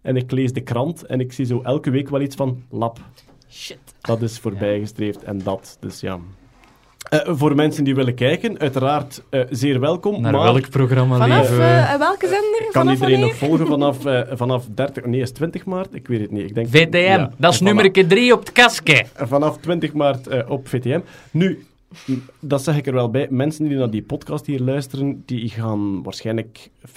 [0.00, 3.00] En ik lees de krant en ik zie zo elke week wel iets van, lap,
[3.50, 3.78] Shit.
[4.00, 5.76] dat is voorbijgestreefd en dat.
[5.80, 6.18] Dus ja.
[7.10, 10.20] Eh, voor mensen die willen kijken, uiteraard eh, zeer welkom.
[10.20, 12.60] Naar maar welk programma, Vanaf eh, welke zender?
[12.60, 13.96] kan Vanaf iedereen nog volgen vanaf,
[14.30, 15.04] vanaf 30...
[15.04, 15.94] Nee, is 20 maart?
[15.94, 16.48] Ik weet het niet.
[16.48, 19.04] Ik denk, VTM, Ja, dat is nummer 3 op het kastje.
[19.14, 21.00] Vanaf, vanaf 20 maart eh, op VTM.
[21.30, 21.66] Nu,
[22.40, 23.26] dat zeg ik er wel bij.
[23.30, 26.92] Mensen die naar die podcast hier luisteren, die gaan waarschijnlijk 50%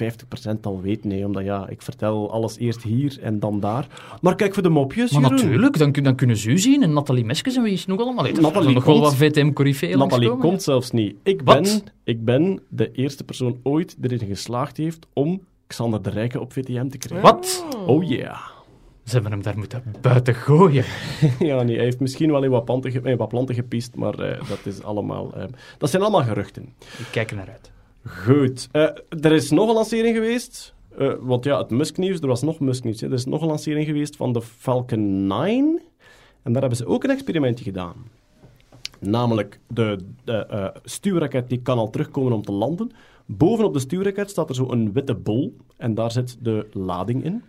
[0.62, 1.10] al weten.
[1.12, 3.88] hè, omdat ja, ik vertel alles eerst hier en dan daar.
[4.22, 5.38] Maar kijk voor de mopjes, Maar Jeroen.
[5.38, 6.84] natuurlijk, dan, dan kunnen ze u zien.
[6.84, 8.20] En Nathalie Meskes en wie is nog allemaal?
[8.20, 11.16] Allee, Nathalie zijn nog wel komt- wat VTM-corifeeën Nathalie komt zelfs niet.
[11.24, 11.62] Ik Wat?
[11.62, 16.40] ben, ik ben de eerste persoon ooit die erin geslaagd heeft om Xander de Rijke
[16.40, 17.22] op VTM te krijgen.
[17.32, 17.66] Wat?
[17.88, 18.40] Oh yeah.
[19.04, 20.86] Ze hebben hem daar moeten buiten gooien.
[21.40, 24.50] ja, nee, hij heeft misschien wel in wat planten, in wat planten gepiest, maar eh,
[24.50, 25.34] dat is allemaal...
[25.34, 25.44] eh,
[25.78, 26.64] dat zijn allemaal geruchten.
[26.80, 27.72] Ik kijk er naar uit.
[28.06, 28.68] Goed.
[28.72, 30.74] Eh, er is nog een lancering geweest.
[31.20, 33.02] want ja, het Musk-nieuws, er was nog Musk-nieuws.
[33.02, 35.82] Er is nog een lancering geweest van de Falcon 9.
[36.44, 37.96] En daar hebben ze ook een experimentje gedaan.
[39.00, 42.92] Namelijk, de, de stuurraket die kan al terugkomen om te landen.
[43.26, 45.56] Bovenop de stuurraket staat er zo een witte bol.
[45.78, 47.44] En daar zit de lading in.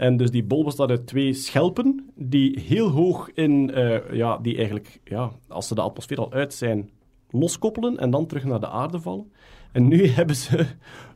[0.00, 4.56] En dus die bol bestaat uit twee schelpen die heel hoog in, eh, ja, die
[4.56, 6.90] eigenlijk, ja, als ze de atmosfeer al uit zijn,
[7.30, 9.32] loskoppelen en dan terug naar de aarde vallen.
[9.72, 10.66] En nu hebben ze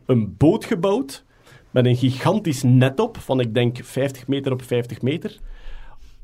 [0.07, 1.24] een boot gebouwd
[1.70, 5.39] met een gigantisch net op van, ik denk, 50 meter op 50 meter,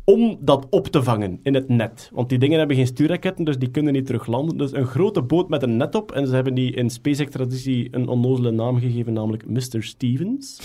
[0.04, 2.10] om dat op te vangen in het net.
[2.12, 4.56] Want die dingen hebben geen stuurraketten, dus die kunnen niet terug landen.
[4.56, 8.08] Dus een grote boot met een net op, en ze hebben die in SpaceX-traditie een
[8.08, 9.82] onnozele naam gegeven, namelijk Mr.
[9.82, 10.60] Stevens.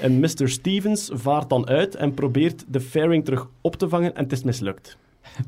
[0.00, 0.48] En Mr.
[0.48, 4.42] Stevens vaart dan uit en probeert de fairing terug op te vangen, en het is
[4.42, 4.96] mislukt.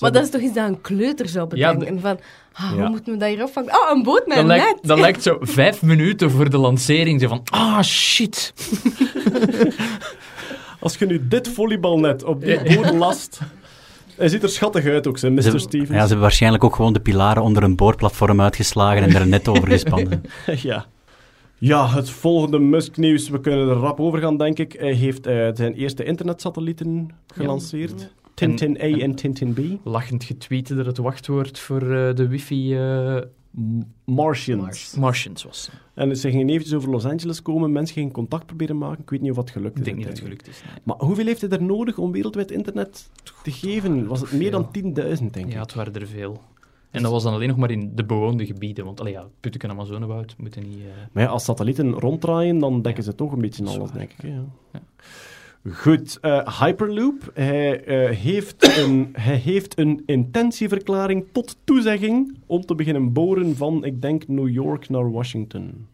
[0.00, 2.00] Maar dat is toch iets dat een kleuter zou Ja, bedenken.
[2.00, 2.18] Van,
[2.52, 2.88] ah, hoe Ja.
[2.88, 3.70] moeten we dat hier opvangen?
[3.70, 4.78] Oh, een boot met Dat een lijkt, net.
[4.84, 7.20] dat lijkt zo vijf minuten voor de lancering.
[7.20, 8.52] Zo van, ah, shit.
[10.80, 13.40] Als je nu dit volleybalnet op die boot last...
[14.16, 15.42] Hij ziet er schattig uit ook, hè, Mr.
[15.42, 15.88] Ze, Stevens.
[15.88, 19.28] ja, ze hebben waarschijnlijk ook gewoon de pilaren onder een boorplatform uitgeslagen en er een
[19.28, 20.22] net over gespannen.
[20.56, 20.86] ja.
[21.64, 23.28] Ja, het volgende Musk-nieuws.
[23.28, 24.72] We kunnen er rap over gaan, denk ik.
[24.72, 28.12] Hij heeft eh, zijn eerste internetsatellieten gelanceerd.
[28.34, 29.86] Tintin A en Tintin B.
[29.86, 33.16] Lachend getweet dat het wachtwoord voor eh, de wifi eh,
[34.04, 34.94] Martians.
[34.98, 35.70] Martians was.
[35.94, 37.72] En ze gingen eventjes over Los Angeles komen.
[37.72, 39.02] Mensen gingen contact proberen maken.
[39.02, 39.78] Ik weet niet of dat gelukt is.
[39.78, 40.62] Ik denk niet dat het gelukt is.
[40.66, 40.74] nee.
[40.82, 43.10] Maar hoeveel heeft hij er nodig om wereldwijd internet
[43.42, 44.06] te geven?
[44.06, 44.82] Was het meer dan 10.000,
[45.30, 45.52] denk ik?
[45.52, 46.40] Ja, het waren er veel.
[46.92, 48.84] En dat was dan alleen nog maar in de bewoonde gebieden.
[48.84, 50.78] Want allee, ja, Putteken Amazonewoud moeten niet...
[50.78, 53.98] eh, Maar ja, als satellieten ronddraaien, dan dekken ze toch een beetje alles, waar.
[53.98, 54.22] denk ik.
[54.22, 54.44] Ja.
[55.72, 57.30] Goed, eh, Hyperloop.
[57.34, 63.84] Hij, eh, heeft een, hij heeft een intentieverklaring tot toezegging om te beginnen boren van,
[63.84, 65.86] ik denk, New York naar Washington.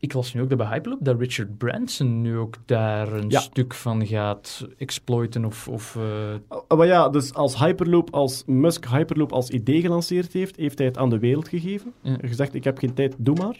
[0.00, 3.40] Ik las nu ook dat bij Hyperloop dat Richard Branson nu ook daar een Ja.
[3.40, 5.68] stuk van gaat exploiten of...
[5.68, 10.78] of Uh, maar ja, dus als Hyperloop, als Musk Hyperloop als idee gelanceerd heeft, heeft
[10.78, 11.92] hij het aan de wereld gegeven.
[12.00, 12.16] Ja.
[12.22, 13.56] Gezegd, ik heb geen tijd, doe maar.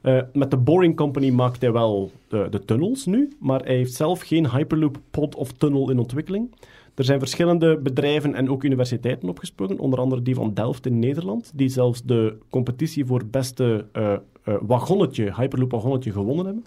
[0.00, 3.94] Eh, met de Boring Company maakt hij wel de, de tunnels nu, maar hij heeft
[3.94, 6.54] zelf geen Hyperloop pod of tunnel in ontwikkeling.
[6.94, 11.52] Er zijn verschillende bedrijven en ook universiteiten opgesprongen, onder andere die van Delft in Nederland,
[11.54, 16.64] die zelfs de competitie voor beste eh, wagonnetje, Hyperloop wagonnetje gewonnen hebben.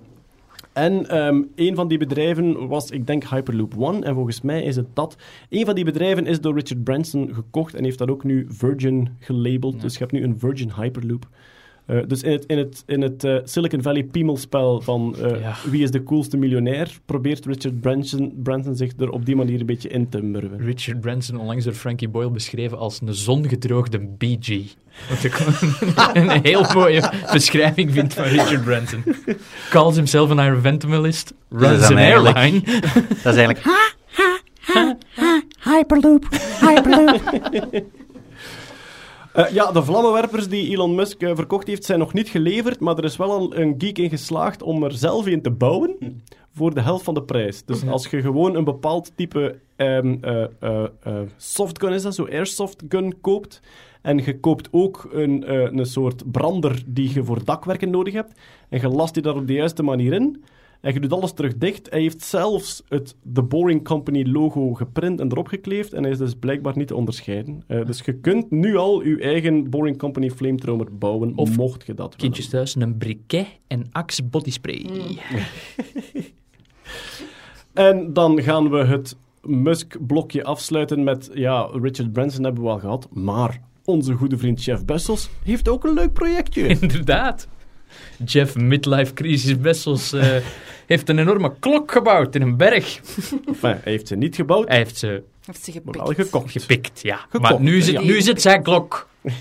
[0.73, 4.05] En ehm, een van die bedrijven was, ik denk, Hyperloop One.
[4.05, 5.17] En volgens mij is het dat.
[5.49, 9.09] Een van die bedrijven is door Richard Branson gekocht en heeft dat ook nu Virgin
[9.19, 9.82] gelabeld.
[9.82, 11.28] Dus je hebt nu een Virgin Hyperloop.
[11.86, 15.55] Eh, dus in het, in het, in het eh, Silicon Valley piemelspel van eh, Ja.
[15.69, 19.65] wie is de coolste miljonair, probeert Richard Branson, Branson zich er op die manier een
[19.65, 20.59] beetje in te murwen.
[20.59, 24.61] Richard Branson onlangs door Frankie Boyle beschreven als een zongedroogde BG.
[25.09, 25.39] Wat ik
[26.13, 29.03] een heel mooie beschrijving vind van Richard Branson.
[29.69, 32.61] Calls himself an environmentalist, dat runs an airline.
[33.23, 33.61] Dat is eigenlijk...
[35.63, 36.27] Hyperloop,
[36.59, 37.21] Hyperloop.
[39.36, 42.97] Eh, ja, de vlammenwerpers die Elon Musk eh, verkocht heeft, zijn nog niet geleverd, maar
[42.97, 46.21] er is wel al een geek in geslaagd om er zelf een te bouwen
[46.53, 47.65] voor de helft van de prijs.
[47.65, 50.15] Dus als je gewoon een bepaald type ehm,
[50.59, 53.61] eh, softgun is dat, zo airsoft gun koopt,
[54.01, 58.79] en je koopt ook een, een soort brander die je voor dakwerken nodig hebt, en
[58.81, 60.43] je last die daar op de juiste manier in,
[60.93, 61.89] je doet alles terug dicht.
[61.89, 65.93] Hij heeft zelfs het The Boring Company logo geprint en erop gekleefd.
[65.93, 67.63] En hij is dus blijkbaar niet te onderscheiden.
[67.67, 71.93] Eh, dus je kunt nu al je eigen Boring Company flamethrower bouwen, Of mocht je
[71.93, 72.17] dat willen.
[72.17, 74.86] Kindjes thuis, een briquet en Axe bodyspray.
[77.75, 81.29] En dan gaan we het Musk-blokje afsluiten met...
[81.33, 85.83] Ja, Richard Branson hebben we al gehad, maar onze goede vriend Jeff Bezos heeft ook
[85.83, 86.67] een leuk projectje.
[86.81, 87.47] Inderdaad.
[88.26, 90.36] Jeff Midlife Crisis Bessels eh,
[90.86, 92.99] heeft een enorme klok gebouwd in een berg.
[93.45, 95.97] Enfin, hij heeft ze niet gebouwd, Hij heeft ze Heeft ze gepikt.
[95.97, 96.51] wel gekocht.
[96.51, 97.16] gepikt, ja.
[97.18, 98.01] Gekocht, maar nu is, het, ja.
[98.01, 99.07] nu is het zijn klok.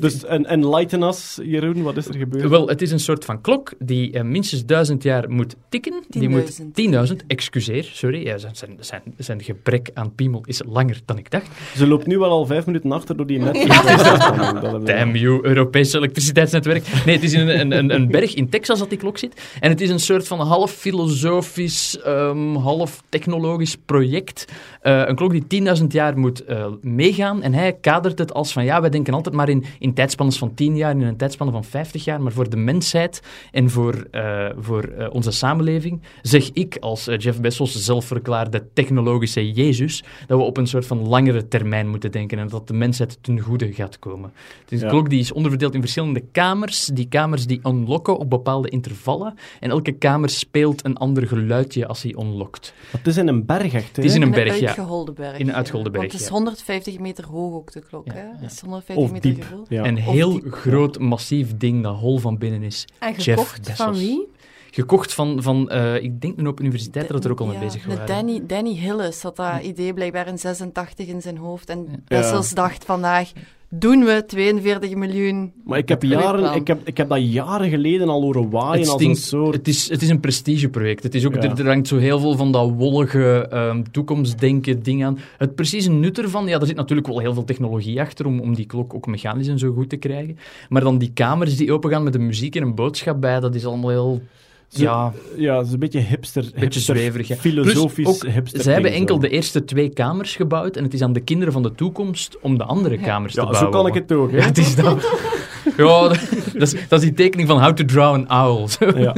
[0.00, 2.48] Dus, en enlighten us, Jeroen, wat is er gebeurd?
[2.48, 6.04] Wel, het is een soort van klok die eh, minstens duizend jaar moet tikken.
[6.08, 6.64] Die moet 10.000.
[7.10, 8.24] 10.000, excuseer, sorry.
[8.26, 11.48] Ja, zijn, zijn, zijn, zijn gebrek aan piemel is langer dan ik dacht.
[11.76, 16.84] Ze loopt nu wel al vijf minuten achter door die we- Damn you, Europese elektriciteitsnetwerk.
[17.06, 19.56] Nee, het is in een, een, een berg in Texas dat die klok zit.
[19.60, 24.44] En het is een soort van half filosofisch, ehm, half technologisch project.
[24.80, 25.46] Eh, een klok die
[25.80, 27.42] 10.000 jaar moet eh, meegaan.
[27.42, 30.54] En hij kadert het als van, ja, wij denken altijd maar in, in tijdspannen van
[30.54, 32.20] 10 jaar, in een tijdspanne van 50 jaar.
[32.22, 33.22] Maar voor de mensheid
[33.52, 39.52] en voor, eh, voor eh, onze samenleving zeg ik als eh, Jeff Bezos, zelfverklaarde technologische
[39.52, 43.18] Jezus, dat we op een soort van langere termijn moeten denken en dat de mensheid
[43.20, 44.32] ten goede gaat komen.
[44.60, 44.92] Het is een Ja.
[44.92, 46.86] klok die is onderverdeeld in verschillende kamers.
[46.86, 49.34] Die kamers die unlocken op bepaalde intervallen.
[49.60, 52.74] En elke kamer speelt een ander geluidje als hij unlockt.
[52.90, 53.96] Het is in een berg, echt.
[53.96, 54.02] hè?
[54.02, 54.66] Het is in een berg, ja.
[54.66, 55.38] uitgeholde berg.
[55.38, 56.32] In een uitgeholde berg, Want het is ja.
[56.34, 58.06] 150 meter hoog ook, de klok.
[58.06, 58.20] Ja, hè?
[58.40, 59.32] Het is 150 Of meter
[59.68, 59.84] Ja.
[59.84, 62.84] Een heel groot, massief ding dat hol van binnen is.
[62.98, 63.76] En Jeff gekocht Bezos.
[63.76, 64.26] van wie?
[64.70, 67.54] Gekocht van, van eh, ik denk een open universiteit dat het er ook al mee
[67.54, 68.06] Ja, bezig waren.
[68.06, 71.68] Danny, Danny Hillis had dat idee blijkbaar in 86 in zijn hoofd.
[71.70, 71.96] En Ja.
[72.04, 73.32] Bezos dacht vandaag,
[73.68, 75.52] doen we 42 miljoen.
[75.64, 78.88] Maar ik heb, jaren, ik, heb, ik heb dat jaren geleden al horen waaien Het,
[78.88, 79.54] als een stinkt, soort...
[79.54, 81.02] het, is, het is een prestigeproject.
[81.02, 81.40] Het is ook, Ja.
[81.42, 85.18] er, er hangt zo heel veel van dat wollige ehm, toekomstdenken ding aan.
[85.38, 88.54] Het precieze nut ervan, ja, er zit natuurlijk wel heel veel technologie achter om, om
[88.54, 90.38] die klok ook mechanisch en zo goed te krijgen.
[90.68, 93.66] Maar dan die kamers die opengaan met een muziek en een boodschap bij, dat is
[93.66, 94.22] allemaal heel...
[94.68, 96.42] Ze- ja, Ja, het is een beetje hipster.
[96.42, 97.28] beetje hipster, zweverig.
[97.28, 97.36] ja.
[97.36, 98.62] Filosofisch Plus ook, hipster.
[98.62, 99.20] Ze hebben enkel zo.
[99.20, 102.58] de eerste twee kamers gebouwd en het is aan de kinderen van de toekomst om
[102.58, 103.72] de andere kamers te Ja, bouwen.
[103.72, 104.30] zo kan ik het ook.
[104.30, 104.36] Hè?
[104.36, 105.04] Ja, het is dat.
[105.76, 108.68] Ja, dat is, dat is die tekening van How to Draw an Owl.
[109.00, 109.14] Ja.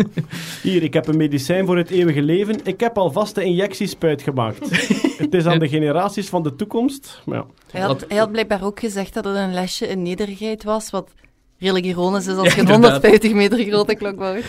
[0.62, 2.56] Hier, ik heb een medicijn voor het eeuwige leven.
[2.64, 4.70] Ik heb al vaste injectiespuit gemaakt.
[5.18, 7.22] het is aan de generaties van de toekomst.
[7.24, 7.46] Maar ja.
[7.70, 11.10] Hij had, hij had blijkbaar ook gezegd dat het een lesje in nederigheid was, wat
[11.58, 13.02] redelijk ironisch is als Ja, je een inderdaad.
[13.02, 14.44] 150 meter grote klok bouwt.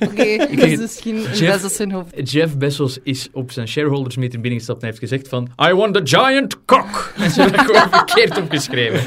[0.00, 2.30] Oké, dat is misschien Jeff- Bezos zijn hoofd.
[2.30, 6.00] Jeff Bezos is op zijn shareholders meeting binnengestapt en heeft gezegd van I want a
[6.04, 7.12] giant cock.
[7.16, 9.00] En ze hebben gewoon verkeerd opgeschreven.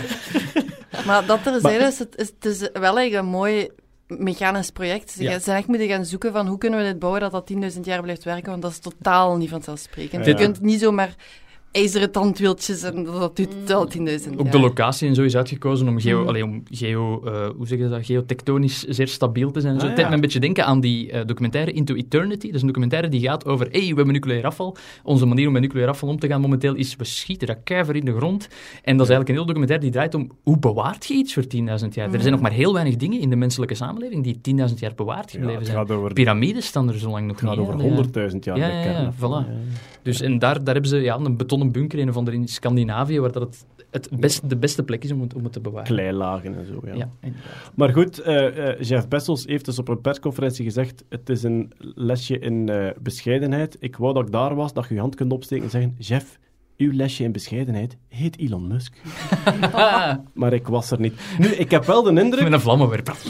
[1.06, 3.68] Maar dat terzijde is het, is, het is wel eigenlijk een mooi
[4.08, 5.12] mechanisch project.
[5.12, 5.40] Ze Ja.
[5.40, 8.02] zijn echt moeten gaan zoeken van hoe kunnen we dit bouwen dat dat 10.000 jaar
[8.02, 10.26] blijft werken, want dat is totaal niet vanzelfsprekend.
[10.26, 10.32] Ja.
[10.32, 11.16] Je kunt niet zomaar
[11.72, 14.52] ijzeren tandwieltjes en dat, dat duurt totaal 10.000 Ook jaar.
[14.52, 16.28] de locatie en zo is uitgekozen om, geo, Mm.
[16.28, 19.74] allee, om geo, eh, hoe zeg je dat, geotectonisch zeer stabiel te zijn.
[19.74, 19.86] en Zo.
[19.86, 20.10] Ah, Het deed ja.
[20.12, 22.46] me een beetje denken aan die eh, documentaire Into Eternity.
[22.46, 24.76] Dat is een documentaire die gaat over, hey, we hebben nucleair afval.
[25.04, 27.96] Onze manier om met nucleair afval om te gaan momenteel is, we schieten dat kuiver
[27.96, 28.48] in de grond.
[28.84, 31.44] En dat is eigenlijk een heel documentaire die draait om, hoe bewaart je iets voor
[31.44, 31.50] 10.000
[31.94, 32.14] jaar?
[32.14, 34.40] Er zijn nog maar heel weinig dingen in de menselijke samenleving die
[34.70, 35.78] 10.000 jaar bewaard Ja, gebleven het zijn.
[35.78, 37.68] gaat over, Piramides staan er zo lang nog het gaat niet.
[37.68, 37.80] over
[38.22, 38.30] hè.
[38.32, 39.20] 100.000 jaar Ja, ja, ja, voilà.
[39.20, 39.48] ja.
[40.04, 43.20] Dus en daar, daar hebben ze ja, een betonnen bunker, een of andere in Scandinavië,
[43.20, 45.88] waar dat het, het best, de beste plek is om het, om het te bewaren.
[45.88, 46.96] Kleilagen en zo, ja.
[46.96, 47.10] Ja.
[47.76, 51.72] Maar goed, eh, eh, Jeff Bezos heeft dus op een persconferentie gezegd: Het is een
[51.80, 53.78] lesje in eh, bescheidenheid.
[53.80, 56.40] Ik wou dat ik daar was, dat je je hand kunt opsteken en zeggen: Jeff,
[56.80, 58.94] uw lesje in bescheidenheid heet Elon Musk.
[60.34, 61.14] maar ik was er niet.
[61.38, 62.44] Nu, ik heb wel de indruk.
[62.44, 63.16] Met een vlammenwerper.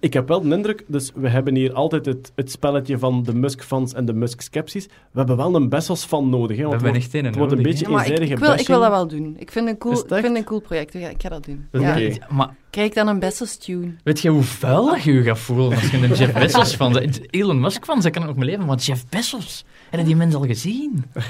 [0.00, 3.34] Ik heb wel de indruk, dus we hebben hier altijd het, het spelletje van de
[3.34, 4.86] Musk-fans en de Musk-skepsis.
[4.86, 6.56] We hebben wel een Bezos-fan nodig.
[6.56, 8.38] Hè, We want hebben het echt een wordt, het wordt een nodig, beetje Ja, ik,
[8.38, 9.36] wil, ik wil dat wel doen.
[9.38, 10.94] Ik vind het een cool, Is het ik vind een cool project.
[10.94, 11.68] Ik ga, ik ga dat doen.
[11.72, 12.10] Ja.
[12.28, 13.94] maar Krijg dan een Bezos-tune.
[14.04, 17.20] weet je hoe vuil je je gaat voelen als je een Jeff Bezos van bent?
[17.34, 19.64] Elon Musk van, ze kan het nog mijn leven, maar Jeff Bezos.
[19.90, 21.04] Heb je die mens al gezien?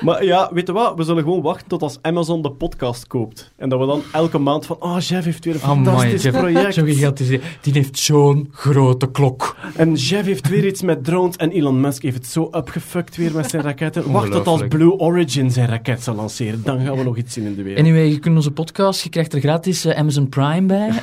[0.00, 0.96] Maar ja, weet je wat?
[0.96, 3.52] We zullen gewoon wachten tot als Amazon de podcast koopt.
[3.56, 6.74] En dat we dan elke maand van, oh, Jeff heeft weer een fantastisch project.
[6.74, 7.28] Zo gigantisch.
[7.60, 9.56] Die heeft zo'n grote klok.
[9.76, 11.36] En Jeff heeft weer iets met drones.
[11.36, 14.12] En Elon Musk heeft het zo upgefuckt weer met zijn raketten.
[14.12, 14.62] Wacht tot als.
[14.68, 16.62] Blue Origin zijn raket zal lanceren.
[16.62, 17.86] Dan gaan we nog iets zien in de wereld.
[17.86, 20.90] Anyway, je kunt onze podcast, je krijgt er gratis eh, Amazon Prime bij.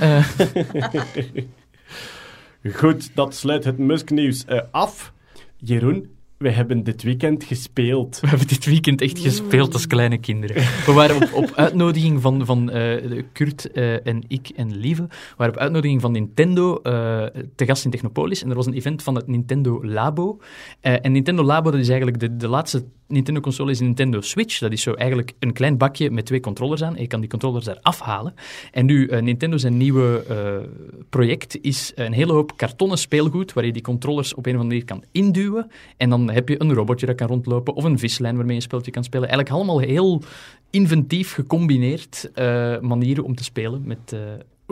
[2.62, 5.14] Eh, Goed, dat sluit het Musk-nieuws eh, af.
[5.58, 8.19] Jeroen, we hebben dit weekend gespeeld.
[8.19, 10.55] We hebben dit weekend echt gespeeld als kleine kinderen.
[10.85, 15.53] We waren op, uitnodiging van, van eh, Kurt eh, en ik en Lieve, we waren
[15.53, 18.43] op uitnodiging van Nintendo eh, te gast in Technopolis.
[18.43, 20.39] En er was een event van het Nintendo Labo.
[20.81, 24.60] En Nintendo Labo, dat is eigenlijk de, de laatste Nintendo-console, is Nintendo Switch.
[24.60, 26.95] Dat is zo eigenlijk een klein bakje met twee controllers aan.
[26.98, 28.34] Je kan die controllers daar afhalen.
[28.72, 30.69] En nu, eh, Nintendo zijn nieuwe eh,
[31.10, 34.80] project is een hele hoop kartonnen speelgoed, waar je die controllers op een of andere
[34.80, 35.72] manier kan induwen.
[35.98, 38.68] En dan heb je een robotje dat kan rondlopen, of een vislijn waarmee je een
[38.68, 39.30] spelletje kan spelen.
[39.30, 40.22] Eigenlijk allemaal heel
[40.69, 44.15] inventief gecombineerd eh, manieren om te spelen met...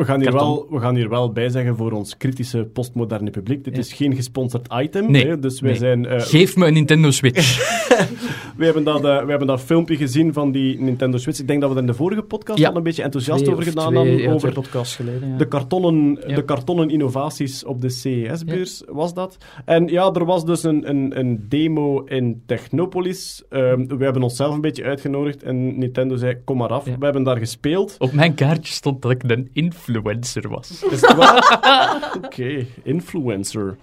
[0.01, 3.63] We gaan, hier wel, we gaan hier wel bij zeggen voor ons kritische postmoderne publiek.
[3.63, 3.79] Dit Ja.
[3.79, 5.11] is geen gesponsord item.
[5.11, 5.39] Nee, Hè?
[5.39, 5.79] Dus wij nee.
[5.79, 6.05] zijn...
[6.05, 7.57] eh, Geef me een Nintendo Switch.
[8.57, 11.39] we, hebben dat, eh, we hebben dat filmpje gezien van die Nintendo Switch.
[11.39, 12.69] Ik denk dat we er in de vorige podcast Ja.
[12.69, 14.21] al een beetje enthousiast Twee over gedaan twee- hebben.
[14.21, 15.29] ja, over twee podcasts geleden.
[15.29, 15.37] Ja.
[15.37, 16.35] de kartonnen, Ja.
[16.35, 19.37] de kartonnen innovaties op de CES-beurs was dat.
[19.65, 23.43] En ja, er was dus een, een, een demo in Technopolis.
[23.49, 26.85] Ehm, we hebben onszelf een beetje uitgenodigd en Nintendo zei, kom maar af.
[26.85, 26.95] Ja.
[26.97, 27.95] We hebben daar gespeeld.
[27.99, 29.90] Op mijn kaartje stond dat ik een influencer
[30.49, 30.83] was.
[30.91, 32.11] Is het waar?
[32.25, 33.77] Oké, influencer.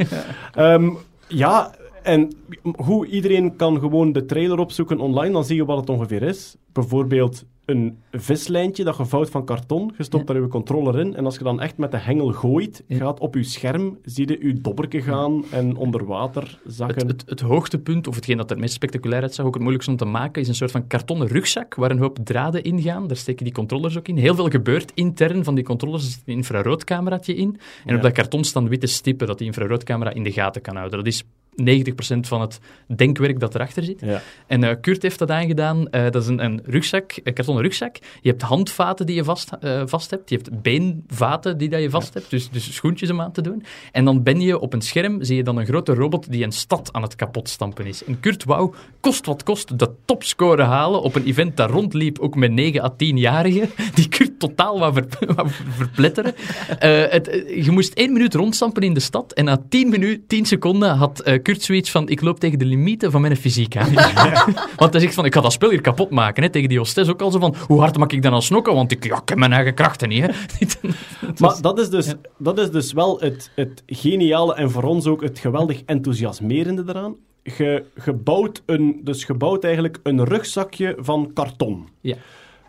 [0.55, 0.91] Ehm,
[1.29, 2.33] ja, en
[2.77, 6.57] hoe iedereen kan gewoon de trailer opzoeken online, dan zie je wat het ongeveer is.
[6.73, 10.35] Bijvoorbeeld een vislijntje dat je vouwt van karton, je stopt Ja.
[10.35, 12.97] daar je controller in, en als je dan echt met de hengel gooit, Ja.
[12.97, 16.97] gaat op je scherm, zie je je dobberke gaan en onder water zakken.
[17.07, 19.93] Het, het, het hoogtepunt, of hetgeen dat er het meest spectaculair uitzag, ook het moeilijkste
[19.93, 23.07] om te maken, is een soort van kartonnen rugzak waar een hoop draden in gaan.
[23.07, 24.17] Daar steken die controllers ook in.
[24.17, 26.05] Heel veel gebeurt intern van die controllers.
[26.05, 27.49] Er zit een infraroodcameraatje in.
[27.85, 27.97] En Ja.
[27.97, 30.99] op dat karton staan witte stippen dat die infraroodcamera in de gaten kan houden.
[30.99, 31.25] Dat is
[31.63, 32.61] 90% van het
[32.97, 34.01] denkwerk dat erachter zit.
[34.01, 34.21] Ja.
[34.47, 35.89] En eh, Kurt heeft dat aangedaan.
[35.91, 37.97] Eh, dat is een, een rugzak, een kartonnen rugzak.
[38.21, 40.31] Je hebt handvaten die je vast, eh, vast hebt.
[40.31, 42.31] Je hebt beenvaten die dat je vast hebt.
[42.31, 43.63] Dus, dus schoentjes om aan te doen.
[43.93, 46.53] En dan ben je op een scherm, zie je dan een grote robot die een
[46.53, 48.05] stad aan het kapotstampen is.
[48.05, 52.35] En Kurt wou, kost wat kost, de topscore halen op een event dat rondliep, ook
[52.35, 56.35] met 9 à 10-jarigen, die Kurt totaal wou, ver- wou verpletteren.
[56.79, 60.25] Eh, het, eh, je moest één minuut rondstampen in de stad en na 10, minu-
[60.27, 63.93] 10 seconden had Kurt zoiets van, ik loop tegen de limieten van mijn fysiek aan.
[64.77, 66.43] Want hij zegt van, ik ga dat spel hier kapot maken.
[66.43, 66.51] Hè.
[66.51, 68.75] Tegen die hostess ook al zo van, hoe hard mag ik dan al snokken?
[68.75, 70.23] Want ik, ja, ik heb mijn eigen krachten niet.
[70.23, 70.29] Hè.
[71.39, 75.23] Maar dat is dus, dat is dus wel het, het geniale en voor ons ook
[75.23, 77.17] het geweldig enthousiasmerende eraan.
[77.43, 77.85] Je,
[78.25, 81.89] bouwt een, dus je bouwt eigenlijk een rugzakje van karton.
[82.01, 82.17] Ja.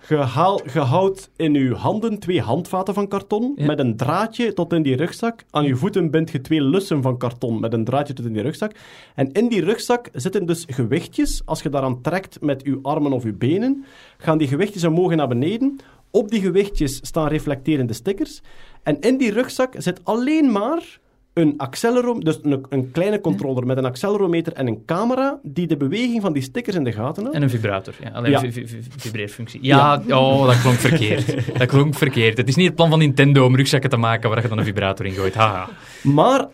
[0.09, 3.65] Je, haal, je houdt in je handen twee handvaten van karton Ja.
[3.65, 5.43] met een draadje tot in die rugzak.
[5.49, 8.41] Aan je voeten bindt je twee lussen van karton met een draadje tot in die
[8.41, 8.71] rugzak.
[9.15, 11.41] En in die rugzak zitten dus gewichtjes.
[11.45, 13.85] Als je daaraan trekt met je armen of je benen,
[14.17, 15.79] gaan die gewichtjes omhoog naar beneden.
[16.11, 18.41] Op die gewichtjes staan reflecterende stickers.
[18.83, 20.99] En in die rugzak zit alleen maar
[21.33, 25.77] een accelerometer, dus een, een kleine controller met een accelerometer en een camera die de
[25.77, 27.37] beweging van die stickers in de gaten houdt.
[27.37, 27.93] En een vibrator.
[28.03, 28.41] Ja, alleen Ja.
[28.97, 29.59] vibreerfunctie.
[29.63, 31.57] Ja, oh, dat klonk verkeerd.
[31.59, 32.37] Dat klonk verkeerd.
[32.37, 34.65] Het is niet het plan van Nintendo om rugzakken te maken waar je dan een
[34.65, 35.33] vibrator in gooit.
[35.33, 35.69] Haha.
[36.03, 36.47] Maar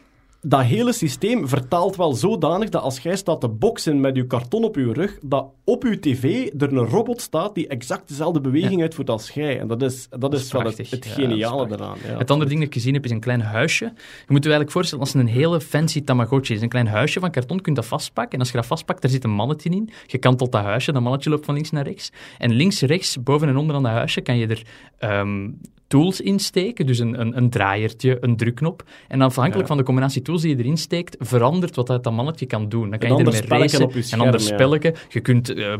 [0.48, 4.64] dat hele systeem vertaalt wel zodanig dat als jij staat te boksen met je karton
[4.64, 8.82] op je rug, dat op je tv er een robot staat die exact dezelfde beweging
[8.82, 9.60] uitvoert als jij.
[9.60, 11.98] En dat is, dat is, is wel het, het geniale eraan.
[12.04, 12.18] Ja.
[12.18, 13.86] Het andere ding dat ik gezien heb is een klein huisje.
[13.86, 13.92] Je
[14.28, 16.62] moet je eigenlijk voorstellen als een hele fancy Tamagotchi is.
[16.62, 18.34] Een klein huisje van karton, je kunt dat vastpakken.
[18.34, 19.90] En als je dat vastpakt, daar zit een mannetje in.
[20.06, 22.12] Je kantelt dat huisje, dat mannetje loopt van links naar rechts.
[22.38, 24.62] En links, rechts, boven en onder aan dat huisje kan je er
[24.98, 25.50] ehm,
[25.88, 26.86] tools insteken.
[26.86, 28.84] Dus een, een, een draaiertje, een drukknop.
[29.07, 29.68] En afhankelijk Ja.
[29.68, 32.90] van de combinatie tools die je erin steekt, verandert wat dat, dat mannetje kan doen.
[32.90, 34.45] Dan kan Een je ermee racen, op je een ander ja.
[34.45, 34.94] spelletje.
[35.10, 35.49] Je kunt...
[35.53, 35.74] eh,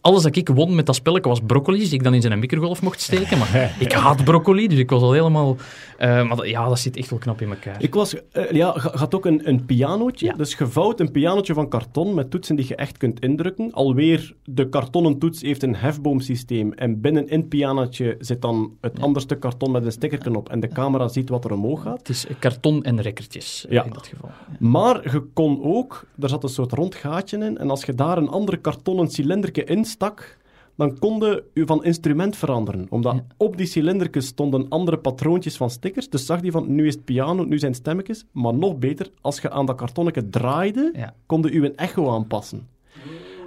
[0.00, 2.82] alles dat ik won met dat spelletje was broccoli, die ik dan in zijn microgolf
[2.82, 3.38] mocht steken.
[3.38, 5.56] Maar ik haat broccoli, dus ik was al helemaal...
[5.98, 7.82] eh, maar ja, dat zit echt wel knap in elkaar.
[7.82, 10.26] Ik was, eh, ja, had ook een, een pianootje.
[10.26, 10.32] Ja.
[10.32, 13.72] Dus je vouwt een pianootje van karton met toetsen die je echt kunt indrukken.
[13.72, 16.72] Alweer, de kartonnen toets heeft een hefboomsysteem.
[16.72, 19.02] En binnen in het pianootje zit dan het Ja.
[19.02, 20.48] andere stuk karton met een stickerken op.
[20.48, 21.98] En de camera ziet wat er omhoog gaat.
[21.98, 23.84] Het is karton en rekkertjes eh, Ja.
[23.84, 24.30] in dat geval.
[24.58, 28.18] Maar je kon ook, er zat een soort rond gaatje in, en als je daar
[28.18, 30.38] een andere kartonnen cilinderke in stak,
[30.76, 32.86] dan kon je je van instrument veranderen.
[32.90, 33.24] Omdat Ja.
[33.36, 36.08] op die cilinderke stonden andere patroontjes van stickers.
[36.08, 38.24] Dus zag die van, nu is het piano, nu zijn stemmetjes.
[38.32, 41.14] Maar nog beter, als je aan dat kartonnetje draaide, Ja.
[41.26, 42.68] kon je je echo aanpassen.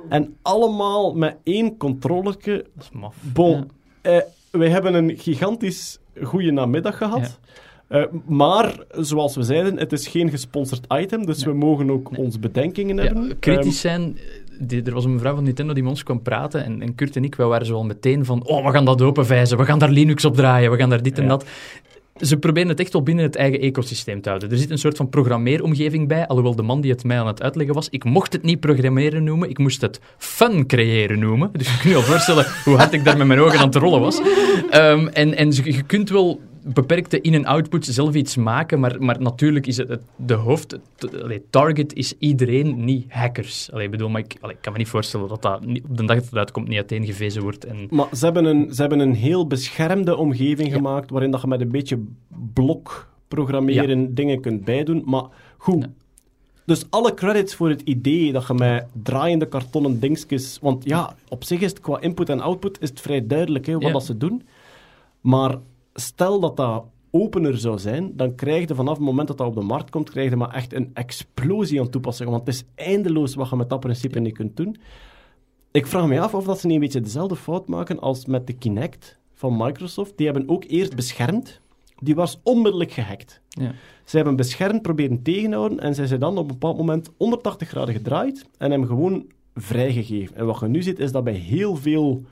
[0.09, 2.65] En allemaal met één controllerke.
[2.75, 3.15] Dat is maf.
[3.33, 3.65] Bon, Ja.
[4.11, 4.21] eh,
[4.57, 7.39] wij hebben een gigantisch goede namiddag gehad.
[7.87, 12.39] Eh, maar, zoals we zeiden, het is geen gesponsord item, dus we mogen ook onze
[12.39, 13.39] bedenkingen Ja, hebben.
[13.39, 14.17] kritisch zijn.
[14.17, 16.95] eh, die- er was een mevrouw van Nintendo die met ons kwam praten en, en
[16.95, 19.65] Kurt en ik, wij waren zo al meteen van oh, we gaan dat openvijzen, we
[19.65, 21.45] gaan daar Linux op draaien, we gaan daar dit en dat.
[22.21, 24.51] Ze proberen het echt wel binnen het eigen ecosysteem te houden.
[24.51, 27.41] Er zit een soort van programmeeromgeving bij, alhoewel de man die het mij aan het
[27.41, 31.49] uitleggen was, ik mocht het niet programmeren noemen, ik moest het fun creëren noemen.
[31.51, 33.75] Dus je kunt je al voorstellen hoe hard ik daar met mijn ogen aan het
[33.75, 34.21] rollen was.
[34.69, 36.41] Ehm, en en je je kunt wel
[36.73, 40.71] beperkte in- en output zelf iets maken, maar, maar natuurlijk is het, het- de hoofd...
[40.71, 43.71] het- allee, target is iedereen, niet hackers.
[43.71, 46.05] Allee, bedoel, maar ik, allee, ik kan me niet voorstellen dat dat niet- op de
[46.05, 47.65] dag dat het uitkomt niet uiteengevezen wordt.
[47.65, 50.75] En, Maar ze hebben een, ze hebben een heel beschermde omgeving Ja.
[50.75, 51.99] gemaakt, waarin dat je met een beetje
[52.53, 55.01] blokprogrammeren dingen kunt bijdoen.
[55.05, 55.23] Maar
[55.57, 55.81] goed.
[55.83, 55.89] Ja.
[56.65, 60.57] Dus alle credits voor het idee dat je met draaiende kartonnen dingetjes...
[60.61, 63.77] Want ja, op zich is het qua input en output is het vrij duidelijk hè,
[63.77, 64.41] wat dat ze doen.
[65.21, 65.55] Maar
[65.95, 69.55] stel dat dat opener zou zijn, dan krijg je vanaf het moment dat dat op
[69.55, 72.31] de markt komt, krijg je maar echt een explosie aan toepassingen.
[72.31, 74.77] Want het is eindeloos wat je met dat principe niet kunt doen.
[75.71, 78.47] Ik vraag me af of dat ze niet een beetje dezelfde fout maken als met
[78.47, 80.17] de Kinect van Microsoft.
[80.17, 81.59] Die hebben ook eerst beschermd.
[81.95, 83.41] Die was onmiddellijk gehackt.
[83.47, 83.71] Ja.
[84.03, 87.95] Ze hebben beschermd proberen tegenhouden en zij zijn dan op een bepaald moment 180 graden
[87.95, 90.35] gedraaid en hem gewoon vrijgegeven.
[90.35, 92.23] En wat je nu ziet, is dat bij heel veel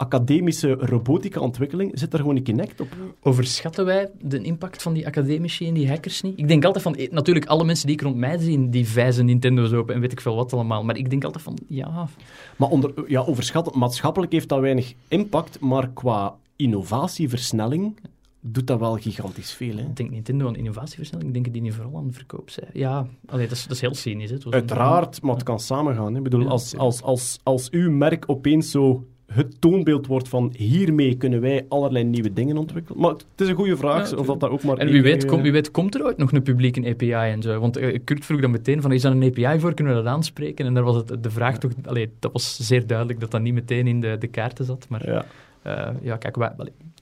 [0.00, 2.88] academische robotica-ontwikkeling zit er gewoon een Kinect op.
[3.22, 6.38] Overschatten wij de impact van die academici en die hackers niet?
[6.38, 9.24] Ik denk altijd van, eh, natuurlijk, alle mensen die ik rond mij zie, die vijzen
[9.24, 10.84] Nintendo's open en weet ik veel wat allemaal.
[10.84, 12.08] Maar ik denk altijd van, ja,
[12.56, 17.98] Maar onder, ja, overschat, maatschappelijk heeft dat weinig impact, maar qua innovatieversnelling
[18.40, 19.76] doet dat wel gigantisch veel.
[19.76, 19.82] Hè?
[19.82, 22.70] ik denk Nintendo aan innovatieversnelling, ik denk dat die niet vooral aan verkoop zijn.
[22.72, 24.30] Ja, allee, dat, is, dat is heel cynisch.
[24.30, 24.36] Hè.
[24.50, 26.12] Uiteraard, maar het kan samengaan.
[26.12, 26.16] Hè.
[26.16, 31.14] Ik bedoel, als, als, als, als uw merk opeens zo het toonbeeld wordt van hiermee
[31.16, 33.00] kunnen wij allerlei nieuwe dingen ontwikkelen.
[33.00, 34.76] Maar het is een goede vraag, Ja, of dat, dat ook maar...
[34.76, 37.60] En wie weet, kom, wie weet komt er ooit nog een publieke API en zo.
[37.60, 40.12] Want eh, Kurt vroeg dan meteen van, is daar een API voor, kunnen we dat
[40.12, 40.66] aanspreken?
[40.66, 41.72] En daar was het, de vraag toch...
[41.84, 44.86] Allee, dat was zeer duidelijk dat dat niet meteen in de, de kaarten zat.
[44.88, 45.24] Maar Ja.
[45.62, 46.52] eh, ja, kijk, wij,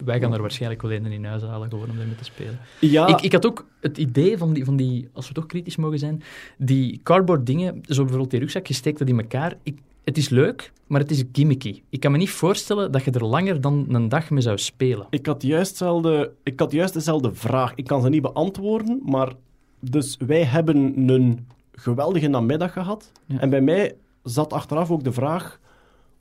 [0.05, 2.59] wij gaan er waarschijnlijk wel een in huis halen gewoon om ermee te spelen.
[2.80, 5.76] Ja, Ik, ik had ook het idee van die, van die, als we toch kritisch
[5.76, 6.22] mogen zijn,
[6.59, 9.55] die cardboard dingen, zo bijvoorbeeld die rugzak, je steekt dat in elkaar.
[9.62, 9.78] Ik,
[10.09, 11.82] het is leuk, maar het is gimmicky.
[11.89, 15.06] Ik kan me niet voorstellen dat je er langer dan een dag mee zou spelen.
[15.10, 17.72] Ik had, juist dezelfde, ik had juist dezelfde vraag.
[17.74, 19.32] Ik kan ze niet beantwoorden, maar...
[19.80, 23.12] Dus wij hebben een geweldige namiddag gehad.
[23.26, 23.39] Ja.
[23.39, 25.60] En bij mij zat achteraf ook de vraag...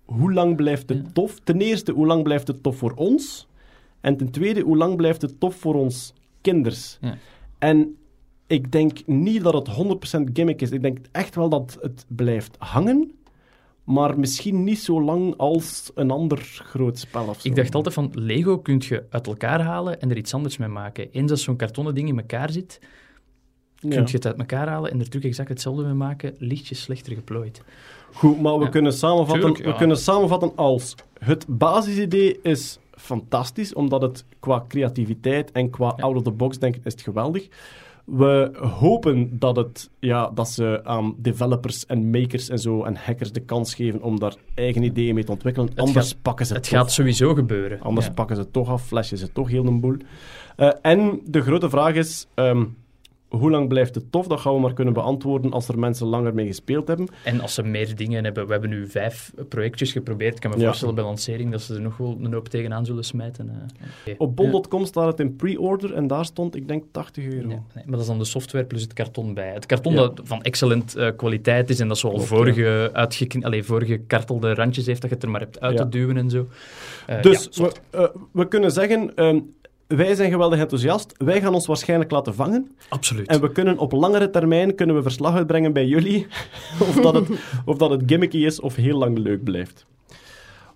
[0.05, 1.09] Hoe lang blijft het Ja.
[1.14, 1.39] tof?
[1.43, 3.47] Ten eerste, hoe lang blijft het tof voor ons?
[4.01, 6.97] En ten tweede, hoe lang blijft het tof voor ons kinders?
[7.01, 7.18] Ja.
[7.57, 7.95] En
[8.47, 10.72] ik denk niet dat het 100% gimmick is.
[10.72, 13.11] Ik denk echt wel dat het blijft hangen.
[13.88, 17.47] Maar misschien niet zo lang als een ander groot spel of zo.
[17.47, 20.68] Ik dacht altijd van, Lego kun je uit elkaar halen en er iets anders mee
[20.68, 21.11] maken.
[21.11, 22.80] Eens als zo'n kartonnen ding in elkaar zit,
[23.80, 26.76] kun je het uit elkaar halen en er terug exact hetzelfde mee maken, ligt je
[26.76, 27.61] slechter geplooid.
[28.14, 28.69] Goed, maar we, Ja.
[28.69, 29.72] kunnen samenvatten, Tuurlijk, ja.
[29.72, 36.59] we kunnen samenvatten als het basisidee is fantastisch, omdat het qua creativiteit en qua out-of-the-box
[36.59, 37.47] denken is het geweldig.
[38.11, 43.31] We hopen dat, het, ja, dat ze aan developers en makers en zo en hackers
[43.31, 45.69] de kans geven om daar eigen ideeën mee te ontwikkelen.
[45.75, 47.81] Anders gaat- pakken ze Het toch gaat sowieso gebeuren.
[47.81, 48.11] Anders Ja.
[48.13, 49.95] pakken ze het toch af, flashen ze toch heel een boel.
[50.55, 52.65] Eh, en de grote vraag is, ehm,
[53.27, 54.27] hoe lang blijft het tof?
[54.27, 57.07] Dat gaan we maar kunnen beantwoorden als er mensen langer mee gespeeld hebben.
[57.23, 60.35] En als ze meer dingen hebben, we hebben nu vijf projectjes geprobeerd.
[60.35, 60.65] Ik kan me Ja.
[60.65, 63.49] voorstellen bij lancering dat ze er nog wel een hoop tegenaan zullen smijten.
[64.05, 64.13] eh.
[64.17, 67.47] Op bol.com staat het in pre-order en daar stond, ik denk, 80 euro.
[67.47, 69.53] Nee, nee, maar dat is dan de software plus het karton bij.
[69.53, 69.99] Het karton Ja.
[69.99, 74.53] dat van excellent eh, kwaliteit is en dat zo al vorige, uitgekn- allee, vorige kartelde
[74.53, 76.47] randjes heeft, dat je het er maar hebt uit te duwen en zo.
[77.07, 77.71] Eh, Dus we,
[78.31, 79.39] we kunnen zeggen, ehm,
[79.88, 81.14] wij zijn geweldig enthousiast.
[81.18, 82.76] Wij gaan ons waarschijnlijk laten vangen.
[82.89, 83.27] absoluut.
[83.27, 86.27] En we kunnen op langere termijn kunnen we verslag uitbrengen bij jullie
[86.89, 87.30] of, dat het,
[87.65, 89.85] of dat het gimmicky is of heel lang leuk blijft.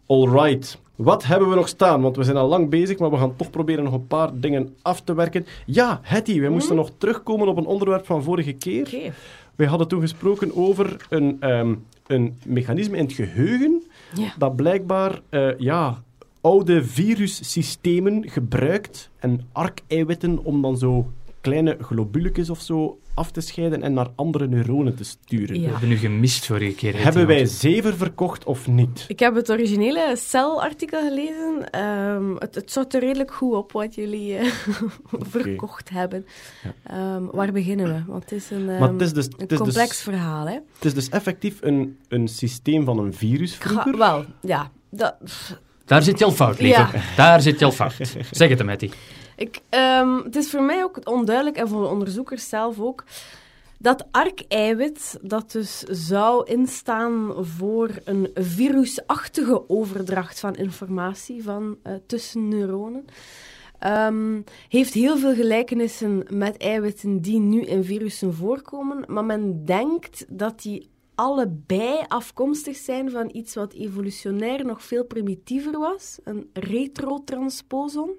[0.06, 0.80] Alright.
[0.96, 2.02] Wat hebben we nog staan?
[2.02, 4.76] Want we zijn al lang bezig, maar we gaan toch proberen nog een paar dingen
[4.82, 5.46] af te werken.
[5.66, 8.82] Ja, Hetty, wij moesten nog terugkomen op een onderwerp van vorige keer.
[8.88, 9.12] Oké.
[9.56, 11.76] Wij hadden toen gesproken over een, ehm,
[12.08, 13.84] een mechanisme in het geheugen
[14.16, 14.34] Ja.
[14.38, 16.04] dat blijkbaar eh, ja,
[16.42, 21.12] oude virussystemen gebruikt en ARC-eiwitten om dan zo
[21.42, 25.56] kleine globuletjes of zo af te scheiden en naar andere neuronen te sturen.
[25.60, 25.66] Ja.
[25.66, 26.94] We hebben nu gemist vorige keer.
[26.94, 29.06] heet Hebben wij zever verkocht of niet?
[29.08, 31.70] Ik heb het originele Cell-artikel gelezen.
[31.72, 34.52] Ehm, het, het zat er redelijk goed op wat jullie eh,
[35.30, 36.26] verkocht hebben.
[36.84, 38.12] Ehm, waar beginnen we?
[38.12, 40.48] Want het is een, maar ehm, het is dus, een het is complex dus, verhaal,
[40.48, 40.54] hè?
[40.54, 43.98] het is dus effectief een, een systeem van een virus Ga- vroeger.
[43.98, 44.72] wel, ja.
[44.90, 45.16] Dat,
[45.92, 46.80] Daar zit je al fout, lieve.
[46.80, 46.90] Ja.
[47.16, 47.94] Daar zit je al fout.
[48.32, 48.90] Zeg het hem, Etty.
[49.36, 53.04] Ik, ehm, het is voor mij ook onduidelijk, en voor de onderzoekers zelf ook,
[53.78, 62.48] dat ARC-eiwit, dat dus zou instaan voor een virusachtige overdracht van informatie van, eh, tussen
[62.48, 63.06] neuronen,
[63.80, 70.26] ehm, heeft heel veel gelijkenissen met eiwitten die nu in virussen voorkomen, maar men denkt
[70.30, 70.90] dat die
[71.22, 78.10] allebei afkomstig zijn van iets wat evolutionair nog veel primitiever was, een retrotransposon.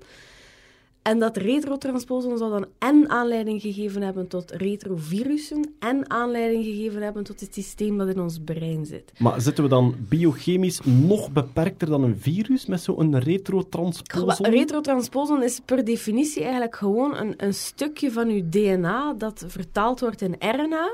[1.03, 7.23] En dat retrotransposon zou dan en aanleiding gegeven hebben tot retrovirussen en aanleiding gegeven hebben
[7.23, 9.13] tot het systeem dat in ons brein zit.
[9.19, 14.47] Maar zitten we dan biochemisch nog beperkter dan een virus met zo'n retrotransposon?
[14.47, 20.21] Retrotransposon is per definitie eigenlijk gewoon een, een stukje van uw DNA dat vertaald wordt
[20.21, 20.91] in RNA.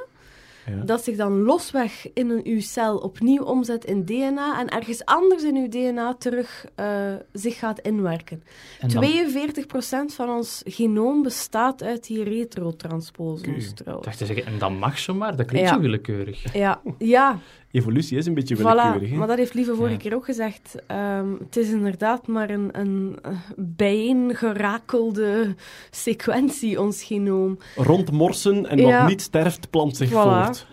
[0.69, 0.83] Ja.
[0.85, 5.43] dat zich dan losweg in een, uw cel opnieuw omzet in DNA en ergens anders
[5.43, 6.87] in uw DNA terug eh,
[7.33, 8.43] zich gaat inwerken.
[8.81, 14.07] En dan- 42% van ons genoom bestaat uit die retrotransposons Ik trouwens.
[14.07, 15.75] dacht te zeggen, en dat mag zomaar, dat klinkt Ja.
[15.75, 16.53] zo willekeurig.
[16.55, 17.39] Ja, ja
[17.71, 19.09] Evolutie is een beetje willekeurig.
[19.09, 19.11] voilà.
[19.13, 19.17] hè?
[19.17, 19.99] Maar dat heeft Lieve vorige Ja.
[19.99, 20.75] keer ook gezegd.
[20.87, 23.19] Ehm, het is inderdaad maar een, een
[23.57, 25.55] bijeengerakelde
[25.91, 27.59] sequentie, ons genoom.
[27.77, 28.99] Rondmorsen en Ja.
[29.01, 30.13] wat niet sterft, plant zich Voilà.
[30.13, 30.67] voort.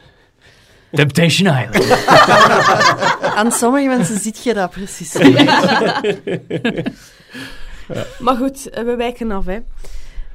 [0.91, 2.05] Temptation Island.
[3.39, 5.13] Aan sommige mensen ziet je dat precies.
[8.19, 9.57] Maar goed, we wijken af, hè.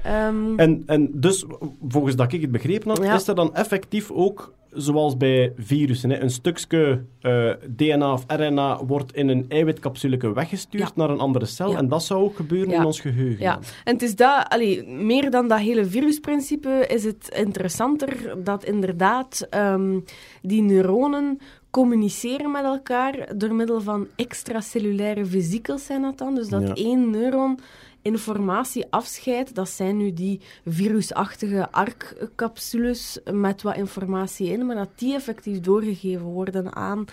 [0.02, 1.44] Ehm, En, en dus,
[1.88, 3.14] volgens dat ik het begrepen had, Ja.
[3.14, 8.84] is er dan effectief ook, zoals bij virussen, hè, een stukje eh, DNA of RNA
[8.84, 10.90] wordt in een eiwitcapsuleke weggestuurd Ja.
[10.94, 11.70] naar een andere cel.
[11.70, 11.78] Ja.
[11.78, 13.44] En dat zou ook gebeuren in ons geheugen.
[13.44, 18.64] Ja, en het is dat, allee, meer dan dat hele virusprincipe, is het interessanter dat
[18.64, 19.98] inderdaad ehm,
[20.42, 21.38] die neuronen
[21.70, 26.34] communiceren met elkaar door middel van extracellulaire vesicels zijn dat dan.
[26.34, 27.58] Dus dat één neuron
[28.02, 29.54] informatie afscheidt.
[29.54, 36.26] Dat zijn nu die virusachtige ARC-capsules met wat informatie in, maar dat die effectief doorgegeven
[36.26, 37.04] worden aan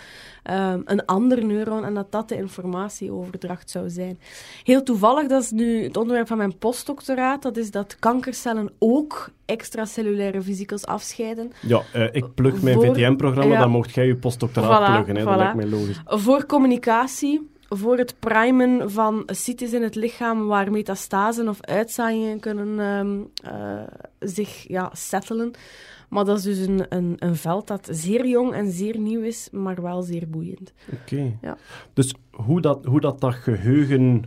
[0.42, 4.18] ehm, een ander neuron en dat dat de informatieoverdracht zou zijn.
[4.64, 9.30] Heel toevallig, dat is nu het onderwerp van mijn postdoctoraat, dat is dat kankercellen ook
[9.44, 11.52] extracellulaire vesicels afscheiden.
[11.60, 13.60] Ja, eh, ik plug mijn VTM-programma, ja.
[13.60, 15.16] dan mocht jij je postdoctoraat Voilà, pluggen.
[15.16, 15.24] Hè.
[15.24, 16.00] Dat lijkt mij logisch.
[16.04, 22.80] Voor communicatie, voor het primen van sites in het lichaam waar metastasen of uitzaaiingen kunnen
[22.80, 23.82] ehm, eh,
[24.18, 25.50] zich ja, settelen.
[26.08, 29.48] Maar dat is dus een, een, een veld dat zeer jong en zeer nieuw is,
[29.52, 30.72] maar wel zeer boeiend.
[30.92, 31.38] Oké.
[31.40, 31.56] Ja.
[31.92, 34.24] Dus hoe dat, hoe dat, dat geheugen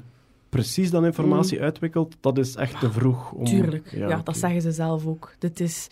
[0.49, 3.31] precies dan informatie uitwikkelt, dat is echt te vroeg.
[3.31, 3.45] Om...
[3.45, 5.34] Tuurlijk, ja, dat zeggen ze zelf ook.
[5.39, 5.88] Dit is,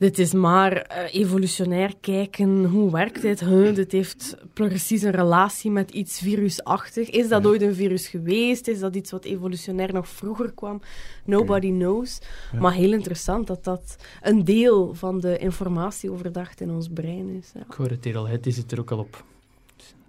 [0.00, 3.40] dit is maar eh, evolutionair kijken, hoe werkt dit?
[3.40, 7.10] Huh, dit heeft precies een relatie met iets virusachtig.
[7.10, 8.68] Is dat ooit een virus geweest?
[8.68, 10.80] Is dat iets wat evolutionair nog vroeger kwam?
[11.24, 12.18] Nobody knows.
[12.52, 12.60] Ja.
[12.60, 17.50] Maar heel interessant dat dat een deel van de informatieoverdracht in ons brein is.
[17.54, 17.60] Ja.
[17.60, 19.24] Ik hoor het hier al, het is het er ook al op.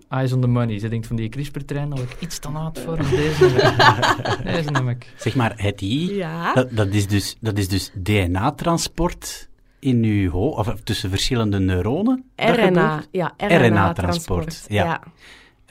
[0.09, 0.79] Eyes on the money.
[0.79, 2.97] Ze denkt van die CRISPR-trein al ik iets te laat voor.
[2.97, 3.73] Deze,
[4.43, 5.13] deze neem ik.
[5.17, 6.53] Zeg maar, het die, Ja.
[6.53, 9.49] dat, dat is dus, dat is dus DNA-transport
[9.81, 12.23] in uw hoofd, of tussen verschillende neuronen?
[12.35, 14.83] RNA, ja, RNA-transport, ja.
[14.83, 15.01] ja.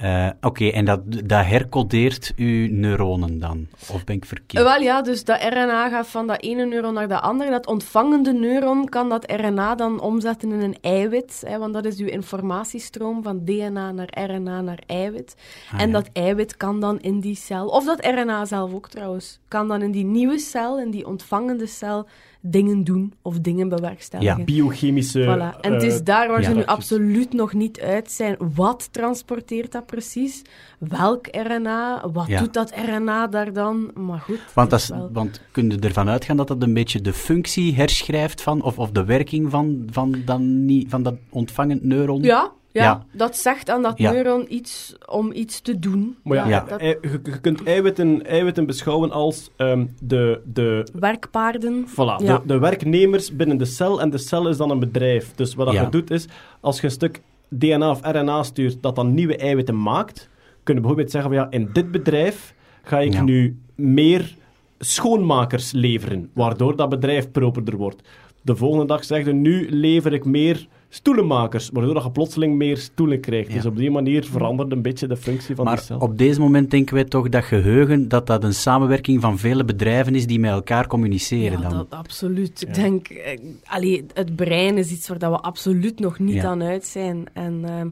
[0.01, 3.67] Eh, Oké, en dat, dat hercodeert uw neuronen dan?
[3.93, 4.65] Of ben ik Eh, verkeerd?
[4.65, 7.51] Wel ja, dus dat RNA gaat van dat ene neuron naar dat andere.
[7.51, 11.43] Dat ontvangende neuron kan dat RNA dan omzetten in een eiwit.
[11.47, 15.35] Hè, want dat is uw informatiestroom van DNA naar RNA naar eiwit.
[15.73, 15.93] Ah, en ja.
[15.93, 19.83] dat eiwit kan dan in die cel, of dat RNA zelf ook trouwens, kan dan
[19.83, 22.07] in die nieuwe cel, in die ontvangende cel,
[22.41, 24.45] dingen doen of dingen bewerkstelligen.
[24.45, 25.23] Biochemische...
[25.23, 25.61] Voilà.
[25.61, 28.37] En het eh, is daar waar ja, ze nu absoluut nog niet uit zijn.
[28.55, 30.43] Wat transporteert dat precies?
[30.79, 32.09] Welk RNA?
[32.13, 32.39] Wat Ja.
[32.41, 33.91] doet dat RNA daar dan?
[33.95, 34.41] Maar goed.
[34.55, 37.13] Want, dat is, is wel- want kun je ervan uitgaan dat dat een beetje de
[37.13, 42.23] functie herschrijft van, of, of de werking van, van, dan niet, van dat ontvangend neuron?
[42.23, 43.05] Ja, ja, Ja.
[43.13, 44.11] dat zegt aan dat Ja.
[44.13, 46.17] neuron iets om iets te doen.
[46.23, 46.65] Maar ja, Ja.
[46.69, 51.87] dat- ei- je, je kunt eiwitten, eiwitten beschouwen als ehm, de, de, werkpaarden.
[51.89, 52.39] voilà, Ja.
[52.39, 55.33] de, de werknemers binnen de cel en de cel is dan een bedrijf.
[55.35, 55.83] Dus wat dat Ja.
[55.83, 56.27] je doet is,
[56.61, 60.29] als je een stuk DNA of RNA stuurt dat dan nieuwe eiwitten maakt,
[60.63, 63.23] kun je bijvoorbeeld zeggen van ja, in dit bedrijf ga ik Ja.
[63.23, 64.35] nu meer
[64.79, 68.09] schoonmakers leveren, waardoor dat bedrijf properder wordt.
[68.43, 73.21] De volgende dag zeg je, nu lever ik meer stoelenmakers, waardoor je plotseling meer stoelen
[73.21, 73.49] krijgt.
[73.49, 73.55] Ja.
[73.55, 75.99] Dus op die manier verandert een beetje de functie van Maar die cel.
[75.99, 80.15] op deze moment denken wij toch dat geheugen, dat dat een samenwerking van vele bedrijven
[80.15, 81.77] is die met elkaar communiceren Ja, dan.
[81.79, 82.61] dat, absoluut.
[82.61, 82.69] Ja.
[82.69, 86.45] Ik denk, eh, allee, het brein is iets waar dat we absoluut nog niet Ja.
[86.49, 87.25] aan uit zijn.
[87.33, 87.89] En ehm,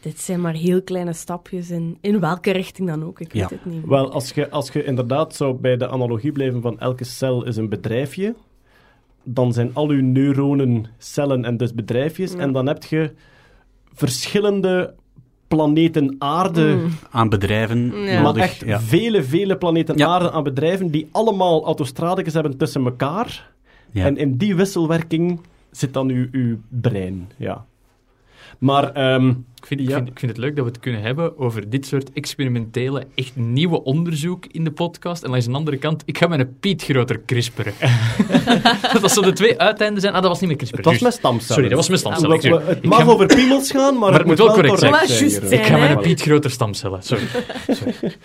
[0.00, 3.20] dit zijn maar heel kleine stapjes in, in welke richting dan ook.
[3.20, 3.40] Ik Ja.
[3.40, 3.84] weet het niet.
[3.86, 7.56] Wel, als je, als je inderdaad zou bij de analogie blijven van elke cel is
[7.56, 8.34] een bedrijfje,
[9.34, 12.32] dan zijn al uw neuronen cellen en dus bedrijfjes.
[12.32, 12.38] Ja.
[12.38, 13.12] En dan heb je
[13.94, 14.94] verschillende
[15.48, 16.90] planeten aarde, Mm.
[17.10, 18.22] Aan bedrijven Ja.
[18.22, 18.80] maar echt ja.
[18.80, 20.06] vele, vele planeten Ja.
[20.06, 23.50] aarde aan bedrijven die allemaal autostradetjes hebben tussen elkaar.
[23.90, 24.04] Ja.
[24.06, 25.40] En in die wisselwerking
[25.70, 27.64] zit dan uw, uw brein, ja.
[28.58, 29.94] Maar, ehm, Ik vind, ik, Ja.
[29.96, 33.36] vind, ik vind het leuk dat we het kunnen hebben over dit soort experimentele, echt
[33.36, 35.22] nieuwe onderzoek in de podcast.
[35.22, 37.72] En langs de andere kant, ik ga mijn Piet groter crisperen.
[38.92, 40.14] dat dat zo de twee uiteinden zijn.
[40.14, 40.84] Ah, dat was niet meer crisperen.
[40.84, 41.18] het was met juist.
[41.18, 41.54] stamcellen.
[41.54, 42.40] Sorry, dat was met stamcellen.
[42.40, 42.74] We- we- excuus.
[42.74, 45.08] Het mag ga- over piemels gaan, maar, Maar het moet wel correct zijn.
[45.30, 47.02] Zijn, Ik ga mijn Piet groter stamcellen.
[47.02, 47.24] Sorry.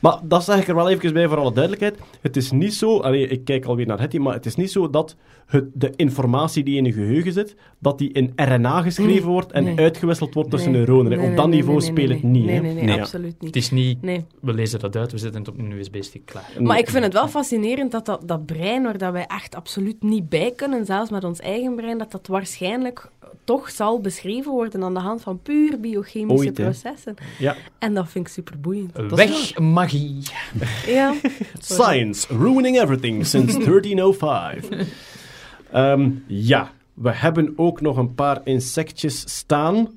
[0.00, 1.98] Maar dat zeg ik er wel even bij voor alle duidelijkheid.
[2.20, 4.90] Het is niet zo, allee, ik kijk alweer naar Hetty, maar het is niet zo
[4.90, 5.16] dat
[5.46, 9.52] het, de informatie die in je geheugen zit, dat die in RNA geschreven Nee, wordt
[9.52, 9.78] en nee.
[9.78, 10.80] uitgewisseld wordt tussen Nee.
[10.80, 11.20] neuronen.
[11.20, 12.44] Op dat nee, niveau nee, speelt nee, het niet.
[12.44, 12.98] Nee, nee, nee, Ja.
[13.00, 13.54] absoluut niet.
[13.54, 14.24] Het is niet, Nee.
[14.40, 16.50] we lezen dat uit, we zetten het op een USB-stick klaar.
[16.60, 20.02] Maar ik vind het wel fascinerend dat dat, dat brein, waar dat wij echt absoluut
[20.02, 23.10] niet bij kunnen, zelfs met ons eigen brein, dat dat waarschijnlijk
[23.44, 27.14] toch zal beschreven worden aan de hand van puur biochemische Ooit, processen.
[27.38, 27.56] Ja.
[27.78, 28.92] En dat vind ik super boeiend.
[29.10, 30.22] Weg magie.
[30.86, 31.14] Ja.
[31.58, 34.68] Science, ruining everything since 1305.
[35.72, 39.88] Ehm, ja, we hebben ook nog een paar insectjes staan.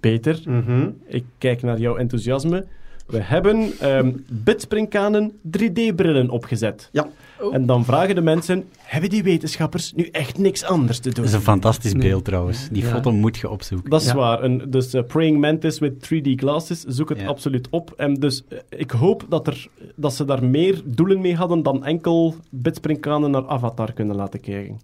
[0.00, 0.90] Peter, Mhm.
[1.06, 2.66] ik kijk naar jouw enthousiasme.
[3.08, 6.88] We hebben ehm bitsprinkhanen 3D-brillen opgezet.
[6.92, 7.08] Ja.
[7.40, 7.54] Oh.
[7.54, 11.14] En dan vragen de mensen, hebben die wetenschappers nu echt niks anders te doen?
[11.14, 12.08] Dat is een fantastisch Nee.
[12.08, 12.68] beeld trouwens.
[12.70, 12.88] Die Ja.
[12.90, 13.90] foto moet je opzoeken.
[13.90, 14.14] Dat is Ja.
[14.14, 14.42] waar.
[14.42, 17.26] Een, dus eh, Praying Mantis with 3D glasses, zoek het Ja.
[17.26, 17.92] absoluut op.
[17.96, 19.66] En dus eh, ik hoop dat, er,
[19.96, 24.80] dat ze daar meer doelen mee hadden dan enkel bitsprinkhanen naar Avatar kunnen laten kijken.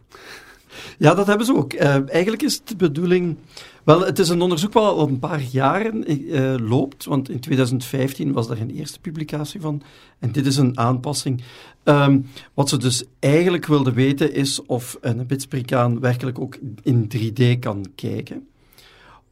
[0.99, 1.73] Ja, dat hebben ze ook.
[1.73, 3.37] Eh, eigenlijk is het de bedoeling...
[3.85, 8.33] Wel, het is een onderzoek wat al een paar jaren eh, loopt, want in 2015
[8.33, 9.83] was daar een eerste publicatie van.
[10.19, 11.43] En dit is een aanpassing.
[11.83, 12.21] Ehm,
[12.55, 17.87] wat ze dus eigenlijk wilden weten is of een bitsprikaan werkelijk ook in 3D kan
[17.95, 18.49] kijken.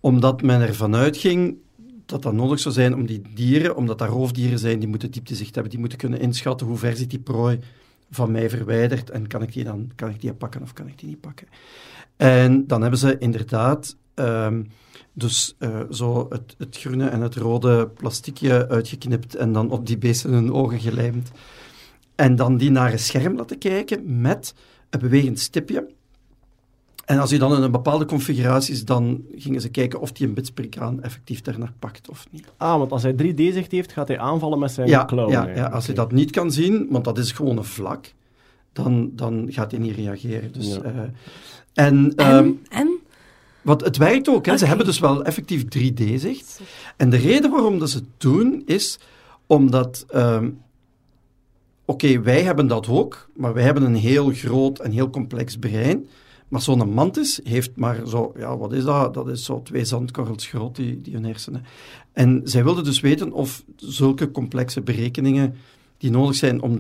[0.01, 1.57] Omdat men ervan uitging
[2.07, 5.55] dat dat nodig zou zijn om die dieren, omdat dat roofdieren zijn, die moeten dieptezicht
[5.55, 7.59] hebben, die moeten kunnen inschatten hoe ver zit die prooi
[8.11, 10.99] van mij verwijderd en kan ik die dan kan ik die pakken of kan ik
[10.99, 11.47] die niet pakken.
[12.17, 13.97] En dan hebben ze inderdaad
[14.27, 14.63] ehm,
[15.13, 19.99] dus eh, zo het, het groene en het rode plasticje uitgeknipt en dan op die
[19.99, 21.31] beesten hun ogen gelijmd.
[22.15, 24.55] En dan die naar een scherm laten kijken met
[24.91, 25.87] een bewegend stipje.
[27.05, 30.35] En als je dan in een bepaalde configuraties, dan gingen ze kijken of die een
[30.35, 32.47] bitsprikaan effectief daarnaar pakt of niet.
[32.57, 35.33] Ah, want als hij 3D-zicht heeft, gaat hij aanvallen met zijn Ja, klauwen.
[35.35, 36.01] ja, ja, als je Oké.
[36.01, 38.13] dat niet kan zien, want dat is gewoon een vlak,
[38.73, 40.53] dan, dan gaat hij niet reageren.
[40.53, 40.83] Dus, Ja.
[40.83, 40.93] eh,
[41.75, 42.61] en ehm, En?
[42.71, 42.92] en?
[43.63, 44.57] Wat, het werkt ook, hè.
[44.57, 46.61] ze hebben dus wel effectief 3D-zicht.
[46.97, 48.99] En de reden waarom dat ze het doen, is
[49.47, 50.05] omdat...
[50.09, 50.49] ehm,
[51.85, 56.09] Oké, wij hebben dat ook, maar wij hebben een heel groot en heel complex brein.
[56.49, 59.15] Maar zo'n mantis heeft maar zo, ja, wat is dat?
[59.15, 61.65] Dat is zo twee zandkorrels groot, die, die hun hersenen.
[62.13, 65.55] En zij wilden dus weten of zulke complexe berekeningen
[65.99, 66.79] die nodig zijn om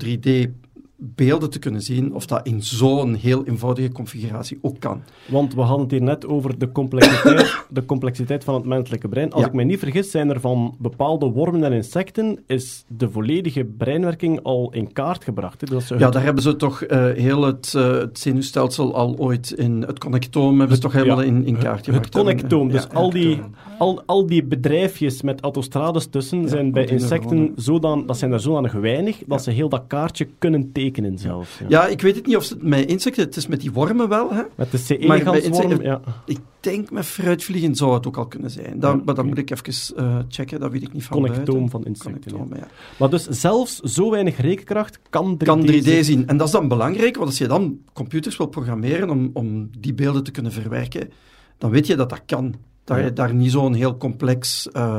[1.06, 5.02] 3D-beelden te kunnen zien, of dat in zo'n heel eenvoudige configuratie ook kan.
[5.28, 9.32] Want we hadden het hier net over de complexiteit, de complexiteit van het menselijke brein.
[9.32, 9.46] Als Ja.
[9.48, 14.42] ik me niet vergis, zijn er van bepaalde wormen en insecten is de volledige breinwerking
[14.42, 15.60] al in kaart gebracht.
[15.60, 15.66] Hè?
[15.66, 19.50] Dat Ja, het- daar hebben ze toch eh, heel het, eh, het zenuwstelsel al ooit
[19.50, 19.82] in...
[19.86, 22.14] Het connectoom hebben ze toch helemaal ja, in, in kaart het gebracht.
[22.14, 22.68] connectoom.
[22.70, 23.40] Dus Ja, al, die,
[23.78, 28.72] al, al die bedrijfjes met autostrades tussen zijn bij insecten zodan, dat zijn er zodanig
[28.72, 31.66] weinig dat ze heel dat kaartje kunnen tekenen Ja.
[31.68, 33.24] Ja, ik weet het niet of het met insecten...
[33.24, 34.42] Het is met die wormen wel, hè.
[34.56, 34.88] Met de C.
[34.88, 36.00] Maar bij elegansworm, insecten- ja.
[36.26, 38.80] Ik denk met fruitvliegen zou het ook al kunnen zijn.
[38.80, 39.34] Dan, Ja, maar dan oké.
[39.34, 41.70] moet ik even eh, checken, dat weet ik niet van Connectoom buiten.
[41.70, 42.20] van insecten.
[42.24, 42.30] ja.
[42.30, 42.68] Connectoom, ja.
[42.98, 46.04] Maar dus zelfs zo weinig rekenkracht kan 3D, Kan 3D zien.
[46.04, 46.26] zien.
[46.26, 49.94] En dat is dan belangrijk, want als je dan computers wil programmeren om, om die
[49.94, 51.10] beelden te kunnen verwerken,
[51.58, 52.54] dan weet je dat dat kan.
[52.84, 53.04] Dat Ja.
[53.04, 54.98] je daar niet zo'n heel complex, eh,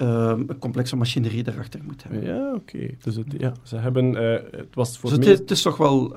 [0.00, 2.24] een complexe machinerie erachter moet hebben.
[2.24, 2.90] Ja, oké.
[3.02, 4.16] Dus het, ja, ze hebben...
[4.16, 6.16] eh, het was voor Dus het, is, het is toch wel...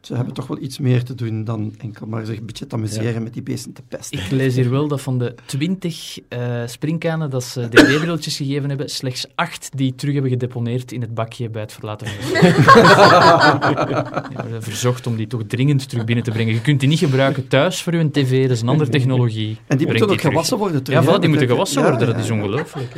[0.00, 2.74] ze hebben toch wel iets meer te doen dan enkel maar zich een beetje te
[2.74, 4.18] amuseren met die beesten te pesten.
[4.18, 8.88] Ik lees hier wel dat van de 20 eh springkanen dat ze DD-brilletjes gegeven hebben,
[8.88, 12.40] slechts 8 die terug hebben gedeponeerd in het bakje bij het verlaten van de
[14.28, 16.54] Die worden verzocht om die toch dringend terug binnen te brengen.
[16.54, 19.56] Je kunt die niet gebruiken thuis voor uw tv, dat is een andere technologie.
[19.66, 20.30] En die moeten ook terug.
[20.32, 21.04] gewassen worden Ja, terug.
[21.04, 22.34] voilà, hè, die moeten gewassen Ja, worden, ja, dat is ja.
[22.34, 22.92] ongelooflijk.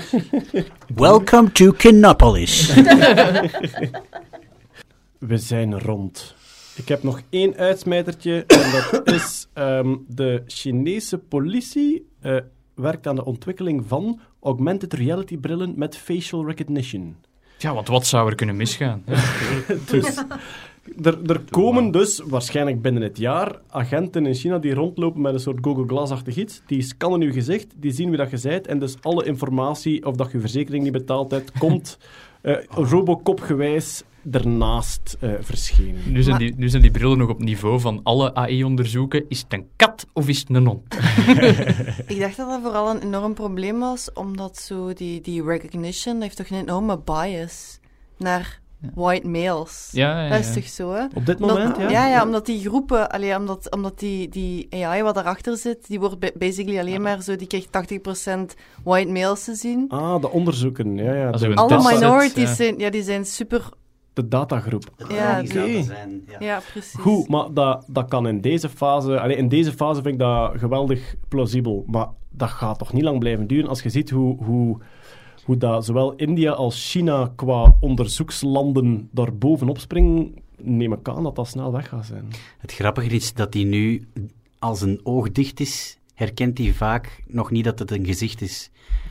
[0.94, 2.72] Welcome to Kinopolis.
[5.18, 6.34] We zijn rond.
[6.76, 8.44] Ik heb nog één uitsmijtertje.
[8.46, 12.36] En dat is ehm, de Chinese politie eh,
[12.74, 17.16] werkt aan de ontwikkeling van augmented reality brillen met facial recognition.
[17.58, 19.04] Ja, want wat zou er kunnen misgaan?
[19.90, 20.24] Dus
[21.02, 25.40] er, er komen dus waarschijnlijk binnen het jaar agenten in China die rondlopen met een
[25.40, 26.62] soort Google Glass-achtig iets.
[26.66, 30.16] Die scannen je gezicht, die zien wie dat je bent en dus alle informatie of
[30.16, 31.98] dat je verzekering niet betaald hebt, komt
[32.40, 36.00] eh Robocop-gewijs ernaast eh, verschenen.
[36.06, 39.24] Nu zijn, Maar- die, nu zijn die brillen nog op niveau van alle AI-onderzoeken.
[39.28, 40.94] Is het een kat of is het een hond?
[42.06, 46.36] Ik dacht dat dat vooral een enorm probleem was, omdat zo die, die recognition heeft
[46.36, 47.78] toch een enorme bias
[48.18, 48.60] naar
[48.94, 49.88] white males.
[49.92, 51.04] Ja, ja, Dat is toch zo, hè?
[51.14, 51.90] Op dit Omdat- moment, ja?
[51.90, 56.00] ja, ja, omdat die groepen, allee, omdat, omdat die, die AI wat daarachter zit, die
[56.00, 58.54] wordt ba- basically alleen maar zo, die krijgt 80%
[58.84, 59.84] white males te zien.
[59.88, 61.30] Ah, de onderzoeken, ja, ja.
[61.30, 62.54] Als Alle minorities ja.
[62.54, 63.68] zijn, ja, die zijn super,
[64.12, 64.84] de datagroep.
[65.08, 65.82] Ja, die oké.
[65.82, 66.22] zijn.
[66.28, 66.36] Ja.
[66.40, 67.00] ja, precies.
[67.00, 69.20] Goed, maar dat, dat kan in deze fase...
[69.20, 71.84] Allee, in deze fase vind ik dat geweldig plausibel.
[71.86, 74.44] Maar dat gaat toch niet lang blijven duren als je ziet hoe...
[74.44, 74.78] hoe
[75.44, 81.36] hoe dat zowel India als China qua onderzoekslanden daar bovenop springen, neem ik aan dat
[81.36, 82.28] dat snel weg gaat zijn.
[82.58, 84.08] Het grappige is dat hij nu,
[84.58, 88.70] als een oog dicht is, herkent hij vaak nog niet dat het een gezicht is.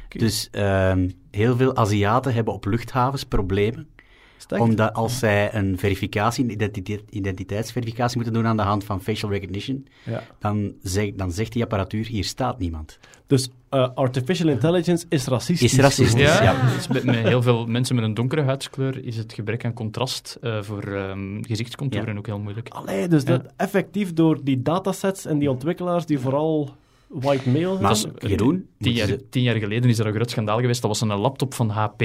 [0.10, 3.88] Dus ehm, heel veel Aziaten hebben op luchthavens problemen.
[4.58, 9.32] Omdat als zij een verificatie, een identiteit, identiteitsverificatie moeten doen aan de hand van facial
[9.32, 10.24] recognition, Ja.
[10.40, 13.00] dan, zeg, dan zegt die apparatuur, hier staat niemand.
[13.28, 15.74] Dus eh, artificial intelligence is racistisch.
[15.74, 16.38] Is racistisch.
[16.38, 16.74] Ja, Ja.
[16.76, 20.38] dus met, met heel veel mensen met een donkere huidskleur is het gebrek aan contrast
[20.42, 22.20] eh, voor ehm, gezichtscontouren Ja.
[22.20, 22.70] ook heel moeilijk.
[22.70, 26.70] Allee, dus dat effectief door die datasets en die ontwikkelaars die vooral
[27.14, 27.90] white male Maar.
[28.30, 30.82] Jeroen, Tien jaar, ze- tien jaar geleden is er een groot schandaal geweest.
[30.82, 32.02] Dat was een laptop van HP.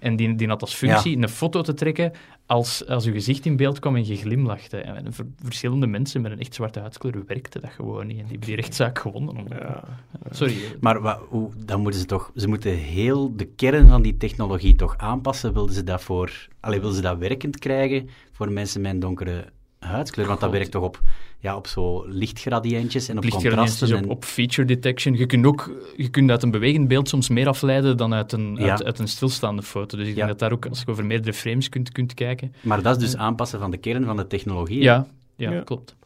[0.00, 2.12] En die, die had als functie een foto te trekken
[2.46, 4.76] als, als uw gezicht in beeld kwam en je glimlachte.
[4.78, 8.16] En voor verschillende mensen met een echt zwarte huidskleur werkte dat gewoon niet.
[8.18, 9.36] En die hebben die rechtszaak gewonnen.
[9.36, 9.84] Om- Ja.
[10.30, 10.54] Sorry.
[10.80, 14.74] Maar wa- hoe, dan moeten ze toch, ze moeten heel de kern van die technologie
[14.74, 15.52] toch aanpassen.
[15.52, 19.44] Wilden ze dat voor, allee, wilden ze dat werkend krijgen voor mensen met een donkere
[19.78, 20.26] huidskleur?
[20.26, 21.00] Want dat werkt toch op,
[21.44, 23.96] ja, op zo lichtgradiëntjes en op contrasten.
[23.96, 25.14] op, En, op feature detection.
[25.16, 28.56] Je kunt ook je kunt uit een bewegend beeld soms meer afleiden dan uit een,
[28.58, 28.70] Ja.
[28.70, 29.96] uit, uit een stilstaande foto.
[29.96, 30.16] Dus ik Ja.
[30.16, 32.54] denk dat daar ook, als je over meerdere frames kunt, kunt kijken.
[32.60, 34.82] maar dat is dus aanpassen van de kern van de technologie.
[34.82, 35.06] ja,
[35.36, 35.60] Ja.
[35.60, 35.96] klopt.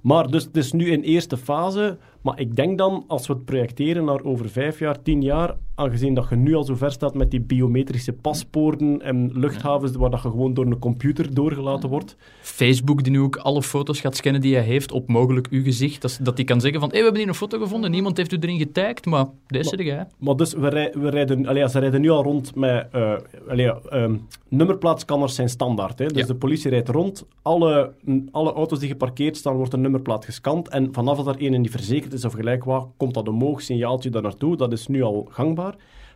[0.00, 1.98] Maar dus het is nu in eerste fase.
[2.24, 6.14] Maar ik denk dan, als we het projecteren naar over vijf jaar, tien jaar, aangezien
[6.14, 10.22] dat je nu al zo ver staat met die biometrische paspoorten en luchthavens waar dat
[10.22, 12.16] je gewoon door een computer doorgelaten wordt.
[12.40, 16.02] Facebook die nu ook alle foto's gaat scannen die hij heeft op mogelijk uw gezicht.
[16.02, 18.32] Dat, dat die kan zeggen van, hé, we hebben hier een foto gevonden, niemand heeft
[18.32, 20.06] u erin getagd, maar deze zeg jij.
[20.18, 22.86] Maar dus, we, rij- we rijden, allee, ze rijden nu al rond met...
[22.92, 23.12] eh
[23.48, 24.16] allee, ehm,
[24.48, 25.98] nummerplaatscanners zijn standaard.
[25.98, 26.06] Hè?
[26.06, 26.26] Dus Ja.
[26.26, 27.26] de politie rijdt rond.
[27.42, 27.92] Alle,
[28.30, 30.68] alle auto's die geparkeerd staan, wordt een nummerplaat gescand.
[30.68, 34.10] En vanaf dat er een niet verzekerd is of gelijk wat, komt dat omhoog, signaaltje
[34.10, 34.56] daar naartoe.
[34.56, 35.74] Dat is nu al gangbaar.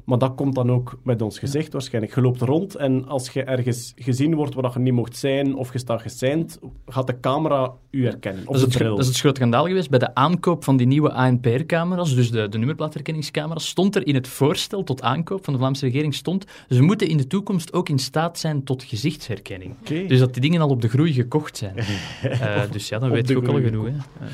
[0.08, 2.14] Maar dat komt dan ook met ons gezicht waarschijnlijk.
[2.14, 5.72] Je loopt rond en als je ergens gezien wordt waar je niet mocht zijn of
[5.72, 8.44] je staat gesigned, gaat de camera u herkennen.
[8.44, 8.90] Dat is, de het, bril.
[8.90, 9.90] dat is het grote schandaal geweest.
[9.90, 14.28] Bij de aankoop van die nieuwe ANPR-camera's, dus de, de nummerplaatherkenningscamera's, stond er in het
[14.28, 17.98] voorstel tot aankoop van de Vlaamse regering stond, ze moeten in de toekomst ook in
[17.98, 19.74] staat zijn tot gezichtsherkenning.
[20.06, 21.74] Dus dat die dingen al op de groei gekocht zijn.
[22.22, 23.86] Eh, dus ja, dan weet je ook al genoeg.
[23.86, 24.26] Hè.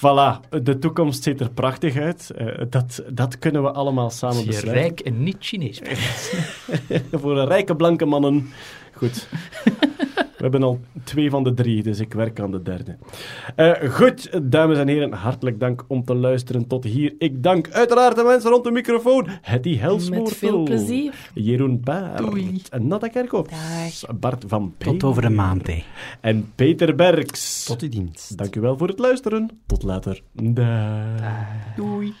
[0.00, 2.30] Voilà, de toekomst ziet er prachtig uit.
[2.30, 4.72] Eh, dat, dat kunnen we allemaal samen besluiten.
[4.72, 5.80] rijk en niet Chinees.
[7.20, 8.50] Voor rijke blanke mannen.
[9.00, 9.28] Goed.
[10.36, 12.96] We hebben al twee van de drie, dus ik werk aan de derde.
[13.56, 17.14] Eh, goed, dames en heren, hartelijk dank om te luisteren tot hier.
[17.18, 19.26] Ik dank uiteraard de mensen rond de microfoon.
[19.42, 20.22] Hetty Helsmoortel.
[20.22, 21.30] Met veel plezier.
[21.34, 22.18] Jeroen Baert.
[22.18, 22.62] Doei.
[22.78, 23.50] Natta Kerkhoff.
[24.20, 24.82] Bart van P.
[24.82, 25.84] Tot over een maand, hè.
[26.20, 27.64] En Peter Berks.
[27.64, 28.36] Tot uw dienst.
[28.38, 29.50] Dank u wel voor het luisteren.
[29.66, 30.22] Tot later.
[30.32, 31.46] Dag.
[31.76, 32.14] Doei.